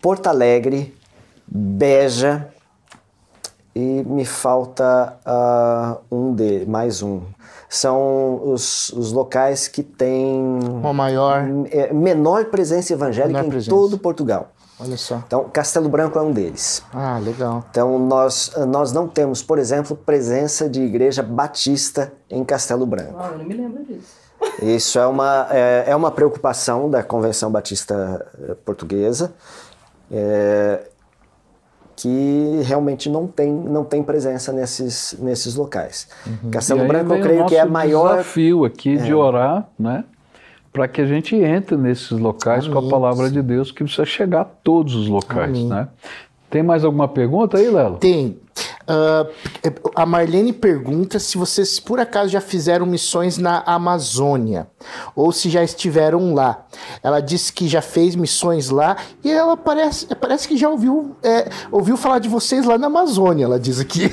Porto 0.00 0.26
Alegre, 0.26 0.94
Beja 1.46 2.48
e 3.74 4.02
me 4.04 4.24
falta 4.24 5.16
ah, 5.24 5.96
um 6.10 6.34
de 6.34 6.66
mais 6.66 7.02
um. 7.02 7.22
São 7.68 8.40
os, 8.52 8.90
os 8.90 9.12
locais 9.12 9.66
que 9.66 9.82
têm 9.82 10.38
Uma 10.62 10.92
maior. 10.92 11.42
é, 11.70 11.90
menor 11.92 12.46
presença 12.46 12.92
evangélica 12.92 13.38
Menor 13.38 13.46
em 13.46 13.50
presença. 13.50 13.70
todo 13.70 13.96
Portugal. 13.98 14.52
Olha 14.82 14.96
só. 14.96 15.22
Então, 15.26 15.48
Castelo 15.52 15.88
Branco 15.88 16.18
é 16.18 16.22
um 16.22 16.32
deles. 16.32 16.82
Ah, 16.92 17.18
legal. 17.18 17.64
Então, 17.70 17.98
nós, 17.98 18.52
nós 18.68 18.92
não 18.92 19.06
temos, 19.06 19.42
por 19.42 19.58
exemplo, 19.58 19.96
presença 19.96 20.68
de 20.68 20.82
igreja 20.82 21.22
batista 21.22 22.12
em 22.28 22.44
Castelo 22.44 22.84
Branco. 22.84 23.14
Uau, 23.14 23.32
eu 23.32 23.38
não 23.38 23.44
me 23.44 23.54
lembro 23.54 23.84
disso. 23.84 24.22
Isso 24.60 24.98
é 24.98 25.06
uma, 25.06 25.46
é, 25.50 25.84
é 25.88 25.96
uma 25.96 26.10
preocupação 26.10 26.90
da 26.90 27.02
Convenção 27.02 27.50
Batista 27.50 28.26
eh, 28.42 28.56
Portuguesa, 28.64 29.32
é, 30.10 30.80
que 31.94 32.60
realmente 32.64 33.08
não 33.08 33.28
tem, 33.28 33.52
não 33.52 33.84
tem 33.84 34.02
presença 34.02 34.52
nesses, 34.52 35.14
nesses 35.20 35.54
locais. 35.54 36.08
E 36.44 36.50
Castelo 36.50 36.84
Branco, 36.86 37.14
eu 37.14 37.20
creio 37.20 37.46
que 37.46 37.54
é 37.54 37.60
a 37.60 37.66
maior. 37.66 38.16
desafio 38.16 38.64
aqui 38.64 38.96
de 38.96 39.14
orar, 39.14 39.68
né? 39.78 40.04
Para 40.72 40.88
que 40.88 41.00
a 41.00 41.06
gente 41.06 41.36
entre 41.36 41.76
nesses 41.76 42.10
locais 42.10 42.66
com 42.66 42.76
a 42.76 42.78
Amém. 42.78 42.90
palavra 42.90 43.30
de 43.30 43.42
Deus, 43.42 43.70
que 43.70 43.84
precisa 43.84 44.06
chegar 44.06 44.40
a 44.40 44.44
todos 44.44 44.94
os 44.94 45.06
locais, 45.06 45.50
Amém. 45.50 45.66
né? 45.68 45.88
Tem 46.48 46.62
mais 46.62 46.84
alguma 46.84 47.08
pergunta 47.08 47.58
aí, 47.58 47.68
Lelo? 47.68 47.96
Tem. 47.98 48.38
Ah, 48.86 49.26
a 49.94 50.04
Marlene 50.04 50.52
pergunta 50.52 51.18
se 51.18 51.38
vocês 51.38 51.78
por 51.78 52.00
acaso 52.00 52.30
já 52.30 52.40
fizeram 52.40 52.84
missões 52.84 53.38
na 53.38 53.62
Amazônia 53.64 54.66
ou 55.14 55.30
se 55.32 55.48
já 55.48 55.62
estiveram 55.62 56.34
lá. 56.34 56.66
Ela 57.02 57.20
disse 57.20 57.52
que 57.52 57.68
já 57.68 57.82
fez 57.82 58.14
missões 58.14 58.70
lá 58.70 58.96
e 59.24 59.30
ela 59.30 59.56
parece, 59.56 60.06
parece 60.14 60.48
que 60.48 60.56
já 60.56 60.68
ouviu, 60.68 61.16
é, 61.22 61.48
ouviu 61.70 61.96
falar 61.96 62.18
de 62.18 62.28
vocês 62.28 62.64
lá 62.64 62.78
na 62.78 62.86
Amazônia. 62.86 63.44
Ela 63.44 63.58
diz 63.58 63.80
aqui. 63.80 64.10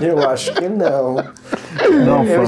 Eu 0.00 0.28
acho 0.28 0.52
que 0.54 0.68
não. 0.68 1.16
Não, 2.04 2.24
Eu, 2.24 2.42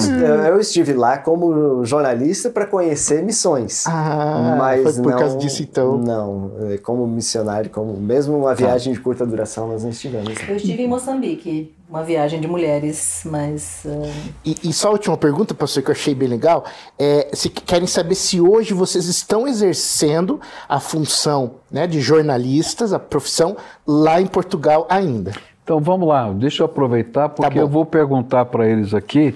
eu 0.45 0.61
estive 0.61 0.93
lá 0.95 1.19
como 1.19 1.85
jornalista 1.85 2.51
para 2.51 2.66
conhecer 2.66 3.23
missões. 3.23 3.85
Ah, 3.87 4.57
mas 4.59 4.83
foi 4.83 5.03
por 5.03 5.12
não, 5.12 5.19
causa 5.19 5.37
disso 5.37 5.62
então. 5.62 5.99
Não, 5.99 6.51
é, 6.71 6.79
como 6.79 7.07
missionário, 7.07 7.71
como 7.71 7.95
mesmo 7.95 8.37
uma 8.37 8.55
viagem 8.55 8.93
de 8.93 9.01
curta 9.01 9.27
duração, 9.27 9.69
nós 9.69 9.83
não 9.83 9.91
estivemos. 9.91 10.29
lá. 10.35 10.49
Eu 10.49 10.57
estive 10.57 10.83
em 10.83 10.89
Moçambique, 10.89 11.75
uma 11.89 12.03
viagem 12.03 12.39
de 12.39 12.47
mulheres, 12.47 13.22
mas 13.24 13.86
ah, 13.86 14.30
E, 14.45 14.55
e 14.64 14.72
só 14.72 14.89
a 14.89 14.93
última 14.93 15.16
pergunta, 15.16 15.55
pastor, 15.55 15.82
que 15.82 15.89
eu 15.89 15.95
achei 15.95 16.14
bem 16.14 16.28
legal, 16.28 16.64
é 16.99 17.30
se 17.32 17.49
querem 17.49 17.86
saber 17.86 18.14
se 18.14 18.41
hoje 18.41 18.74
vocês 18.74 19.07
estão 19.07 19.47
exercendo 19.49 20.41
a 20.68 20.78
função 20.78 21.53
né, 21.70 21.86
de 21.86 22.01
jornalistas, 22.01 22.93
a 22.93 22.99
profissão, 22.99 23.57
lá 23.86 24.20
em 24.20 24.26
Portugal 24.26 24.86
ainda. 24.91 25.32
Então 25.64 25.80
vamos 25.80 26.09
lá, 26.09 26.30
deixa 26.32 26.62
eu 26.62 26.66
aproveitar, 26.66 27.28
porque 27.30 27.55
bom. 27.55 27.61
eu 27.61 27.68
vou 27.68 27.86
perguntar 27.86 28.45
para 28.47 28.68
eles 28.68 28.93
aqui 28.93 29.34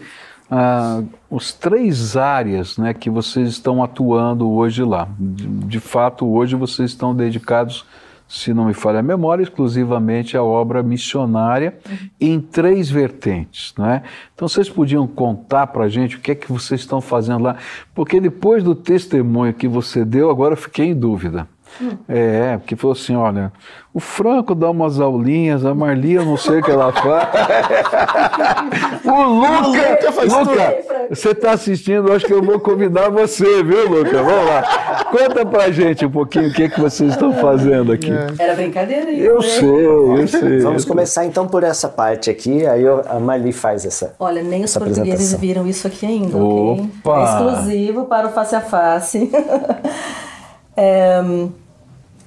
ah, 0.50 1.02
os 1.30 1.52
três 1.54 2.16
áreas 2.16 2.76
né, 2.76 2.92
que 2.92 3.08
vocês 3.08 3.48
estão 3.48 3.82
atuando 3.82 4.50
hoje 4.50 4.84
lá. 4.84 5.08
De, 5.18 5.46
de 5.46 5.80
fato, 5.80 6.26
hoje 6.26 6.54
vocês 6.54 6.90
estão 6.90 7.14
dedicados, 7.14 7.86
se 8.32 8.54
não 8.54 8.64
me 8.64 8.72
falha 8.72 9.00
a 9.00 9.02
memória, 9.02 9.42
exclusivamente 9.42 10.38
à 10.38 10.42
obra 10.42 10.82
missionária 10.82 11.76
em 12.18 12.40
três 12.40 12.90
vertentes. 12.90 13.74
Né? 13.76 14.02
Então 14.34 14.48
vocês 14.48 14.70
podiam 14.70 15.06
contar 15.06 15.66
para 15.66 15.84
a 15.84 15.88
gente 15.88 16.16
o 16.16 16.20
que 16.20 16.30
é 16.30 16.34
que 16.34 16.50
vocês 16.50 16.80
estão 16.80 17.02
fazendo 17.02 17.42
lá, 17.42 17.58
porque 17.94 18.18
depois 18.18 18.64
do 18.64 18.74
testemunho 18.74 19.52
que 19.52 19.68
você 19.68 20.02
deu, 20.02 20.30
agora 20.30 20.56
fiquei 20.56 20.86
em 20.86 20.94
dúvida. 20.94 21.46
É, 22.08 22.58
porque 22.58 22.76
falou 22.76 22.92
assim, 22.92 23.16
olha, 23.16 23.52
o 23.94 24.00
Franco 24.00 24.54
dá 24.54 24.70
umas 24.70 25.00
aulinhas, 25.00 25.64
a 25.64 25.74
Marli 25.74 26.14
eu 26.14 26.24
não 26.24 26.36
sei 26.36 26.60
o 26.60 26.62
que 26.62 26.70
ela 26.70 26.92
faz. 26.92 27.28
o 29.04 29.22
Luca, 29.22 30.08
Luca, 30.24 30.76
você 31.10 31.30
está 31.30 31.52
assistindo, 31.52 32.12
acho 32.12 32.24
que 32.24 32.32
eu 32.32 32.42
vou 32.42 32.58
convidar 32.60 33.10
você, 33.10 33.62
viu, 33.62 33.88
Luca? 33.88 34.22
Vamos 34.22 34.46
lá. 34.46 35.04
Conta 35.10 35.44
pra 35.44 35.70
gente 35.70 36.06
um 36.06 36.10
pouquinho 36.10 36.48
o 36.48 36.52
que, 36.52 36.68
que 36.68 36.80
vocês 36.80 37.12
estão 37.12 37.32
fazendo 37.34 37.92
aqui. 37.92 38.10
era 38.38 38.54
brincadeira 38.54 39.10
isso. 39.10 39.24
Eu 39.24 39.36
né? 39.36 39.46
sei, 39.46 39.86
eu 40.22 40.28
sei. 40.28 40.58
Vamos 40.60 40.84
começar 40.84 41.24
então 41.26 41.46
por 41.46 41.62
essa 41.62 41.88
parte 41.88 42.30
aqui, 42.30 42.66
aí 42.66 42.82
eu- 42.82 43.02
a 43.08 43.18
Marli 43.20 43.52
faz 43.52 43.84
essa. 43.84 44.14
Olha, 44.18 44.42
nem 44.42 44.64
os 44.64 44.76
portugueses 44.76 45.34
viram 45.34 45.66
isso 45.66 45.86
aqui 45.86 46.06
ainda, 46.06 46.36
ok? 46.36 46.90
Opa! 47.04 47.20
É 47.20 47.24
exclusivo 47.24 48.04
para 48.06 48.28
o 48.28 48.30
Face 48.30 48.54
a 48.54 48.60
Face. 48.60 49.30
É, 50.74 51.20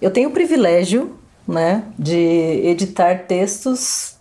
eu 0.01 0.11
tenho 0.11 0.29
o 0.29 0.31
privilégio 0.31 1.15
né, 1.47 1.83
de 1.97 2.15
editar 2.63 3.25
textos 3.27 4.17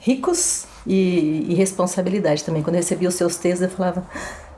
ricos 0.00 0.66
e, 0.86 1.46
e 1.48 1.54
responsabilidade 1.54 2.44
também. 2.44 2.62
Quando 2.62 2.76
eu 2.76 2.80
recebia 2.80 3.08
os 3.08 3.14
seus 3.14 3.36
textos, 3.36 3.62
eu 3.62 3.76
falava: 3.76 4.04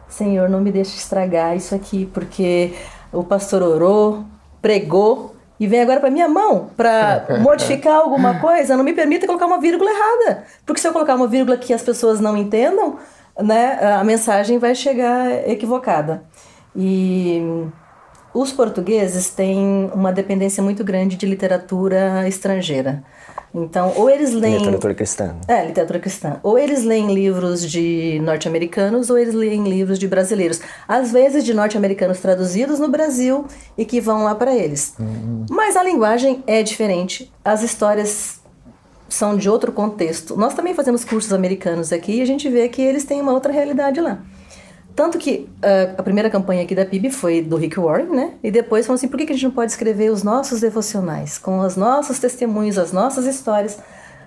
Senhor, 0.09 0.49
não 0.49 0.61
me 0.61 0.71
deixe 0.71 0.97
estragar 0.97 1.57
isso 1.57 1.75
aqui, 1.75 2.07
porque 2.13 2.73
o 3.13 3.23
pastor 3.23 3.63
orou, 3.63 4.25
pregou 4.63 5.35
e 5.59 5.67
vem 5.67 5.81
agora 5.81 6.01
para 6.01 6.11
minha 6.11 6.29
mão 6.29 6.71
para 6.77 7.27
modificar 7.43 7.95
alguma 7.97 8.41
coisa. 8.41 8.77
Não 8.77 8.85
me 8.85 8.93
permita 8.93 9.27
colocar 9.27 9.47
uma 9.47 9.61
vírgula 9.61 9.91
errada, 9.91 10.45
porque 10.65 10.81
se 10.81 10.89
eu 10.89 10.93
colocar 10.93 11.15
uma 11.15 11.29
vírgula 11.29 11.57
que 11.57 11.73
as 11.73 11.83
pessoas 11.83 12.21
não 12.21 12.37
entendam, 12.37 12.99
né, 13.39 13.79
a 13.99 14.05
mensagem 14.05 14.59
vai 14.59 14.75
chegar 14.75 15.49
equivocada. 15.49 16.23
E 16.77 17.67
os 18.35 18.53
portugueses 18.53 19.31
têm 19.31 19.91
uma 19.95 20.13
dependência 20.13 20.61
muito 20.63 20.83
grande 20.83 21.17
de 21.17 21.25
literatura 21.25 22.27
estrangeira. 22.29 23.05
Então, 23.55 23.93
ou 23.95 24.11
eles 24.11 24.33
leem. 24.33 24.59
Literatura 24.59 24.95
cristã. 24.95 25.37
É, 25.47 25.65
literatura 25.65 26.01
cristã. 26.01 26.41
Ou 26.43 26.59
eles 26.59 26.83
leem 26.83 27.15
livros 27.15 27.71
de 27.71 28.21
norte-americanos 28.25 29.11
ou 29.11 29.17
eles 29.17 29.33
leem 29.33 29.63
livros 29.63 29.97
de 29.97 30.09
brasileiros. 30.09 30.61
Às 30.89 31.13
vezes 31.13 31.45
de 31.45 31.55
norte-americanos 31.55 32.19
traduzidos 32.19 32.81
no 32.81 32.89
Brasil 32.89 33.47
e 33.79 33.85
que 33.85 34.01
vão 34.01 34.25
lá 34.25 34.35
para 34.35 34.53
eles. 34.53 34.95
Mas 35.49 35.77
a 35.77 35.85
linguagem 35.85 36.43
é 36.49 36.65
diferente. 36.65 37.33
As 37.45 37.63
histórias 37.63 38.41
são 39.09 39.37
de 39.37 39.49
outro 39.49 39.71
contexto. 39.71 40.37
Nós 40.37 40.55
também 40.55 40.75
fazemos 40.75 41.05
cursos 41.05 41.33
americanos 41.33 41.93
aqui 41.93 42.17
e 42.17 42.23
a 42.23 42.27
gente 42.27 42.49
vê 42.49 42.69
que 42.69 42.83
eles 42.83 43.05
têm 43.05 43.21
uma 43.21 43.33
outra 43.33 43.53
realidade 43.53 44.01
lá. 44.01 44.19
Tanto 44.95 45.19
que 45.19 45.49
ah, 45.63 45.95
a 45.99 46.03
primeira 46.03 46.31
campanha 46.31 46.63
aqui 46.63 46.75
da 46.75 46.85
PIB 46.85 47.11
foi 47.11 47.43
do 47.43 47.57
Rick 47.57 47.79
Warren, 47.79 48.11
né? 48.11 48.33
E 48.43 48.51
depois 48.51 48.87
falou 48.87 48.97
assim, 48.97 49.09
por 49.09 49.19
que, 49.19 49.27
que 49.27 49.33
a 49.33 49.35
gente 49.35 49.45
não 49.45 49.51
pode 49.51 49.73
escrever 49.73 50.11
os 50.11 50.23
nossos 50.23 50.61
devocionais, 50.61 51.39
com 51.39 51.61
os 51.61 51.77
nossos 51.77 52.19
testemunhos, 52.19 52.79
as 52.79 52.93
nossas 52.93 53.27
histórias? 53.27 53.79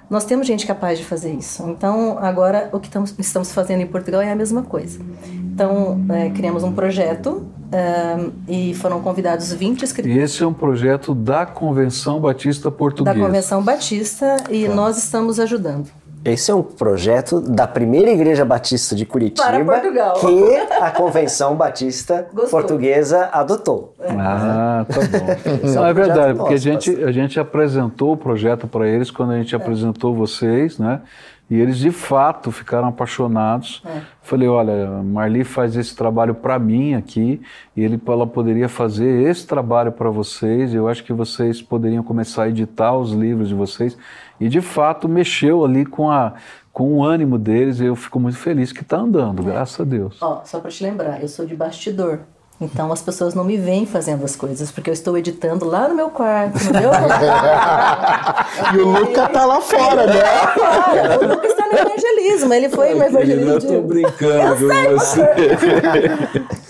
Nós 0.10 0.24
temos 0.24 0.48
gente 0.48 0.66
capaz 0.66 0.98
de 0.98 1.04
fazer 1.04 1.34
isso. 1.34 1.64
Então, 1.70 2.18
agora, 2.20 2.70
o 2.72 2.80
que 2.80 2.88
estamos, 2.88 3.14
estamos 3.20 3.52
fazendo 3.52 3.82
em 3.82 3.88
Portugal 3.88 4.22
é 4.22 4.32
a 4.32 4.36
mesma 4.36 4.64
coisa. 4.64 5.00
Então, 5.34 6.00
eh, 6.10 6.30
criamos 6.30 6.64
um 6.64 6.72
projeto 6.72 7.46
ah, 7.74 8.30
e 8.48 8.74
foram 8.76 9.02
convidados 9.02 9.52
20 9.52 9.84
escritores 9.84 10.18
E 10.18 10.20
esse 10.22 10.44
é 10.44 10.48
um 10.48 10.54
projeto 10.54 11.14
da 11.14 11.46
Convenção 11.46 12.22
Batista 12.22 12.70
da 12.70 12.76
Portuguesa. 12.76 13.20
Convenção 13.20 13.62
Batista 13.62 14.38
e 14.50 14.68
nós 14.70 14.98
estamos 14.98 15.40
ajudando. 15.40 15.90
Esse 16.28 16.52
é 16.52 16.56
um 16.56 16.62
projeto 16.62 17.40
da 17.40 17.66
primeira 17.66 18.12
igreja 18.12 18.44
batista 18.44 18.94
de 18.96 19.06
Curitiba 19.06 19.80
que 20.20 20.58
a 20.82 20.92
Convenção 20.92 21.56
Batista 21.56 22.28
Gostou. 22.34 22.60
Portuguesa 22.60 23.30
adotou. 23.32 23.94
Ah, 24.00 24.86
tá 24.88 24.96
bom. 25.00 25.28
É 25.68 25.74
Não, 25.74 25.86
é 25.86 25.94
verdade, 25.94 26.38
porque 26.38 26.56
a 26.56 26.58
gente, 26.58 26.92
pastor. 26.92 27.08
a 27.08 27.12
gente 27.14 27.40
apresentou 27.40 28.12
o 28.14 28.18
projeto 28.18 28.68
para 28.68 28.86
eles 28.88 29.10
quando 29.10 29.32
a 29.32 29.38
gente 29.38 29.56
É. 29.56 29.58
apresentou 29.58 30.14
vocês, 30.14 30.78
né? 30.78 31.02
E 31.50 31.56
eles 31.58 31.78
de 31.78 31.92
fato 31.92 32.52
ficaram 32.52 32.90
apaixonados. 32.90 33.82
É. 33.86 34.02
Falei, 34.22 34.50
olha, 34.50 35.02
Marli 35.02 35.46
faz 35.46 35.78
esse 35.78 35.96
trabalho 35.96 36.36
para 36.36 36.60
mim 36.60 36.94
aqui, 36.94 37.42
e 37.74 37.82
ele, 37.82 38.02
ela 38.06 38.28
poderia 38.28 38.68
fazer 38.68 39.30
esse 39.30 39.48
trabalho 39.48 39.94
para 39.94 40.10
vocês. 40.10 40.74
Eu 40.74 40.90
acho 40.90 41.06
que 41.06 41.14
vocês 41.14 41.62
poderiam 41.62 42.04
começar 42.04 42.44
a 42.44 42.50
editar 42.50 42.98
os 42.98 43.14
livros 43.14 43.48
de 43.48 43.56
vocês. 43.56 43.98
E 44.40 44.48
de 44.50 44.62
fato 44.62 45.08
mexeu 45.10 45.64
ali 45.66 45.86
com 45.86 46.10
a 46.10 46.34
com 46.72 46.94
o 46.94 47.04
ânimo 47.04 47.38
deles. 47.40 47.80
E 47.80 47.86
eu 47.86 47.96
fico 47.96 48.20
muito 48.20 48.38
feliz 48.38 48.72
que 48.72 48.82
está 48.82 48.98
andando, 48.98 49.42
graças 49.42 49.80
a 49.80 49.84
Deus. 49.84 50.18
Ó, 50.22 50.42
só 50.46 50.60
pra 50.60 50.70
te 50.70 50.84
lembrar, 50.84 51.22
eu 51.22 51.28
sou 51.28 51.46
de 51.46 51.56
bastidor. 51.56 52.20
Então 52.60 52.92
as 52.92 53.04
pessoas 53.04 53.36
não 53.36 53.44
me 53.44 53.56
veem 53.56 53.86
fazendo 53.86 54.26
as 54.26 54.36
coisas, 54.36 54.72
porque 54.72 54.90
eu 54.90 54.94
estou 54.94 55.16
editando 55.16 55.64
lá 55.66 55.88
no 55.88 55.94
meu 55.96 56.10
quarto, 56.10 56.58
no 56.66 56.72
meu 56.80 56.90
E 58.74 58.78
o 58.80 58.88
Luca 59.00 59.30
tá 59.30 59.46
lá 59.46 59.62
fora, 59.62 60.08
né? 60.08 60.22
Claro, 60.56 61.24
o 61.26 61.28
Lucas 61.30 61.52
está 61.52 61.68
no 61.68 61.78
evangelismo, 61.78 62.54
ele 62.54 62.70
foi 62.70 62.96
no 62.96 63.04
evangelismo. 63.04 63.52
Eu 63.52 63.60
tô 63.62 63.68
de- 63.68 63.82
brincando 63.82 64.56
com 64.68 64.98
você. 65.00 65.22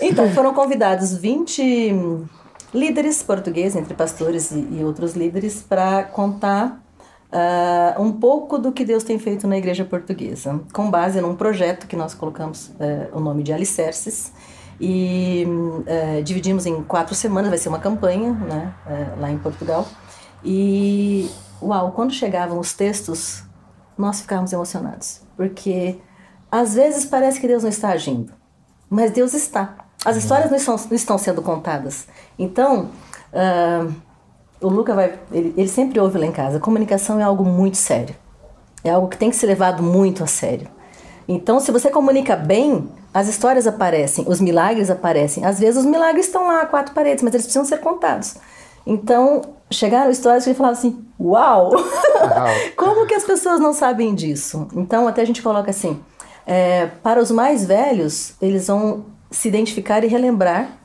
Então, 0.00 0.28
foram 0.30 0.54
convidados 0.54 1.16
20 1.16 1.96
líderes 2.72 3.22
portugueses, 3.22 3.76
entre 3.76 3.94
pastores 3.94 4.50
e, 4.52 4.58
e 4.72 4.84
outros 4.84 5.14
líderes, 5.16 5.64
para 5.66 6.02
contar 6.04 6.80
ah, 7.30 7.96
um 7.98 8.12
pouco 8.12 8.58
do 8.58 8.72
que 8.72 8.84
Deus 8.84 9.04
tem 9.04 9.18
feito 9.18 9.46
na 9.46 9.58
igreja 9.58 9.84
portuguesa, 9.84 10.60
com 10.72 10.90
base 10.90 11.20
num 11.20 11.36
projeto 11.36 11.86
que 11.86 11.96
nós 11.96 12.14
colocamos 12.14 12.72
eh, 12.80 13.08
o 13.12 13.20
nome 13.20 13.42
de 13.42 13.52
Alicerces. 13.52 14.32
E 14.80 15.44
eh, 15.86 16.22
dividimos 16.22 16.64
em 16.64 16.82
quatro 16.84 17.14
semanas, 17.14 17.50
vai 17.50 17.58
ser 17.58 17.68
uma 17.68 17.80
campanha 17.80 18.32
né, 18.32 18.74
eh, 18.86 19.14
lá 19.20 19.30
em 19.30 19.36
Portugal. 19.38 19.86
E, 20.44 21.28
uau, 21.60 21.92
quando 21.92 22.12
chegavam 22.12 22.58
os 22.58 22.72
textos, 22.72 23.42
nós 23.96 24.20
ficávamos 24.20 24.52
emocionados, 24.52 25.22
porque 25.36 25.98
às 26.50 26.74
vezes 26.74 27.04
parece 27.04 27.40
que 27.40 27.48
Deus 27.48 27.64
não 27.64 27.70
está 27.70 27.90
agindo, 27.90 28.32
mas 28.88 29.10
Deus 29.10 29.34
está. 29.34 29.88
As 30.04 30.16
histórias 30.16 30.48
não 30.48 30.56
estão, 30.56 30.76
não 30.76 30.94
estão 30.96 31.18
sendo 31.18 31.42
contadas. 31.42 32.06
Então, 32.38 32.90
ah, 33.32 33.88
o 34.60 34.68
Luca 34.68 34.94
vai. 34.94 35.18
Ele, 35.32 35.54
ele 35.56 35.68
sempre 35.68 36.00
ouve 36.00 36.18
lá 36.18 36.26
em 36.26 36.32
casa: 36.32 36.60
comunicação 36.60 37.20
é 37.20 37.22
algo 37.22 37.44
muito 37.44 37.76
sério. 37.76 38.14
É 38.84 38.90
algo 38.90 39.08
que 39.08 39.16
tem 39.16 39.30
que 39.30 39.36
ser 39.36 39.46
levado 39.46 39.82
muito 39.82 40.22
a 40.22 40.26
sério. 40.26 40.68
Então, 41.26 41.60
se 41.60 41.70
você 41.70 41.90
comunica 41.90 42.34
bem, 42.36 42.88
as 43.12 43.28
histórias 43.28 43.66
aparecem, 43.66 44.24
os 44.28 44.40
milagres 44.40 44.90
aparecem. 44.90 45.44
Às 45.44 45.58
vezes, 45.58 45.80
os 45.80 45.84
milagres 45.84 46.26
estão 46.26 46.46
lá 46.46 46.64
quatro 46.64 46.94
paredes, 46.94 47.22
mas 47.22 47.34
eles 47.34 47.46
precisam 47.46 47.64
ser 47.64 47.78
contados. 47.78 48.36
Então, 48.86 49.42
chegaram 49.70 50.10
histórias 50.10 50.44
que 50.44 50.50
ele 50.50 50.56
falava 50.56 50.76
assim: 50.76 51.04
Uau! 51.20 51.72
Como 52.76 53.06
que 53.06 53.14
as 53.14 53.24
pessoas 53.24 53.60
não 53.60 53.74
sabem 53.74 54.14
disso? 54.14 54.68
Então, 54.74 55.06
até 55.06 55.22
a 55.22 55.26
gente 55.26 55.42
coloca 55.42 55.70
assim: 55.70 56.00
é, 56.46 56.86
para 57.02 57.20
os 57.20 57.30
mais 57.30 57.66
velhos, 57.66 58.32
eles 58.40 58.68
vão 58.68 59.04
se 59.30 59.48
identificar 59.48 60.02
e 60.02 60.06
relembrar 60.06 60.78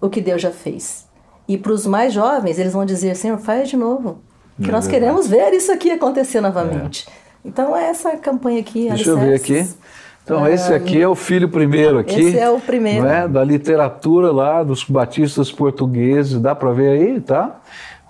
o 0.00 0.08
que 0.08 0.20
Deus 0.20 0.40
já 0.40 0.52
fez. 0.52 1.07
E 1.48 1.56
para 1.56 1.72
os 1.72 1.86
mais 1.86 2.12
jovens, 2.12 2.58
eles 2.58 2.72
vão 2.72 2.84
dizer: 2.84 3.16
Senhor, 3.16 3.38
faz 3.38 3.68
de 3.68 3.76
novo. 3.76 4.18
Que 4.60 4.68
É 4.68 4.72
nós 4.72 4.86
verdade. 4.86 4.90
queremos 4.90 5.28
ver 5.28 5.52
isso 5.56 5.72
aqui 5.72 5.90
acontecer 5.90 6.40
novamente. 6.40 7.08
Então, 7.44 7.74
é 7.76 7.88
essa 7.88 8.16
campanha 8.16 8.60
aqui. 8.60 8.88
Deixa 8.88 9.10
eu 9.10 9.16
ver 9.18 9.34
aqui. 9.34 9.52
Alicerces. 9.54 9.78
Então, 10.24 10.46
esse 10.46 10.74
aqui 10.74 11.00
é 11.00 11.08
o 11.08 11.14
filho 11.14 11.48
primeiro 11.48 11.98
aqui. 11.98 12.20
Esse 12.20 12.38
é 12.38 12.50
o 12.50 12.60
primeiro. 12.60 13.04
não 13.04 13.10
é? 13.10 13.26
Da 13.26 13.42
literatura 13.42 14.30
lá, 14.30 14.62
dos 14.62 14.84
batistas 14.84 15.50
portugueses. 15.50 16.38
Dá 16.38 16.54
para 16.54 16.70
ver 16.72 16.90
aí, 17.00 17.20
tá? 17.20 17.60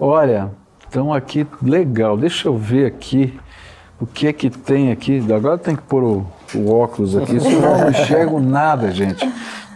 Olha, 0.00 0.50
então 0.88 1.12
aqui, 1.12 1.46
legal. 1.62 2.16
Deixa 2.16 2.48
eu 2.48 2.56
ver 2.56 2.86
aqui 2.86 3.38
o 4.00 4.06
que 4.06 4.26
é 4.26 4.32
que 4.32 4.50
tem 4.50 4.90
aqui. 4.90 5.22
Agora 5.32 5.58
tem 5.58 5.76
que 5.76 5.82
pôr 5.82 6.02
o, 6.02 6.26
o 6.56 6.72
óculos 6.74 7.16
aqui, 7.16 7.38
senão 7.38 7.72
eu 7.72 7.78
não 7.78 7.90
enxergo 7.90 8.40
nada, 8.40 8.90
gente. 8.90 9.24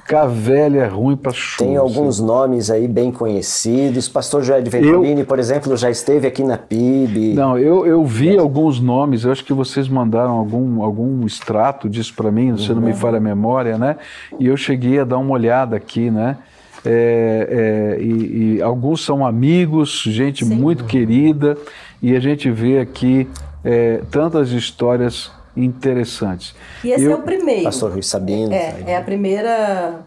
Ficar 0.04 0.26
velho 0.26 0.80
é 0.80 0.86
ruim 0.86 1.16
para 1.16 1.32
show. 1.32 1.64
Tem 1.64 1.76
alguns 1.76 2.18
nomes 2.18 2.70
aí 2.70 2.88
bem 2.88 3.12
conhecidos. 3.12 4.08
Pastor 4.08 4.42
Joé 4.42 4.60
de 4.60 4.68
Venturini, 4.68 5.22
por 5.22 5.38
exemplo, 5.38 5.76
já 5.76 5.88
esteve 5.90 6.26
aqui 6.26 6.42
na 6.42 6.58
PIB. 6.58 7.34
Não, 7.34 7.56
eu, 7.56 7.86
eu 7.86 8.04
vi 8.04 8.36
alguns 8.36 8.80
nomes, 8.80 9.24
eu 9.24 9.30
acho 9.30 9.44
que 9.44 9.52
vocês 9.52 9.88
mandaram 9.88 10.32
algum, 10.32 10.82
algum 10.82 11.24
extrato 11.24 11.88
disso 11.88 12.14
para 12.14 12.32
mim, 12.32 12.56
se 12.58 12.74
não 12.74 12.82
me 12.82 12.92
falha 12.92 13.18
a 13.18 13.20
memória, 13.20 13.78
né? 13.78 13.96
E 14.40 14.48
eu 14.48 14.56
cheguei 14.56 14.98
a 14.98 15.04
dar 15.04 15.18
uma 15.18 15.32
olhada 15.32 15.76
aqui, 15.76 16.10
né? 16.10 16.36
É, 16.84 17.96
é, 17.96 18.02
e, 18.02 18.56
e 18.56 18.62
alguns 18.62 19.04
são 19.04 19.24
amigos, 19.24 20.02
gente 20.04 20.44
Sim. 20.44 20.56
muito 20.56 20.84
querida, 20.84 21.56
e 22.02 22.16
a 22.16 22.20
gente 22.20 22.50
vê 22.50 22.80
aqui 22.80 23.28
é, 23.64 24.02
tantas 24.10 24.50
histórias 24.50 25.30
interessantes. 25.56 26.54
E 26.82 26.90
esse 26.92 27.04
Eu- 27.04 27.12
é 27.12 27.14
o 27.16 27.22
primeiro. 27.22 27.62
Pastor 27.64 27.92
Rui 27.92 28.02
Sabino. 28.02 28.52
É, 28.52 28.82
é 28.86 28.96
a 28.96 29.02
primeira 29.02 30.00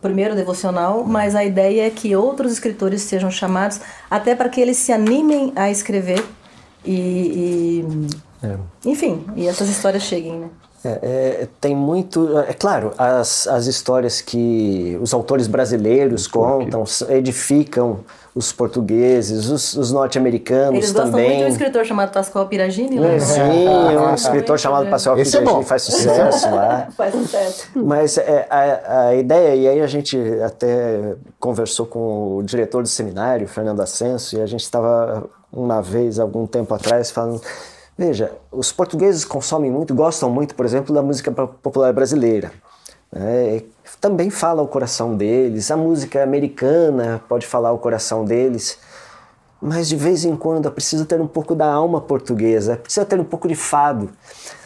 primeiro 0.00 0.34
devocional, 0.34 1.04
mas 1.04 1.34
a 1.34 1.44
ideia 1.44 1.86
é 1.86 1.90
que 1.90 2.16
outros 2.16 2.52
escritores 2.52 3.02
sejam 3.02 3.30
chamados 3.30 3.80
até 4.10 4.34
para 4.34 4.48
que 4.48 4.58
eles 4.58 4.78
se 4.78 4.92
animem 4.92 5.52
a 5.54 5.70
escrever 5.70 6.24
e, 6.84 7.84
e- 7.84 8.88
enfim, 8.88 9.26
e 9.36 9.46
essas 9.46 9.68
histórias 9.68 10.02
cheguem, 10.02 10.38
né? 10.38 10.48
É, 10.82 10.98
é, 11.42 11.48
tem 11.60 11.76
muito. 11.76 12.38
É 12.38 12.54
claro, 12.54 12.92
as, 12.96 13.46
as 13.46 13.66
histórias 13.66 14.22
que 14.22 14.98
os 15.02 15.12
autores 15.12 15.46
brasileiros 15.46 16.26
contam 16.26 16.84
edificam 17.10 18.00
os 18.34 18.52
portugueses, 18.52 19.48
os, 19.48 19.74
os 19.76 19.90
norte-americanos 19.92 20.74
Eles 20.76 20.92
gostam 20.92 21.10
também. 21.10 21.26
muito 21.28 21.38
de 21.40 21.44
um 21.44 21.48
escritor 21.48 21.84
chamado 21.84 22.12
Pascoal 22.12 22.46
Piragini, 22.46 23.00
né? 23.00 23.16
É, 23.16 23.18
Sim, 23.18 23.68
um 23.96 24.14
escritor 24.14 24.58
chamado 24.58 24.88
Pascoal 24.88 25.18
Esse 25.18 25.36
é 25.36 25.40
Piragini 25.40 25.58
bom. 25.60 25.66
faz 25.66 25.82
sucesso 25.82 26.50
lá. 26.54 26.88
Faz 26.96 27.12
sucesso. 27.14 27.68
Mas 27.74 28.18
é, 28.18 28.46
a, 28.48 29.06
a 29.08 29.14
ideia, 29.16 29.54
e 29.56 29.68
aí 29.68 29.80
a 29.80 29.86
gente 29.86 30.16
até 30.44 31.14
conversou 31.40 31.86
com 31.86 32.36
o 32.36 32.42
diretor 32.42 32.82
do 32.82 32.88
seminário, 32.88 33.48
Fernando 33.48 33.80
Ascenso, 33.80 34.36
e 34.36 34.40
a 34.40 34.46
gente 34.46 34.62
estava 34.62 35.24
uma 35.52 35.82
vez, 35.82 36.18
algum 36.20 36.46
tempo 36.46 36.72
atrás, 36.72 37.10
falando. 37.10 37.40
Veja, 37.98 38.30
os 38.52 38.70
portugueses 38.72 39.24
consomem 39.24 39.70
muito, 39.70 39.92
gostam 39.94 40.30
muito, 40.30 40.54
por 40.54 40.64
exemplo, 40.64 40.94
da 40.94 41.02
música 41.02 41.30
po- 41.32 41.48
popular 41.48 41.92
brasileira. 41.92 42.52
né? 43.12 43.62
Também 44.00 44.30
fala 44.30 44.62
o 44.62 44.68
coração 44.68 45.16
deles, 45.16 45.70
a 45.70 45.76
música 45.76 46.22
americana 46.22 47.22
pode 47.28 47.46
falar 47.46 47.72
o 47.72 47.78
coração 47.78 48.24
deles, 48.24 48.78
mas 49.60 49.88
de 49.88 49.96
vez 49.96 50.24
em 50.24 50.34
quando 50.34 50.70
precisa 50.70 51.04
ter 51.04 51.20
um 51.20 51.26
pouco 51.26 51.54
da 51.54 51.70
alma 51.70 52.00
portuguesa, 52.00 52.76
precisa 52.76 53.04
ter 53.04 53.20
um 53.20 53.24
pouco 53.24 53.46
de 53.46 53.54
fado. 53.54 54.10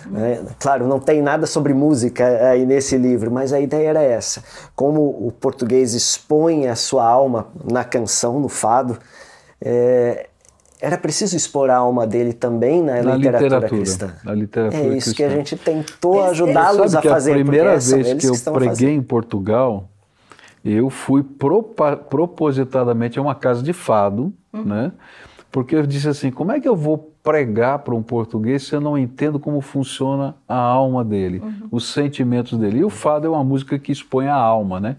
né? 0.07 0.45
Claro, 0.59 0.87
não 0.87 1.01
tem 1.01 1.20
nada 1.20 1.47
sobre 1.47 1.75
música 1.75 2.25
aí 2.49 2.64
nesse 2.64 2.97
livro, 2.97 3.31
mas 3.31 3.53
a 3.53 3.59
ideia 3.59 3.89
era 3.89 4.03
essa. 4.03 4.45
Como 4.77 5.01
o 5.27 5.33
português 5.33 5.95
expõe 5.95 6.68
a 6.68 6.77
sua 6.77 7.05
alma 7.05 7.49
na 7.64 7.83
canção, 7.83 8.39
no 8.39 8.49
fado, 8.49 8.97
é, 9.61 10.29
era 10.85 10.99
preciso 10.99 11.35
expor 11.37 11.70
a 11.70 11.76
alma 11.76 12.07
dele 12.07 12.32
também 12.32 12.82
na, 12.82 13.03
Na 13.03 13.16
literatura, 13.16 13.30
literatura, 13.45 13.68
cristã. 13.68 14.14
na 14.22 14.35
literatura 14.35 14.82
é 14.82 14.97
isso 14.97 15.14
que 15.14 15.22
a 15.24 15.28
cristã. 15.28 15.45
gente 15.51 15.57
tentou 15.57 16.22
ajudá-los 16.24 16.95
a 16.95 17.01
que 17.01 17.09
fazer. 17.09 17.30
a 17.32 17.35
primeira 17.35 17.70
vez 17.70 17.91
eles 17.93 18.22
que 18.22 18.26
eu 18.28 18.53
preguei 18.53 18.68
fazendo. 18.68 18.91
em 18.91 19.03
Portugal, 19.03 19.89
eu 20.64 20.91
fui 20.91 21.22
propositadamente 22.09 23.18
a 23.18 23.22
uma 23.22 23.35
casa 23.35 23.62
de 23.62 23.72
fado, 23.72 24.32
né? 24.53 24.93
Porque 25.51 25.76
eu 25.76 25.87
disse 25.87 26.09
assim, 26.09 26.30
como 26.30 26.51
é 26.53 26.59
que 26.59 26.68
eu 26.68 26.74
vou 26.74 27.12
pregar 27.22 27.78
para 27.78 27.95
um 27.95 28.03
português 28.03 28.64
se 28.64 28.74
eu 28.74 28.80
não 28.80 28.99
entendo 28.99 29.39
como 29.39 29.61
funciona 29.61 30.35
a 30.49 30.57
alma 30.59 31.05
dele, 31.05 31.41
os 31.70 31.93
sentimentos 31.93 32.59
dele? 32.59 32.78
E 32.80 32.85
o 32.85 32.91
fado 32.91 33.26
é 33.26 33.30
uma 33.30 33.45
música 33.45 33.78
que 33.78 33.93
expõe 33.93 34.26
a 34.26 34.35
alma, 34.35 34.80
né? 34.80 34.97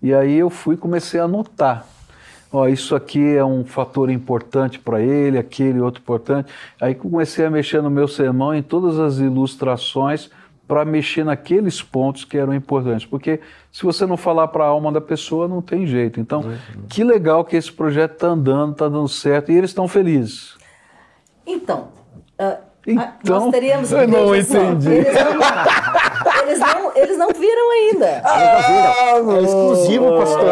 E 0.00 0.14
aí 0.14 0.34
eu 0.38 0.48
fui 0.48 0.76
e 0.76 0.78
comecei 0.78 1.18
a 1.18 1.24
anotar. 1.24 1.84
Ó, 2.52 2.68
isso 2.68 2.94
aqui 2.94 3.36
é 3.36 3.44
um 3.44 3.64
fator 3.64 4.10
importante 4.10 4.78
para 4.78 5.00
ele, 5.00 5.36
aquele 5.36 5.80
outro 5.80 6.00
importante. 6.00 6.52
Aí 6.80 6.94
comecei 6.94 7.44
a 7.44 7.50
mexer 7.50 7.82
no 7.82 7.90
meu 7.90 8.06
sermão 8.06 8.54
em 8.54 8.62
todas 8.62 8.98
as 8.98 9.18
ilustrações 9.18 10.30
para 10.66 10.84
mexer 10.84 11.24
naqueles 11.24 11.80
pontos 11.80 12.24
que 12.24 12.36
eram 12.36 12.54
importantes. 12.54 13.06
Porque 13.06 13.40
se 13.70 13.84
você 13.84 14.04
não 14.06 14.16
falar 14.16 14.48
para 14.48 14.64
a 14.64 14.68
alma 14.68 14.90
da 14.90 15.00
pessoa, 15.00 15.46
não 15.46 15.62
tem 15.62 15.86
jeito. 15.86 16.18
Então, 16.18 16.44
que 16.88 17.04
legal 17.04 17.44
que 17.44 17.56
esse 17.56 17.72
projeto 17.72 18.12
está 18.12 18.28
andando, 18.28 18.72
está 18.72 18.88
dando 18.88 19.08
certo 19.08 19.52
e 19.52 19.56
eles 19.56 19.70
estão 19.70 19.86
felizes. 19.86 20.56
Então, 21.46 21.88
ah, 22.38 22.58
Então, 22.86 23.40
nós 23.40 23.50
teríamos 23.50 23.90
eu 23.92 24.08
não 24.08 24.34
entendi. 24.34 24.88
Eles 24.90 25.14
não, 25.14 26.42
eles, 26.42 26.58
não, 26.58 26.96
eles 26.96 27.18
não 27.18 27.32
viram 27.46 27.70
ainda. 27.70 28.22
É 29.38 29.42
exclusivo, 29.42 30.18
pastor. 30.18 30.48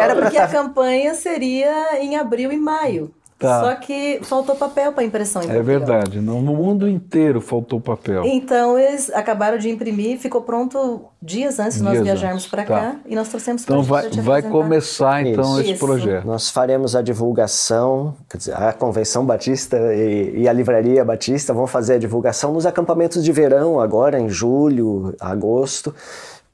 Era 0.00 0.14
pra 0.14 0.24
Porque 0.24 0.38
a 0.38 0.48
campanha 0.48 1.14
seria 1.14 2.00
em 2.00 2.16
abril 2.16 2.52
e 2.52 2.56
maio. 2.56 3.12
Tá. 3.38 3.60
Só 3.60 3.74
que 3.74 4.18
faltou 4.22 4.56
papel 4.56 4.92
para 4.94 5.04
impressão 5.04 5.42
em 5.42 5.44
É 5.44 5.52
Portugal. 5.52 5.78
verdade. 5.78 6.20
No 6.22 6.40
no 6.40 6.54
mundo 6.54 6.88
inteiro 6.88 7.38
faltou 7.40 7.78
papel. 7.78 8.24
Então 8.24 8.78
eles 8.78 9.10
acabaram 9.10 9.58
de 9.58 9.68
imprimir, 9.68 10.18
ficou 10.18 10.40
pronto 10.40 11.04
dias 11.20 11.58
antes 11.58 11.76
de 11.76 11.82
nós 11.82 12.00
viajarmos 12.00 12.46
para 12.46 12.64
tá. 12.64 12.74
cá 12.80 12.96
e 13.04 13.14
nós 13.14 13.28
trouxemos 13.28 13.62
Então 13.62 13.82
vai, 13.82 14.08
vai 14.08 14.42
começar 14.42 15.26
então 15.26 15.52
Isso. 15.52 15.60
esse 15.60 15.70
Isso. 15.72 15.84
projeto. 15.84 16.24
Nós 16.24 16.48
faremos 16.48 16.96
a 16.96 17.02
divulgação, 17.02 18.14
quer 18.28 18.38
dizer, 18.38 18.54
a 18.54 18.72
Convenção 18.72 19.26
Batista 19.26 19.76
e, 19.94 20.40
e 20.42 20.48
a 20.48 20.52
Livraria 20.52 21.04
Batista 21.04 21.52
vão 21.52 21.66
fazer 21.66 21.94
a 21.94 21.98
divulgação 21.98 22.54
nos 22.54 22.64
acampamentos 22.64 23.22
de 23.22 23.32
verão, 23.32 23.78
agora 23.80 24.18
em 24.18 24.30
julho, 24.30 25.14
agosto, 25.20 25.94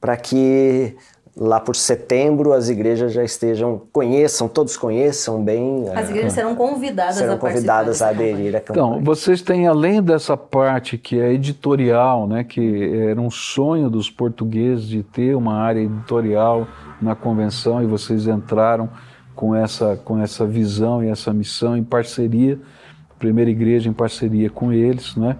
para 0.01 0.17
que 0.17 0.97
lá 1.35 1.59
por 1.59 1.75
setembro 1.75 2.53
as 2.53 2.69
igrejas 2.69 3.11
já 3.11 3.23
estejam, 3.23 3.81
conheçam, 3.91 4.47
todos 4.47 4.77
conheçam 4.77 5.43
bem. 5.43 5.89
As 5.89 6.07
eh, 6.07 6.11
igrejas 6.11 6.33
serão 6.33 6.55
convidadas 6.55 7.15
serão 7.15 7.33
a 7.33 7.37
participar 7.37 7.79
convidadas 7.79 8.01
a 8.01 8.09
aderir 8.09 8.55
à 8.55 8.59
campanha. 8.59 8.87
Então, 8.87 9.03
vocês 9.03 9.41
têm, 9.41 9.67
além 9.67 10.01
dessa 10.01 10.37
parte 10.37 10.97
que 10.97 11.19
é 11.19 11.33
editorial, 11.33 12.27
né, 12.27 12.43
que 12.43 12.95
era 13.09 13.19
um 13.19 13.31
sonho 13.31 13.89
dos 13.89 14.09
portugueses 14.09 14.87
de 14.87 15.01
ter 15.01 15.35
uma 15.35 15.55
área 15.55 15.81
editorial 15.81 16.67
na 17.01 17.15
convenção 17.15 17.81
e 17.81 17.85
vocês 17.85 18.27
entraram 18.27 18.89
com 19.35 19.55
essa, 19.55 19.99
com 20.05 20.19
essa 20.19 20.45
visão 20.45 21.03
e 21.03 21.09
essa 21.09 21.33
missão 21.33 21.75
em 21.75 21.83
parceria, 21.83 22.59
primeira 23.17 23.49
igreja 23.49 23.89
em 23.89 23.93
parceria 23.93 24.49
com 24.49 24.71
eles, 24.71 25.15
né? 25.15 25.37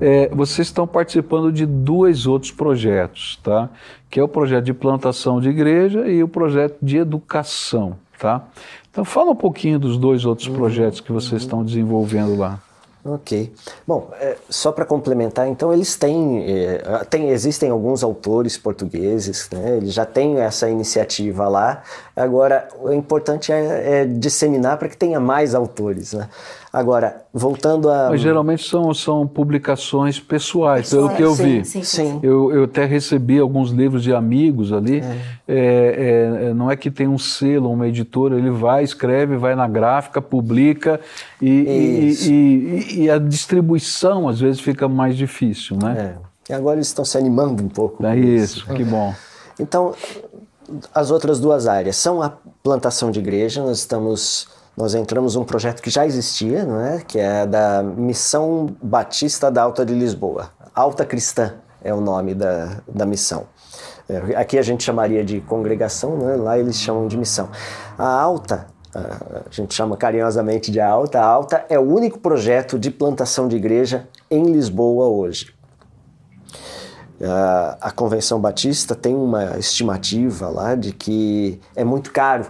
É, 0.00 0.28
vocês 0.28 0.68
estão 0.68 0.86
participando 0.86 1.52
de 1.52 1.66
dois 1.66 2.26
outros 2.26 2.50
projetos, 2.50 3.38
tá? 3.42 3.68
Que 4.08 4.18
é 4.18 4.22
o 4.22 4.28
projeto 4.28 4.64
de 4.64 4.72
plantação 4.72 5.40
de 5.40 5.48
igreja 5.48 6.08
e 6.08 6.22
o 6.22 6.28
projeto 6.28 6.76
de 6.80 6.96
educação, 6.96 7.96
tá? 8.18 8.42
Então 8.90 9.04
fala 9.04 9.30
um 9.30 9.36
pouquinho 9.36 9.78
dos 9.78 9.98
dois 9.98 10.24
outros 10.24 10.48
projetos 10.48 11.00
que 11.00 11.12
vocês 11.12 11.42
estão 11.42 11.64
desenvolvendo 11.64 12.36
lá. 12.36 12.60
Ok. 13.02 13.50
Bom, 13.86 14.10
é, 14.20 14.36
só 14.50 14.70
para 14.72 14.84
complementar, 14.84 15.48
então 15.48 15.72
eles 15.72 15.96
têm, 15.96 16.44
é, 16.46 17.04
tem, 17.08 17.30
existem 17.30 17.70
alguns 17.70 18.04
autores 18.04 18.58
portugueses, 18.58 19.48
né? 19.50 19.78
Eles 19.78 19.94
já 19.94 20.04
têm 20.04 20.38
essa 20.38 20.68
iniciativa 20.68 21.48
lá. 21.48 21.82
Agora, 22.20 22.68
o 22.82 22.92
importante 22.92 23.52
é, 23.52 24.00
é 24.02 24.04
disseminar 24.04 24.76
para 24.76 24.88
que 24.88 24.96
tenha 24.96 25.18
mais 25.18 25.54
autores, 25.54 26.12
né? 26.12 26.28
Agora, 26.72 27.24
voltando 27.34 27.90
a 27.90 28.10
Mas 28.10 28.20
geralmente 28.20 28.68
são, 28.68 28.94
são 28.94 29.26
publicações 29.26 30.20
pessoais, 30.20 30.90
pelo 30.90 31.08
que 31.10 31.22
eu 31.22 31.34
sim, 31.34 31.42
vi. 31.42 31.64
Sim, 31.64 31.82
sim, 31.82 32.04
sim. 32.04 32.20
Eu, 32.22 32.52
eu 32.52 32.64
até 32.64 32.84
recebi 32.84 33.40
alguns 33.40 33.70
livros 33.70 34.04
de 34.04 34.14
amigos 34.14 34.72
ali. 34.72 35.02
É, 35.48 36.48
é, 36.50 36.54
não 36.54 36.70
é 36.70 36.76
que 36.76 36.90
tem 36.90 37.08
um 37.08 37.18
selo, 37.18 37.72
uma 37.72 37.88
editora, 37.88 38.36
ele 38.36 38.50
vai, 38.50 38.84
escreve, 38.84 39.36
vai 39.36 39.56
na 39.56 39.66
gráfica, 39.66 40.22
publica 40.22 41.00
e, 41.42 41.48
e, 41.48 42.08
Isso. 42.08 42.30
e- 42.30 43.04
e- 43.04 43.10
a 43.10 43.18
distribuição 43.18 44.28
às 44.28 44.38
vezes 44.38 44.60
fica 44.60 44.86
mais 44.88 45.16
difícil, 45.16 45.76
né? 45.76 46.14
É. 46.48 46.52
E 46.52 46.54
agora 46.54 46.76
eles 46.76 46.86
estão 46.88 47.04
se 47.04 47.18
animando 47.18 47.62
um 47.64 47.68
pouco. 47.68 48.04
É 48.06 48.12
com 48.12 48.18
isso, 48.18 48.64
que 48.66 48.84
bom. 48.84 49.12
Então, 49.58 49.92
as 50.94 51.10
outras 51.10 51.40
duas 51.40 51.66
áreas 51.66 51.96
são 51.96 52.22
a 52.22 52.32
plantação 52.62 53.10
de 53.10 53.18
igreja. 53.20 53.62
Nós 53.62 53.78
estamos, 53.78 54.48
nós 54.76 54.94
entramos 54.94 55.34
num 55.34 55.44
projeto 55.44 55.82
que 55.82 55.90
já 55.90 56.06
existia, 56.06 56.64
não 56.64 56.80
é? 56.80 57.00
Que 57.00 57.18
é 57.18 57.46
da 57.46 57.82
Missão 57.82 58.74
Batista 58.82 59.50
da 59.50 59.62
Alta 59.62 59.84
de 59.84 59.94
Lisboa. 59.94 60.50
Alta 60.74 61.04
Cristã 61.04 61.54
é 61.82 61.92
o 61.92 62.00
nome 62.00 62.34
da, 62.34 62.82
da 62.88 63.06
missão. 63.06 63.46
É, 64.08 64.36
Aqui 64.36 64.58
a 64.58 64.62
gente 64.62 64.82
chamaria 64.82 65.24
de 65.24 65.40
congregação, 65.40 66.16
né? 66.16 66.36
lá 66.36 66.58
eles 66.58 66.76
chamam 66.76 67.06
de 67.06 67.16
missão. 67.16 67.48
A 67.98 68.06
Alta, 68.06 68.66
a 68.94 69.50
gente 69.50 69.74
chama 69.74 69.96
carinhosamente 69.96 70.70
de 70.70 70.80
Alta, 70.80 71.20
a 71.20 71.24
Alta 71.24 71.64
é 71.68 71.78
o 71.78 71.82
único 71.82 72.18
projeto 72.18 72.78
de 72.78 72.90
plantação 72.90 73.46
de 73.46 73.56
igreja 73.56 74.08
em 74.30 74.44
Lisboa 74.44 75.06
hoje. 75.06 75.54
A, 77.22 77.76
a 77.80 77.90
Convenção 77.90 78.40
Batista 78.40 78.94
tem 78.94 79.14
uma 79.14 79.58
estimativa 79.58 80.48
lá 80.48 80.74
de 80.74 80.92
que 80.92 81.60
é 81.76 81.84
muito 81.84 82.12
caro 82.12 82.46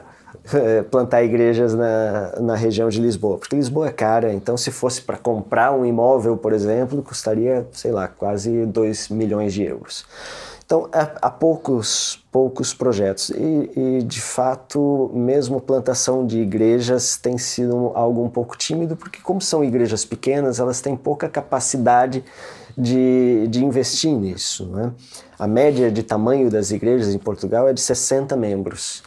eh, 0.53 0.83
plantar 0.83 1.23
igrejas 1.23 1.75
na, 1.75 2.41
na 2.41 2.55
região 2.55 2.89
de 2.89 3.01
Lisboa, 3.01 3.37
porque 3.39 3.55
Lisboa 3.55 3.89
é 3.89 3.93
cara, 3.93 4.33
então 4.33 4.57
se 4.57 4.71
fosse 4.71 5.03
para 5.03 5.17
comprar 5.17 5.73
um 5.73 5.85
imóvel, 5.85 6.37
por 6.37 6.53
exemplo, 6.53 7.03
custaria, 7.03 7.69
sei 7.73 7.93
lá, 7.93 8.09
quase 8.09 8.65
2 8.65 9.11
milhões 9.11 9.53
de 9.53 9.65
euros. 9.65 10.07
Então, 10.65 10.89
há, 10.93 11.11
há 11.23 11.31
poucos, 11.31 12.25
poucos 12.31 12.73
projetos 12.73 13.31
e, 13.31 13.71
e, 13.77 14.03
de 14.03 14.21
fato, 14.21 15.11
mesmo 15.13 15.61
plantação 15.61 16.25
de 16.25 16.39
igrejas 16.39 17.17
tem 17.17 17.37
sido 17.37 17.91
algo 17.95 18.25
um 18.25 18.31
pouco 18.31 18.57
tímido, 18.57 18.97
porque 18.97 19.19
como 19.21 19.41
são 19.41 19.65
igrejas 19.65 20.05
pequenas, 20.05 20.61
elas 20.61 20.81
têm 20.81 20.97
pouca 20.97 21.29
capacidade 21.29 22.25
de, 22.77 23.47
de 23.49 23.65
investir 23.65 24.13
nisso. 24.13 24.67
Né? 24.67 24.93
A 25.39 25.47
média 25.47 25.91
de 25.91 26.03
tamanho 26.03 26.51
das 26.51 26.71
igrejas 26.71 27.15
em 27.15 27.19
Portugal 27.19 27.69
é 27.69 27.73
de 27.73 27.81
60 27.81 28.37
membros. 28.37 29.03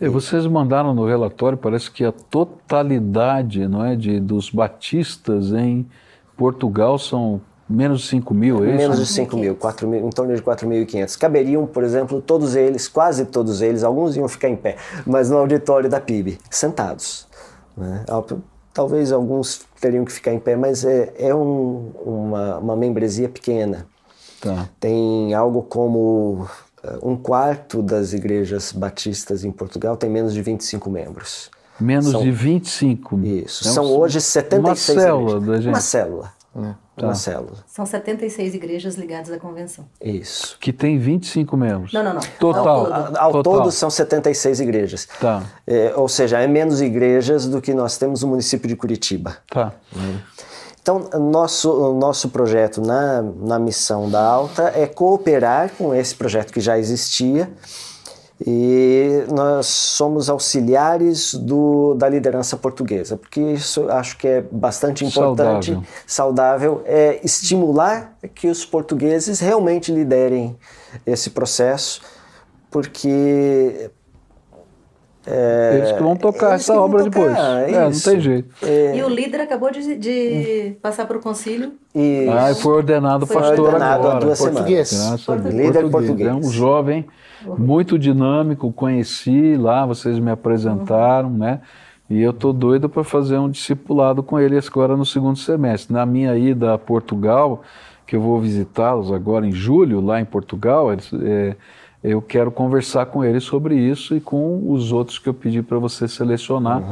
E 0.00 0.08
vocês 0.08 0.46
mandaram 0.46 0.92
no 0.92 1.06
relatório, 1.06 1.56
parece 1.56 1.90
que 1.90 2.04
a 2.04 2.12
totalidade 2.12 3.66
não 3.68 3.84
é, 3.84 3.94
de, 3.94 4.18
dos 4.18 4.50
batistas 4.50 5.52
em 5.52 5.86
Portugal 6.36 6.98
são 6.98 7.40
menos 7.68 8.02
de 8.02 8.08
5 8.08 8.34
mil, 8.34 8.64
é 8.64 8.68
isso? 8.68 8.76
Menos 8.76 8.98
de 8.98 9.06
5 9.06 9.36
mil, 9.36 9.54
4 9.54 9.88
mil, 9.88 10.06
em 10.06 10.10
torno 10.10 10.34
de 10.34 10.42
4.500. 10.42 11.18
Caberiam, 11.18 11.66
por 11.66 11.82
exemplo, 11.82 12.20
todos 12.20 12.54
eles, 12.54 12.88
quase 12.88 13.24
todos 13.26 13.62
eles, 13.62 13.82
alguns 13.82 14.16
iam 14.16 14.28
ficar 14.28 14.48
em 14.48 14.56
pé, 14.56 14.76
mas 15.06 15.30
no 15.30 15.38
auditório 15.38 15.88
da 15.88 16.00
PIB, 16.00 16.38
sentados. 16.50 17.26
Né? 17.76 18.04
Talvez 18.74 19.12
alguns 19.12 19.62
teriam 19.80 20.04
que 20.04 20.12
ficar 20.12 20.34
em 20.34 20.38
pé, 20.40 20.56
mas 20.56 20.84
é, 20.84 21.14
é 21.16 21.32
um, 21.34 21.92
uma, 22.04 22.58
uma 22.58 22.76
membresia 22.76 23.28
pequena. 23.28 23.86
Tá. 24.40 24.68
Tem 24.80 25.32
algo 25.32 25.62
como 25.62 26.46
uh, 26.84 27.08
um 27.08 27.16
quarto 27.16 27.80
das 27.80 28.12
igrejas 28.12 28.72
batistas 28.72 29.44
em 29.44 29.52
Portugal 29.52 29.96
tem 29.96 30.10
menos 30.10 30.34
de 30.34 30.42
25 30.42 30.90
membros. 30.90 31.50
Menos 31.80 32.10
São- 32.10 32.22
de 32.22 32.30
25. 32.32 33.18
Isso. 33.24 33.66
É 33.66 33.70
um- 33.70 33.74
São 33.74 33.84
hoje 33.96 34.20
76 34.20 34.96
Uma 34.98 35.02
célula 35.02 35.30
igrejas. 35.30 35.46
da 35.46 35.56
gente. 35.60 35.74
Uma 35.74 35.80
célula. 35.80 36.32
Tá. 36.54 37.06
Uma 37.06 37.14
célula. 37.16 37.56
São 37.66 37.84
76 37.84 38.54
igrejas 38.54 38.94
ligadas 38.94 39.30
à 39.32 39.38
convenção. 39.38 39.84
Isso. 40.00 40.56
Que 40.60 40.72
tem 40.72 40.96
25 40.96 41.56
membros. 41.56 41.92
Não, 41.92 42.04
não, 42.04 42.14
não. 42.14 42.20
Total. 42.38 42.68
Ao 42.68 42.84
todo. 42.84 42.92
A- 42.92 43.20
Ao 43.22 43.32
Total. 43.32 43.42
todo 43.54 43.72
são 43.72 43.90
76 43.90 44.60
igrejas. 44.60 45.08
Tá, 45.20 45.42
É, 45.66 45.92
ou 45.96 46.08
seja, 46.08 46.38
é 46.38 46.46
menos 46.46 46.80
igrejas 46.80 47.46
do 47.48 47.60
que 47.60 47.74
nós 47.74 47.98
temos 47.98 48.22
no 48.22 48.28
município 48.28 48.68
de 48.68 48.76
Curitiba. 48.76 49.36
tá. 49.50 49.72
Então, 50.80 51.08
nosso, 51.18 51.72
o 51.72 51.98
nosso 51.98 52.28
projeto 52.28 52.82
na, 52.82 53.22
na 53.22 53.58
missão 53.58 54.10
da 54.10 54.22
Alta 54.22 54.70
é 54.76 54.86
cooperar 54.86 55.70
com 55.78 55.94
esse 55.94 56.14
projeto 56.14 56.52
que 56.52 56.60
já 56.60 56.78
existia 56.78 57.50
e 58.44 59.24
nós 59.32 59.66
somos 59.66 60.28
auxiliares 60.28 61.34
do, 61.34 61.94
da 61.94 62.08
liderança 62.08 62.56
portuguesa, 62.56 63.16
porque 63.16 63.40
isso 63.40 63.88
acho 63.90 64.18
que 64.18 64.26
é 64.26 64.44
bastante 64.50 65.04
importante, 65.04 65.72
Saudável. 65.72 65.82
saudável, 66.06 66.82
é 66.84 67.20
estimular 67.24 68.16
que 68.34 68.48
os 68.48 68.64
portugueses 68.64 69.38
realmente 69.38 69.92
liderem 69.92 70.56
esse 71.06 71.30
processo, 71.30 72.00
porque 72.70 73.88
Eles 75.26 75.92
que 75.92 76.02
vão 76.02 76.16
tocar 76.16 76.54
essa 76.56 76.78
obra 76.78 77.04
tocar, 77.04 77.10
depois. 77.10 77.38
é 77.38 77.70
É, 77.70 77.80
não 77.84 77.90
isso. 77.90 78.10
tem 78.10 78.20
jeito. 78.20 78.54
E 78.94 79.02
o 79.02 79.08
líder 79.08 79.40
acabou 79.42 79.70
de, 79.70 79.96
de 79.96 80.76
passar 80.82 81.06
para 81.06 81.16
o 81.16 81.20
concílio. 81.20 81.74
e 81.94 82.26
Ah, 82.30 82.50
e 82.50 82.54
foi 82.56 82.74
ordenado 82.74 83.26
Foi 83.26 83.36
pastor 83.36 83.66
ordenado 83.66 84.06
há 84.06 84.10
agora. 84.10 84.24
duas 84.26 84.38
semanas. 84.38 84.58
Português. 84.58 84.92
Graças 84.92 85.28
a 85.28 85.36
Deus. 85.36 85.54
Líder 85.54 85.88
português. 85.90 86.28
É 86.28 86.34
um 86.34 86.50
jovem 86.50 87.06
muito 87.58 87.98
dinâmico, 87.98 88.72
conheci 88.72 89.56
lá, 89.56 89.84
vocês 89.86 90.18
me 90.18 90.30
apresentaram, 90.30 91.30
né? 91.30 91.60
E 92.08 92.20
eu 92.20 92.32
tô 92.32 92.52
doido 92.52 92.88
para 92.88 93.02
fazer 93.02 93.38
um 93.38 93.50
discipulado 93.50 94.22
com 94.22 94.38
ele 94.38 94.58
agora 94.58 94.96
no 94.96 95.06
segundo 95.06 95.38
semestre. 95.38 95.92
Na 95.92 96.04
minha 96.04 96.36
ida 96.36 96.74
a 96.74 96.78
Portugal, 96.78 97.62
que 98.06 98.14
eu 98.14 98.20
vou 98.20 98.40
visitá-los 98.40 99.10
agora 99.10 99.46
em 99.46 99.52
julho, 99.52 100.00
lá 100.00 100.20
em 100.20 100.24
Portugal, 100.24 100.92
eles, 100.92 101.10
é, 101.14 101.56
eu 102.04 102.20
quero 102.20 102.50
conversar 102.50 103.06
com 103.06 103.24
eles 103.24 103.42
sobre 103.44 103.74
isso 103.76 104.14
e 104.14 104.20
com 104.20 104.70
os 104.70 104.92
outros 104.92 105.18
que 105.18 105.26
eu 105.28 105.32
pedi 105.34 105.62
para 105.62 105.78
você 105.78 106.06
selecionar 106.06 106.82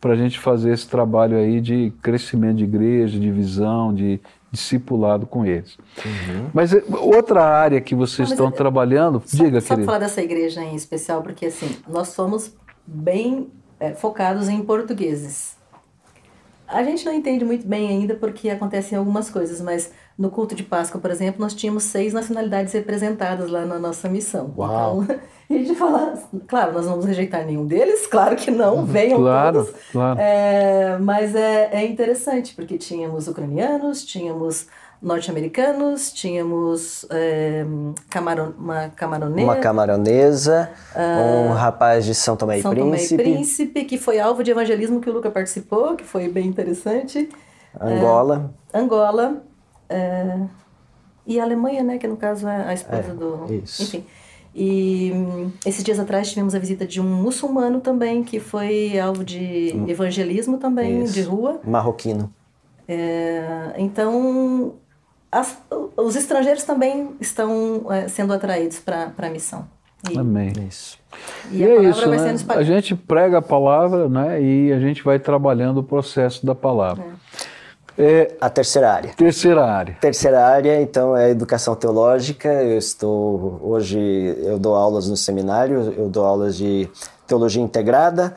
para 0.00 0.14
a 0.14 0.16
gente 0.16 0.40
fazer 0.40 0.72
esse 0.72 0.88
trabalho 0.88 1.36
aí 1.36 1.60
de 1.60 1.92
crescimento 2.02 2.56
de 2.56 2.64
igreja, 2.64 3.20
de 3.20 3.30
visão, 3.30 3.92
de 3.94 4.18
discipulado 4.50 5.26
com 5.26 5.44
eles. 5.44 5.76
Mas 6.54 6.72
é, 6.72 6.82
outra 6.88 7.42
área 7.44 7.80
que 7.80 7.94
vocês 7.94 8.28
mas 8.28 8.30
estão 8.30 8.46
eu- 8.46 8.52
trabalhando, 8.52 9.20
Só, 9.26 9.44
diga, 9.44 9.60
só 9.60 9.68
querido. 9.74 9.84
falar 9.86 9.98
dessa 9.98 10.22
igreja 10.22 10.62
em 10.62 10.74
especial, 10.76 11.22
porque 11.22 11.46
assim, 11.46 11.76
nós 11.88 12.08
somos 12.08 12.54
bem 12.86 13.48
é, 13.80 13.92
focados 13.92 14.48
em 14.48 14.62
portugueses. 14.62 15.56
A 16.66 16.82
gente 16.82 17.04
não 17.04 17.12
entende 17.12 17.44
muito 17.44 17.66
bem 17.66 17.88
ainda 17.88 18.14
porque 18.14 18.48
acontecem 18.48 18.96
algumas 18.96 19.28
coisas, 19.30 19.60
mas 19.60 19.92
no 20.18 20.30
culto 20.30 20.54
de 20.54 20.62
Páscoa, 20.62 21.00
por 21.00 21.10
exemplo, 21.10 21.40
nós 21.40 21.54
tínhamos 21.54 21.84
seis 21.84 22.12
nacionalidades 22.12 22.72
representadas 22.72 23.50
lá 23.50 23.66
na 23.66 23.78
nossa 23.78 24.08
missão. 24.08 24.52
Uau. 24.56 25.02
Então, 25.02 25.18
E 25.50 25.56
a 25.56 25.58
gente 25.58 25.74
fala, 25.74 26.14
claro, 26.46 26.72
nós 26.72 26.84
não 26.84 26.92
vamos 26.92 27.04
rejeitar 27.06 27.44
nenhum 27.44 27.66
deles, 27.66 28.06
claro 28.08 28.34
que 28.36 28.50
não, 28.50 28.86
venham 28.86 29.18
Claro, 29.20 29.64
todos. 29.64 29.80
claro. 29.92 30.18
É, 30.20 30.96
mas 30.98 31.34
é, 31.34 31.68
é 31.72 31.86
interessante, 31.86 32.54
porque 32.54 32.78
tínhamos 32.78 33.28
ucranianos, 33.28 34.04
tínhamos 34.04 34.66
norte-americanos, 35.00 36.12
tínhamos 36.12 37.06
é, 37.10 37.64
uma 38.58 38.88
camaronesa, 38.96 39.44
Uma 39.44 39.56
camaronesa, 39.56 40.70
um 40.96 41.52
rapaz 41.52 42.04
de 42.04 42.14
São 42.14 42.36
Tomé 42.36 42.58
e 42.58 42.62
São 42.62 42.74
Tomé 42.74 42.96
Príncipe, 42.96 43.22
e 43.22 43.32
Príncipe, 43.32 43.84
que 43.84 43.98
foi 43.98 44.18
alvo 44.18 44.42
de 44.42 44.50
evangelismo 44.50 45.00
que 45.00 45.10
o 45.10 45.12
Luca 45.12 45.30
participou, 45.30 45.94
que 45.94 46.04
foi 46.04 46.28
bem 46.28 46.46
interessante. 46.46 47.28
Angola. 47.80 48.54
Angola 48.72 49.42
é, 49.88 50.38
e 51.26 51.40
a 51.40 51.44
Alemanha, 51.44 51.82
né, 51.82 51.98
que 51.98 52.06
no 52.06 52.16
caso 52.16 52.48
é 52.48 52.68
a 52.68 52.74
esposa 52.74 53.10
É, 53.10 53.14
do. 53.14 53.52
isso. 53.52 53.82
Enfim. 53.82 54.04
E 54.54 55.10
hum, 55.12 55.50
esses 55.66 55.82
dias 55.82 55.98
atrás 55.98 56.28
tivemos 56.30 56.54
a 56.54 56.58
visita 56.60 56.86
de 56.86 57.00
um 57.00 57.22
muçulmano 57.22 57.80
também, 57.80 58.22
que 58.22 58.38
foi 58.38 58.96
alvo 58.98 59.24
de 59.24 59.74
evangelismo 59.88 60.58
também, 60.58 61.02
Isso. 61.02 61.12
de 61.12 61.22
rua. 61.22 61.60
Marroquino. 61.64 62.32
É, 62.86 63.74
então, 63.78 64.74
as- 65.40 65.58
os 65.96 66.16
estrangeiros 66.16 66.64
também 66.64 67.14
estão 67.20 67.86
é, 67.90 68.08
sendo 68.08 68.32
atraídos 68.32 68.78
para 68.78 69.12
a 69.16 69.28
missão. 69.30 69.66
E, 70.10 70.18
Amém. 70.18 70.52
Isso. 70.68 70.98
e 71.50 71.62
E, 71.62 71.64
a 71.64 71.68
é 71.68 71.82
isso, 71.84 72.00
vai 72.08 72.18
né? 72.18 72.36
sendo 72.36 72.52
A 72.52 72.62
gente 72.62 72.94
prega 72.94 73.38
a 73.38 73.42
palavra, 73.42 74.08
né? 74.08 74.40
E 74.42 74.72
a 74.72 74.78
gente 74.78 75.02
vai 75.02 75.18
trabalhando 75.18 75.78
o 75.78 75.82
processo 75.82 76.44
da 76.44 76.54
palavra. 76.54 77.04
É, 77.96 78.32
A 78.40 78.50
terceira 78.50 78.92
área. 78.92 79.12
terceira 79.16 79.64
área. 79.64 79.96
Terceira 80.00 80.44
área, 80.46 80.82
então, 80.82 81.16
é 81.16 81.26
a 81.26 81.30
educação 81.30 81.74
teológica. 81.76 82.48
Eu 82.52 82.76
estou 82.76 83.60
hoje 83.62 83.98
eu 84.42 84.58
dou 84.58 84.74
aulas 84.74 85.08
no 85.08 85.16
seminário, 85.16 85.94
eu 85.96 86.08
dou 86.08 86.24
aulas 86.26 86.56
de 86.56 86.88
teologia 87.26 87.62
integrada, 87.62 88.34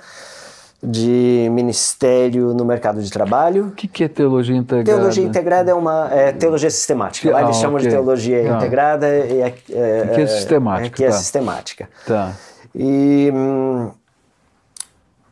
de 0.82 1.47
ministério 1.51 2.53
no 2.53 2.63
mercado 2.63 3.01
de 3.01 3.09
trabalho. 3.11 3.67
O 3.67 3.71
que, 3.71 3.88
que 3.88 4.03
é 4.03 4.07
teologia 4.07 4.55
integrada? 4.55 4.86
Teologia 4.99 5.23
integrada 5.23 5.71
é 5.71 5.73
uma 5.73 6.07
é, 6.13 6.32
teologia 6.32 6.69
sistemática. 6.69 7.32
Lá 7.32 7.39
Ah, 7.39 7.43
eles 7.43 7.57
chamam 7.57 7.80
de 7.80 7.88
ok. 7.88 7.97
teologia 7.97 8.43
Tá. 8.47 8.55
integrada 8.57 9.07
e 9.07 9.41
é, 9.41 9.55
é, 9.71 10.01
Aqui 10.03 10.21
é 10.21 10.28
sistemática, 10.28 10.88
Aqui 10.95 11.03
é 11.05 11.09
tá. 11.09 11.13
sistemática. 11.17 11.89
Tá. 12.05 12.34
E 12.75 13.32
hum, 13.34 13.89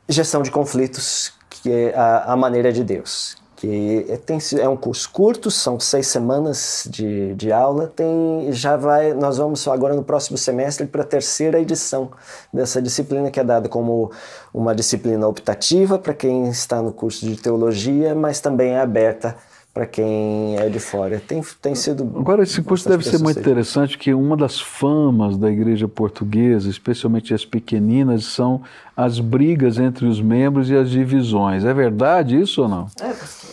gestão 0.10 0.42
de 0.42 0.50
conflitos, 0.50 1.32
que 1.50 1.72
é 1.72 1.94
a, 1.96 2.34
a 2.34 2.36
maneira 2.36 2.72
de 2.74 2.84
Deus. 2.84 3.38
Que 3.56 4.06
é, 4.10 4.18
tem, 4.18 4.38
é 4.60 4.68
um 4.68 4.76
curso 4.76 5.10
curto, 5.10 5.50
são 5.50 5.80
seis 5.80 6.08
semanas 6.08 6.88
de, 6.90 7.34
de 7.36 7.52
aula. 7.52 7.92
Tem, 7.96 8.52
já 8.52 8.76
vai, 8.76 9.14
nós 9.14 9.38
vamos 9.38 9.66
agora 9.68 9.96
no 9.96 10.04
próximo 10.04 10.38
semestre 10.38 10.86
para 10.86 11.02
a 11.02 11.06
terceira 11.06 11.60
edição 11.60 12.12
dessa 12.52 12.82
disciplina, 12.82 13.32
que 13.32 13.40
é 13.40 13.44
dada 13.44 13.70
como 13.70 14.12
uma 14.54 14.76
disciplina 14.76 15.28
optativa 15.28 15.98
para 15.98 16.14
quem 16.14 16.50
está 16.50 16.82
no 16.82 16.92
curso 16.92 17.26
de 17.26 17.36
teologia, 17.38 18.14
mas 18.14 18.40
também 18.40 18.72
é 18.72 18.80
aberta 18.80 19.36
para 19.76 19.86
quem 19.86 20.58
é 20.58 20.70
de 20.70 20.80
fora. 20.80 21.22
Tem, 21.28 21.44
tem 21.62 21.76
sido. 21.76 22.10
Agora, 22.18 22.44
esse 22.44 22.62
curso 22.62 22.88
deve 22.88 23.04
ser 23.04 23.20
muito 23.20 23.38
interessante, 23.38 23.98
que 23.98 24.14
uma 24.14 24.38
das 24.38 24.58
famas 24.58 25.38
da 25.38 25.52
igreja 25.52 25.86
portuguesa, 25.86 26.70
especialmente 26.70 27.34
as 27.34 27.44
pequeninas, 27.44 28.24
são 28.24 28.62
as 28.96 29.20
brigas 29.20 29.78
entre 29.78 30.06
os 30.06 30.22
membros 30.22 30.70
e 30.70 30.78
as 30.78 30.90
divisões. 30.90 31.66
É 31.66 31.74
verdade 31.74 32.40
isso 32.40 32.62
ou 32.62 32.70
não? 32.70 32.88
É, 33.02 33.10
pastor. 33.10 33.50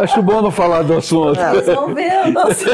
Acho 0.00 0.22
bom 0.22 0.42
não 0.42 0.50
falar 0.50 0.82
do 0.82 0.94
assunto. 0.94 1.38
Vocês 1.38 1.66
vão 1.76 1.94
ver. 1.94 2.32
nossa. 2.32 2.64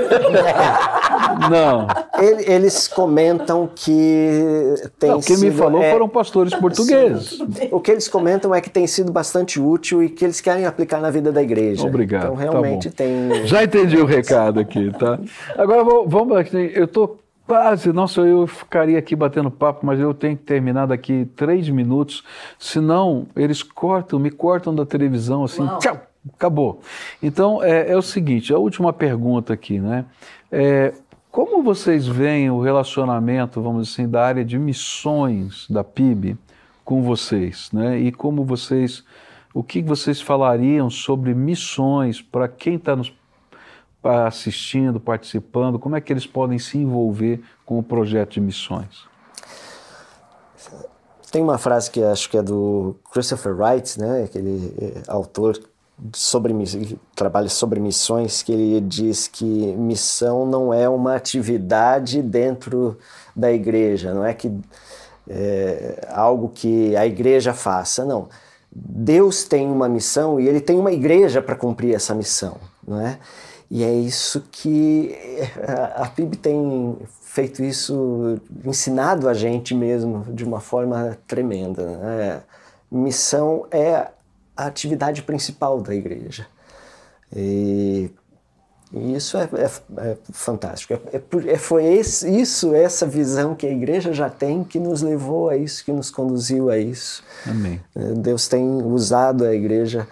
Não. 1.50 1.86
Ele- 2.18 2.44
Eles 2.52 2.88
comentam 2.88 3.68
que 3.74 4.74
tem 4.98 5.10
Não, 5.10 5.20
quem 5.20 5.36
me 5.38 5.50
falou 5.50 5.82
é, 5.82 5.90
foram 5.92 6.08
pastores 6.08 6.54
portugueses. 6.54 7.38
O 7.70 7.80
que 7.80 7.90
eles 7.90 8.08
comentam 8.08 8.54
é 8.54 8.60
que 8.60 8.70
tem 8.70 8.86
sido 8.86 9.10
bastante 9.12 9.60
útil 9.60 10.02
e 10.02 10.08
que 10.08 10.24
eles 10.24 10.40
querem 10.40 10.66
aplicar 10.66 11.00
na 11.00 11.10
vida 11.10 11.32
da 11.32 11.42
igreja. 11.42 11.86
Obrigado. 11.86 12.24
Então 12.24 12.36
tá 12.36 12.42
realmente 12.42 12.88
bom. 12.88 12.94
tem. 12.94 13.46
Já 13.46 13.64
entendi 13.64 13.96
o 13.96 14.04
recado 14.04 14.60
aqui, 14.60 14.90
tá? 14.98 15.18
Agora 15.56 15.84
vamos. 16.06 16.32
Eu 16.74 16.86
tô 16.86 17.16
quase, 17.46 17.92
nossa, 17.92 18.20
eu 18.22 18.46
ficaria 18.46 18.98
aqui 18.98 19.14
batendo 19.16 19.50
papo, 19.50 19.84
mas 19.84 19.98
eu 20.00 20.14
tenho 20.14 20.36
que 20.36 20.42
terminar 20.44 20.86
daqui 20.86 21.26
três 21.36 21.68
minutos, 21.68 22.22
senão 22.58 23.26
eles 23.36 23.62
cortam, 23.62 24.18
me 24.18 24.30
cortam 24.30 24.74
da 24.74 24.86
televisão 24.86 25.44
assim, 25.44 25.62
Uau. 25.62 25.78
tchau, 25.78 26.00
acabou. 26.34 26.80
Então 27.22 27.62
é, 27.62 27.90
é 27.90 27.96
o 27.96 28.02
seguinte, 28.02 28.52
a 28.52 28.58
última 28.58 28.92
pergunta 28.92 29.52
aqui, 29.52 29.80
né? 29.80 30.04
É, 30.50 30.94
como 31.30 31.62
vocês 31.62 32.06
veem 32.06 32.50
o 32.50 32.60
relacionamento, 32.60 33.62
vamos 33.62 33.88
dizer 33.88 34.02
assim, 34.02 34.10
da 34.10 34.22
área 34.22 34.44
de 34.44 34.58
missões 34.58 35.66
da 35.68 35.82
PIB 35.82 36.36
com 36.84 37.02
vocês, 37.02 37.70
né? 37.72 37.98
E 37.98 38.12
como 38.12 38.44
vocês, 38.44 39.02
o 39.54 39.62
que 39.62 39.82
vocês 39.82 40.20
falariam 40.20 40.90
sobre 40.90 41.34
missões 41.34 42.20
para 42.20 42.48
quem 42.48 42.74
está 42.74 42.94
nos 42.94 43.12
assistindo, 44.04 45.00
participando, 45.00 45.78
como 45.78 45.96
é 45.96 46.00
que 46.00 46.12
eles 46.12 46.26
podem 46.26 46.58
se 46.58 46.76
envolver 46.76 47.40
com 47.64 47.78
o 47.78 47.82
projeto 47.82 48.32
de 48.32 48.40
missões? 48.40 49.06
Tem 51.30 51.40
uma 51.40 51.56
frase 51.56 51.90
que 51.90 52.02
acho 52.02 52.28
que 52.28 52.36
é 52.36 52.42
do 52.42 52.96
Christopher 53.10 53.56
Wright, 53.56 53.98
né? 53.98 54.24
Aquele 54.24 54.74
eh, 54.78 55.02
autor 55.08 55.58
sobre 56.14 56.52
que 56.64 56.98
trabalha 57.14 57.48
sobre 57.48 57.80
missões, 57.80 58.42
que 58.42 58.52
ele 58.52 58.80
diz 58.80 59.28
que 59.28 59.44
missão 59.44 60.46
não 60.46 60.72
é 60.72 60.88
uma 60.88 61.14
atividade 61.14 62.22
dentro 62.22 62.98
da 63.34 63.52
igreja, 63.52 64.12
não 64.12 64.24
é 64.24 64.34
que 64.34 64.52
é 65.28 66.08
algo 66.10 66.48
que 66.48 66.96
a 66.96 67.06
igreja 67.06 67.54
faça, 67.54 68.04
não. 68.04 68.28
Deus 68.74 69.44
tem 69.44 69.70
uma 69.70 69.88
missão 69.88 70.40
e 70.40 70.48
ele 70.48 70.60
tem 70.60 70.78
uma 70.78 70.92
igreja 70.92 71.42
para 71.42 71.54
cumprir 71.54 71.94
essa 71.94 72.14
missão, 72.14 72.56
não 72.86 73.00
é? 73.00 73.18
E 73.70 73.84
é 73.84 73.92
isso 73.92 74.42
que 74.50 75.16
a 75.66 76.02
a 76.02 76.06
PIB 76.06 76.36
tem 76.36 76.96
feito 77.22 77.62
isso, 77.62 78.38
ensinado 78.64 79.28
a 79.28 79.34
gente 79.34 79.74
mesmo 79.74 80.24
de 80.28 80.44
uma 80.44 80.60
forma 80.60 81.16
tremenda. 81.26 81.82
Né? 81.82 82.42
Missão 82.90 83.66
é 83.70 84.08
a 84.56 84.66
atividade 84.66 85.22
principal 85.22 85.80
da 85.80 85.94
igreja. 85.94 86.46
E, 87.34 88.10
e 88.92 89.14
isso 89.14 89.36
é, 89.38 89.48
é- 89.54 90.08
é 90.10 90.16
fantástico. 90.32 90.92
É, 90.94 91.16
é 91.16 91.52
é- 91.52 91.58
foi 91.58 91.84
esse- 91.86 92.28
isso, 92.28 92.74
essa 92.74 93.06
visão 93.06 93.54
que 93.54 93.66
a 93.66 93.70
igreja 93.70 94.12
já 94.12 94.28
tem, 94.28 94.62
que 94.62 94.78
nos 94.78 95.00
levou 95.02 95.48
a 95.48 95.56
isso, 95.56 95.84
que 95.84 95.92
nos 95.92 96.10
conduziu 96.10 96.68
a 96.70 96.76
isso. 96.78 97.22
Amém. 97.46 97.80
Eh, 97.96 98.12
Deus 98.16 98.48
tem 98.48 98.64
usado 98.82 99.44
a 99.44 99.54
igreja 99.54 100.06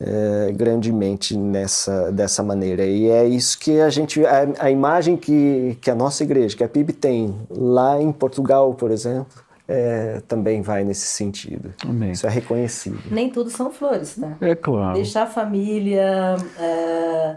eh, 0.00 0.52
grandemente 0.54 1.36
nessa 1.36 2.12
dessa 2.12 2.40
maneira 2.40 2.84
e 2.84 3.08
é 3.10 3.26
isso 3.26 3.58
que 3.58 3.80
a 3.80 3.90
gente 3.90 4.24
a, 4.24 4.46
a 4.60 4.70
imagem 4.70 5.16
que, 5.16 5.76
que 5.80 5.90
a 5.90 5.94
nossa 5.94 6.22
igreja 6.22 6.56
que 6.56 6.62
a 6.62 6.68
PIB 6.68 6.92
tem 6.92 7.34
lá 7.50 8.00
em 8.00 8.12
Portugal 8.12 8.72
por 8.74 8.92
exemplo 8.92 9.42
eh, 9.68 10.22
também 10.26 10.62
vai 10.62 10.82
nesse 10.84 11.06
sentido 11.06 11.74
Amém. 11.86 12.12
isso 12.12 12.26
é 12.26 12.30
reconhecido 12.30 12.98
Nem 13.10 13.28
tudo 13.30 13.50
são 13.50 13.70
flores, 13.70 14.16
né? 14.16 14.36
É 14.40 14.54
claro. 14.54 14.94
Deixar 14.94 15.24
a 15.24 15.26
família, 15.26 16.36
é, 16.58 17.36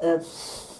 é, 0.00 0.18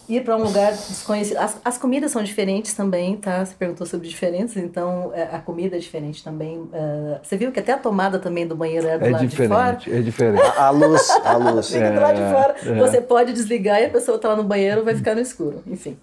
ir 0.09 0.23
para 0.25 0.37
um 0.37 0.43
lugar 0.43 0.73
desconhecido. 0.73 1.37
As, 1.39 1.59
as 1.65 1.77
comidas 1.79 2.11
são 2.13 2.23
diferentes 2.23 2.73
também, 2.75 3.17
tá? 3.17 3.45
Você 3.45 3.55
perguntou 3.55 3.87
sobre 3.87 4.09
diferenças, 4.09 4.57
então 4.63 5.11
é, 5.15 5.23
a 5.25 5.39
comida 5.39 5.77
é 5.77 5.79
diferente 5.79 6.23
também. 6.25 6.69
É, 6.73 7.19
você 7.23 7.37
viu 7.37 7.51
que 7.53 7.61
até 7.61 7.73
a 7.73 7.79
tomada 7.79 8.19
também 8.19 8.47
do 8.47 8.55
banheiro 8.57 8.87
é 8.89 8.99
do 8.99 9.05
É 9.07 9.11
lado 9.11 9.27
de 9.27 9.37
fora? 9.49 9.73
diferente, 9.77 9.93
é 9.99 10.03
diferente. 10.03 10.43
a, 10.43 10.67
a 10.67 10.71
luz 10.71 11.11
a 11.25 11.37
luz 11.37 11.69
Fica 11.71 11.91
do 11.91 12.01
lado 12.01 12.17
de 12.17 12.33
fora. 12.33 12.55
é. 12.65 12.79
Você 12.79 13.01
pode 13.01 13.33
desligar 13.33 13.81
e 13.83 13.87
a 13.87 13.91
pessoa 13.91 14.17
está 14.17 14.29
lá 14.29 14.37
no 14.37 14.45
banheiro 14.45 14.85
vai 14.85 14.95
ficar 14.95 15.15
no 15.15 15.21
escuro. 15.21 15.63
Enfim. 15.67 15.99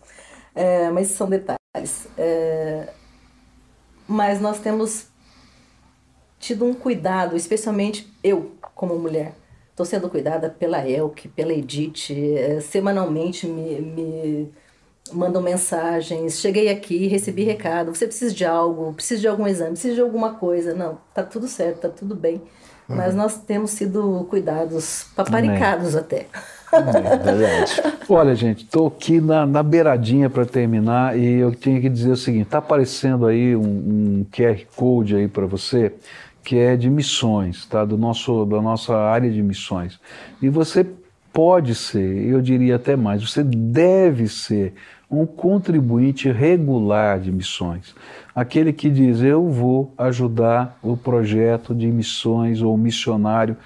É, 0.54 0.90
mas 0.92 1.08
são 1.08 1.28
detalhes. 1.28 2.08
É, 2.18 2.88
mas 4.08 4.40
nós 4.40 4.60
temos 4.60 5.08
tido 6.40 6.66
um 6.66 6.74
cuidado, 6.74 7.36
especialmente 7.36 8.12
eu, 8.24 8.52
como 8.74 8.98
mulher. 8.98 9.34
Estou 9.72 9.86
sendo 9.86 10.10
cuidada 10.10 10.50
pela 10.50 10.88
Elke, 10.88 11.28
pela 11.28 11.52
Edith, 11.52 12.12
é, 12.12 12.62
semanalmente 12.62 13.46
me, 13.46 13.82
me 13.82 14.54
mandam 15.12 15.42
mensagens. 15.42 16.40
Cheguei 16.40 16.70
aqui, 16.70 17.08
recebi 17.08 17.44
recado. 17.44 17.94
Você 17.94 18.08
precisa 18.08 18.34
de 18.34 18.46
algo? 18.46 18.94
Precisa 18.94 19.22
de 19.22 19.28
algum 19.28 19.46
exame? 19.48 19.72
Precisa 19.72 19.96
de 19.96 20.02
alguma 20.02 20.36
coisa? 20.36 20.74
Não, 20.74 20.98
tá 21.14 21.24
tudo 21.24 21.48
certo, 21.48 21.82
tá 21.82 21.90
tudo 21.90 22.16
bem. 22.16 22.42
Mas 22.88 23.16
nós 23.16 23.38
temos 23.38 23.72
sido 23.72 24.26
cuidados 24.30 25.08
paparicados 25.16 25.96
até. 25.96 26.28
É 26.76 27.96
Olha, 28.08 28.36
gente, 28.36 28.64
estou 28.64 28.88
aqui 28.88 29.20
na, 29.20 29.46
na 29.46 29.64
beiradinha 29.64 30.30
para 30.30 30.46
terminar 30.46 31.18
e 31.18 31.36
eu 31.36 31.54
tinha 31.54 31.80
que 31.80 31.90
dizer 31.90 32.12
o 32.12 32.18
seguinte: 32.18 32.44
está 32.44 32.60
aparecendo 32.60 33.26
aí 33.26 33.56
um, 33.56 33.62
um 33.62 34.26
QR 34.32 34.60
Code 34.76 35.16
aí 35.16 35.28
para 35.28 35.46
você 35.46 35.94
que 36.44 36.58
é 36.60 36.76
de 36.76 36.90
missões, 36.90 37.66
tá? 37.66 37.84
Do 37.84 37.98
nosso, 37.98 38.46
da 38.46 38.62
nossa 38.62 38.96
área 38.96 39.32
de 39.32 39.42
missões. 39.42 40.00
E 40.40 40.48
você 40.48 40.86
pode 41.34 41.74
ser, 41.74 42.28
eu 42.28 42.40
diria 42.40 42.76
até 42.76 42.96
mais, 42.96 43.28
você 43.28 43.44
deve 43.44 44.28
ser 44.28 44.76
um 45.10 45.26
contribuinte 45.26 46.32
regular 46.32 47.20
de 47.20 47.32
missões. 47.32 47.96
Aquele 48.34 48.72
que 48.72 48.90
diz: 48.90 49.22
Eu 49.22 49.50
vou 49.50 49.94
ajudar 49.98 50.78
o 50.84 50.96
projeto 50.96 51.74
de 51.74 51.88
missões 51.88 52.62
ou 52.62 52.78
missionário 52.78 53.58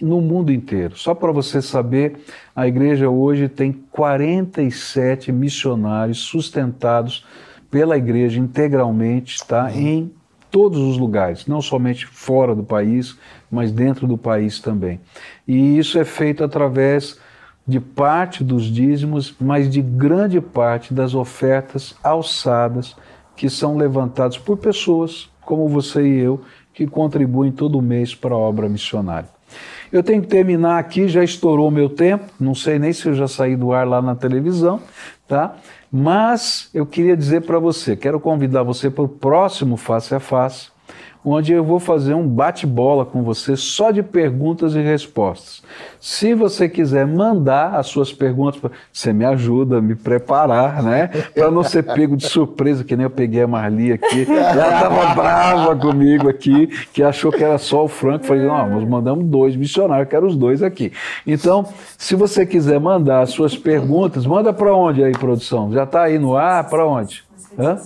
no 0.00 0.20
mundo 0.20 0.52
inteiro. 0.52 0.96
Só 0.96 1.14
para 1.14 1.32
você 1.32 1.60
saber, 1.60 2.16
a 2.54 2.66
igreja 2.66 3.08
hoje 3.08 3.48
tem 3.48 3.72
47 3.72 5.30
missionários 5.32 6.18
sustentados 6.18 7.24
pela 7.70 7.96
igreja 7.96 8.38
integralmente, 8.40 9.38
tá? 9.46 9.70
Em 9.72 10.10
todos 10.50 10.80
os 10.80 10.98
lugares, 10.98 11.46
não 11.46 11.62
somente 11.62 12.06
fora 12.06 12.54
do 12.54 12.64
país, 12.64 13.16
mas 13.50 13.70
dentro 13.70 14.06
do 14.06 14.18
país 14.18 14.58
também. 14.58 15.00
E 15.46 15.78
isso 15.78 15.98
é 15.98 16.04
feito 16.04 16.42
através 16.42 17.18
de 17.66 17.78
parte 17.78 18.42
dos 18.42 18.64
dízimos, 18.64 19.34
mas 19.40 19.70
de 19.70 19.80
grande 19.80 20.40
parte 20.40 20.92
das 20.92 21.14
ofertas 21.14 21.94
alçadas 22.02 22.96
que 23.36 23.48
são 23.48 23.76
levantadas 23.76 24.36
por 24.36 24.56
pessoas 24.56 25.30
como 25.40 25.68
você 25.68 26.06
e 26.06 26.18
eu, 26.20 26.40
que 26.72 26.86
contribuem 26.86 27.50
todo 27.50 27.82
mês 27.82 28.14
para 28.14 28.34
a 28.34 28.38
obra 28.38 28.68
missionária. 28.68 29.28
Eu 29.92 30.02
tenho 30.02 30.22
que 30.22 30.28
terminar 30.28 30.78
aqui, 30.78 31.08
já 31.08 31.24
estourou 31.24 31.70
meu 31.70 31.88
tempo, 31.88 32.24
não 32.38 32.54
sei 32.54 32.78
nem 32.78 32.92
se 32.92 33.06
eu 33.06 33.14
já 33.14 33.26
saí 33.26 33.56
do 33.56 33.72
ar 33.72 33.86
lá 33.86 34.00
na 34.00 34.14
televisão, 34.14 34.80
tá? 35.26 35.56
Mas 35.90 36.70
eu 36.72 36.86
queria 36.86 37.16
dizer 37.16 37.42
para 37.42 37.58
você, 37.58 37.96
quero 37.96 38.20
convidar 38.20 38.62
você 38.62 38.88
para 38.88 39.02
o 39.04 39.08
próximo 39.08 39.76
Face 39.76 40.14
a 40.14 40.20
Face, 40.20 40.68
onde 41.24 41.52
eu 41.52 41.62
vou 41.62 41.78
fazer 41.78 42.14
um 42.14 42.26
bate-bola 42.26 43.04
com 43.04 43.22
você 43.22 43.56
só 43.56 43.90
de 43.90 44.02
perguntas 44.02 44.74
e 44.74 44.80
respostas. 44.80 45.62
Se 46.00 46.34
você 46.34 46.68
quiser 46.68 47.06
mandar 47.06 47.74
as 47.74 47.86
suas 47.86 48.12
perguntas, 48.12 48.60
você 48.92 49.12
me 49.12 49.24
ajuda 49.24 49.78
a 49.78 49.82
me 49.82 49.94
preparar, 49.94 50.82
né? 50.82 51.08
Para 51.34 51.50
não 51.50 51.62
ser 51.62 51.82
pego 51.82 52.16
de 52.16 52.26
surpresa, 52.26 52.82
que 52.82 52.96
nem 52.96 53.04
eu 53.04 53.10
peguei 53.10 53.42
a 53.42 53.46
Marli 53.46 53.92
aqui. 53.92 54.26
Ela 54.30 54.74
estava 54.74 55.14
brava 55.14 55.76
comigo 55.76 56.28
aqui, 56.28 56.68
que 56.92 57.02
achou 57.02 57.30
que 57.30 57.44
era 57.44 57.58
só 57.58 57.84
o 57.84 57.88
Franco. 57.88 58.24
Falei, 58.24 58.46
não, 58.46 58.70
nós 58.70 58.88
mandamos 58.88 59.26
dois 59.26 59.54
missionários, 59.54 60.08
quero 60.08 60.26
os 60.26 60.36
dois 60.36 60.62
aqui. 60.62 60.92
Então, 61.26 61.66
se 61.98 62.14
você 62.14 62.46
quiser 62.46 62.80
mandar 62.80 63.20
as 63.20 63.30
suas 63.30 63.56
perguntas, 63.56 64.24
manda 64.24 64.52
para 64.52 64.74
onde 64.74 65.04
aí, 65.04 65.12
produção? 65.12 65.70
Já 65.72 65.84
está 65.84 66.04
aí 66.04 66.18
no 66.18 66.34
ar? 66.34 66.68
Para 66.68 66.86
onde? 66.86 67.22
Hã? 67.58 67.78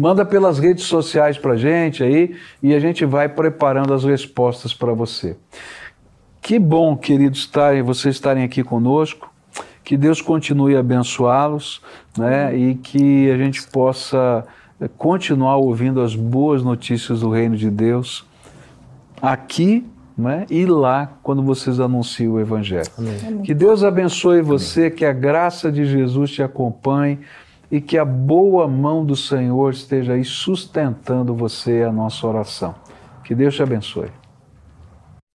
Manda 0.00 0.24
pelas 0.24 0.58
redes 0.58 0.84
sociais 0.84 1.36
para 1.36 1.52
a 1.52 1.56
gente 1.58 2.02
aí 2.02 2.34
e 2.62 2.72
a 2.72 2.80
gente 2.80 3.04
vai 3.04 3.28
preparando 3.28 3.92
as 3.92 4.02
respostas 4.02 4.72
para 4.72 4.94
você. 4.94 5.36
Que 6.40 6.58
bom, 6.58 6.96
queridos, 6.96 7.40
estarem, 7.40 7.82
vocês 7.82 8.14
estarem 8.14 8.42
aqui 8.42 8.64
conosco. 8.64 9.30
Que 9.84 9.98
Deus 9.98 10.22
continue 10.22 10.74
a 10.74 10.80
abençoá-los 10.80 11.82
né, 12.16 12.56
e 12.56 12.76
que 12.76 13.30
a 13.30 13.36
gente 13.36 13.62
possa 13.66 14.42
eh, 14.80 14.88
continuar 14.96 15.56
ouvindo 15.56 16.00
as 16.00 16.16
boas 16.16 16.62
notícias 16.62 17.20
do 17.20 17.28
reino 17.28 17.54
de 17.54 17.68
Deus 17.70 18.24
aqui 19.20 19.84
né, 20.16 20.46
e 20.48 20.64
lá 20.64 21.12
quando 21.22 21.42
vocês 21.42 21.78
anunciam 21.78 22.32
o 22.32 22.40
Evangelho. 22.40 22.90
Amém. 22.96 23.42
Que 23.42 23.52
Deus 23.52 23.84
abençoe 23.84 24.40
você, 24.40 24.86
Amém. 24.86 24.92
que 24.92 25.04
a 25.04 25.12
graça 25.12 25.70
de 25.70 25.84
Jesus 25.84 26.30
te 26.30 26.42
acompanhe 26.42 27.18
e 27.70 27.80
que 27.80 27.96
a 27.96 28.04
boa 28.04 28.66
mão 28.66 29.04
do 29.04 29.14
Senhor 29.14 29.72
esteja 29.72 30.14
aí 30.14 30.24
sustentando 30.24 31.34
você 31.34 31.82
a 31.82 31.92
nossa 31.92 32.26
oração. 32.26 32.74
Que 33.24 33.34
Deus 33.34 33.54
te 33.54 33.62
abençoe. 33.62 34.19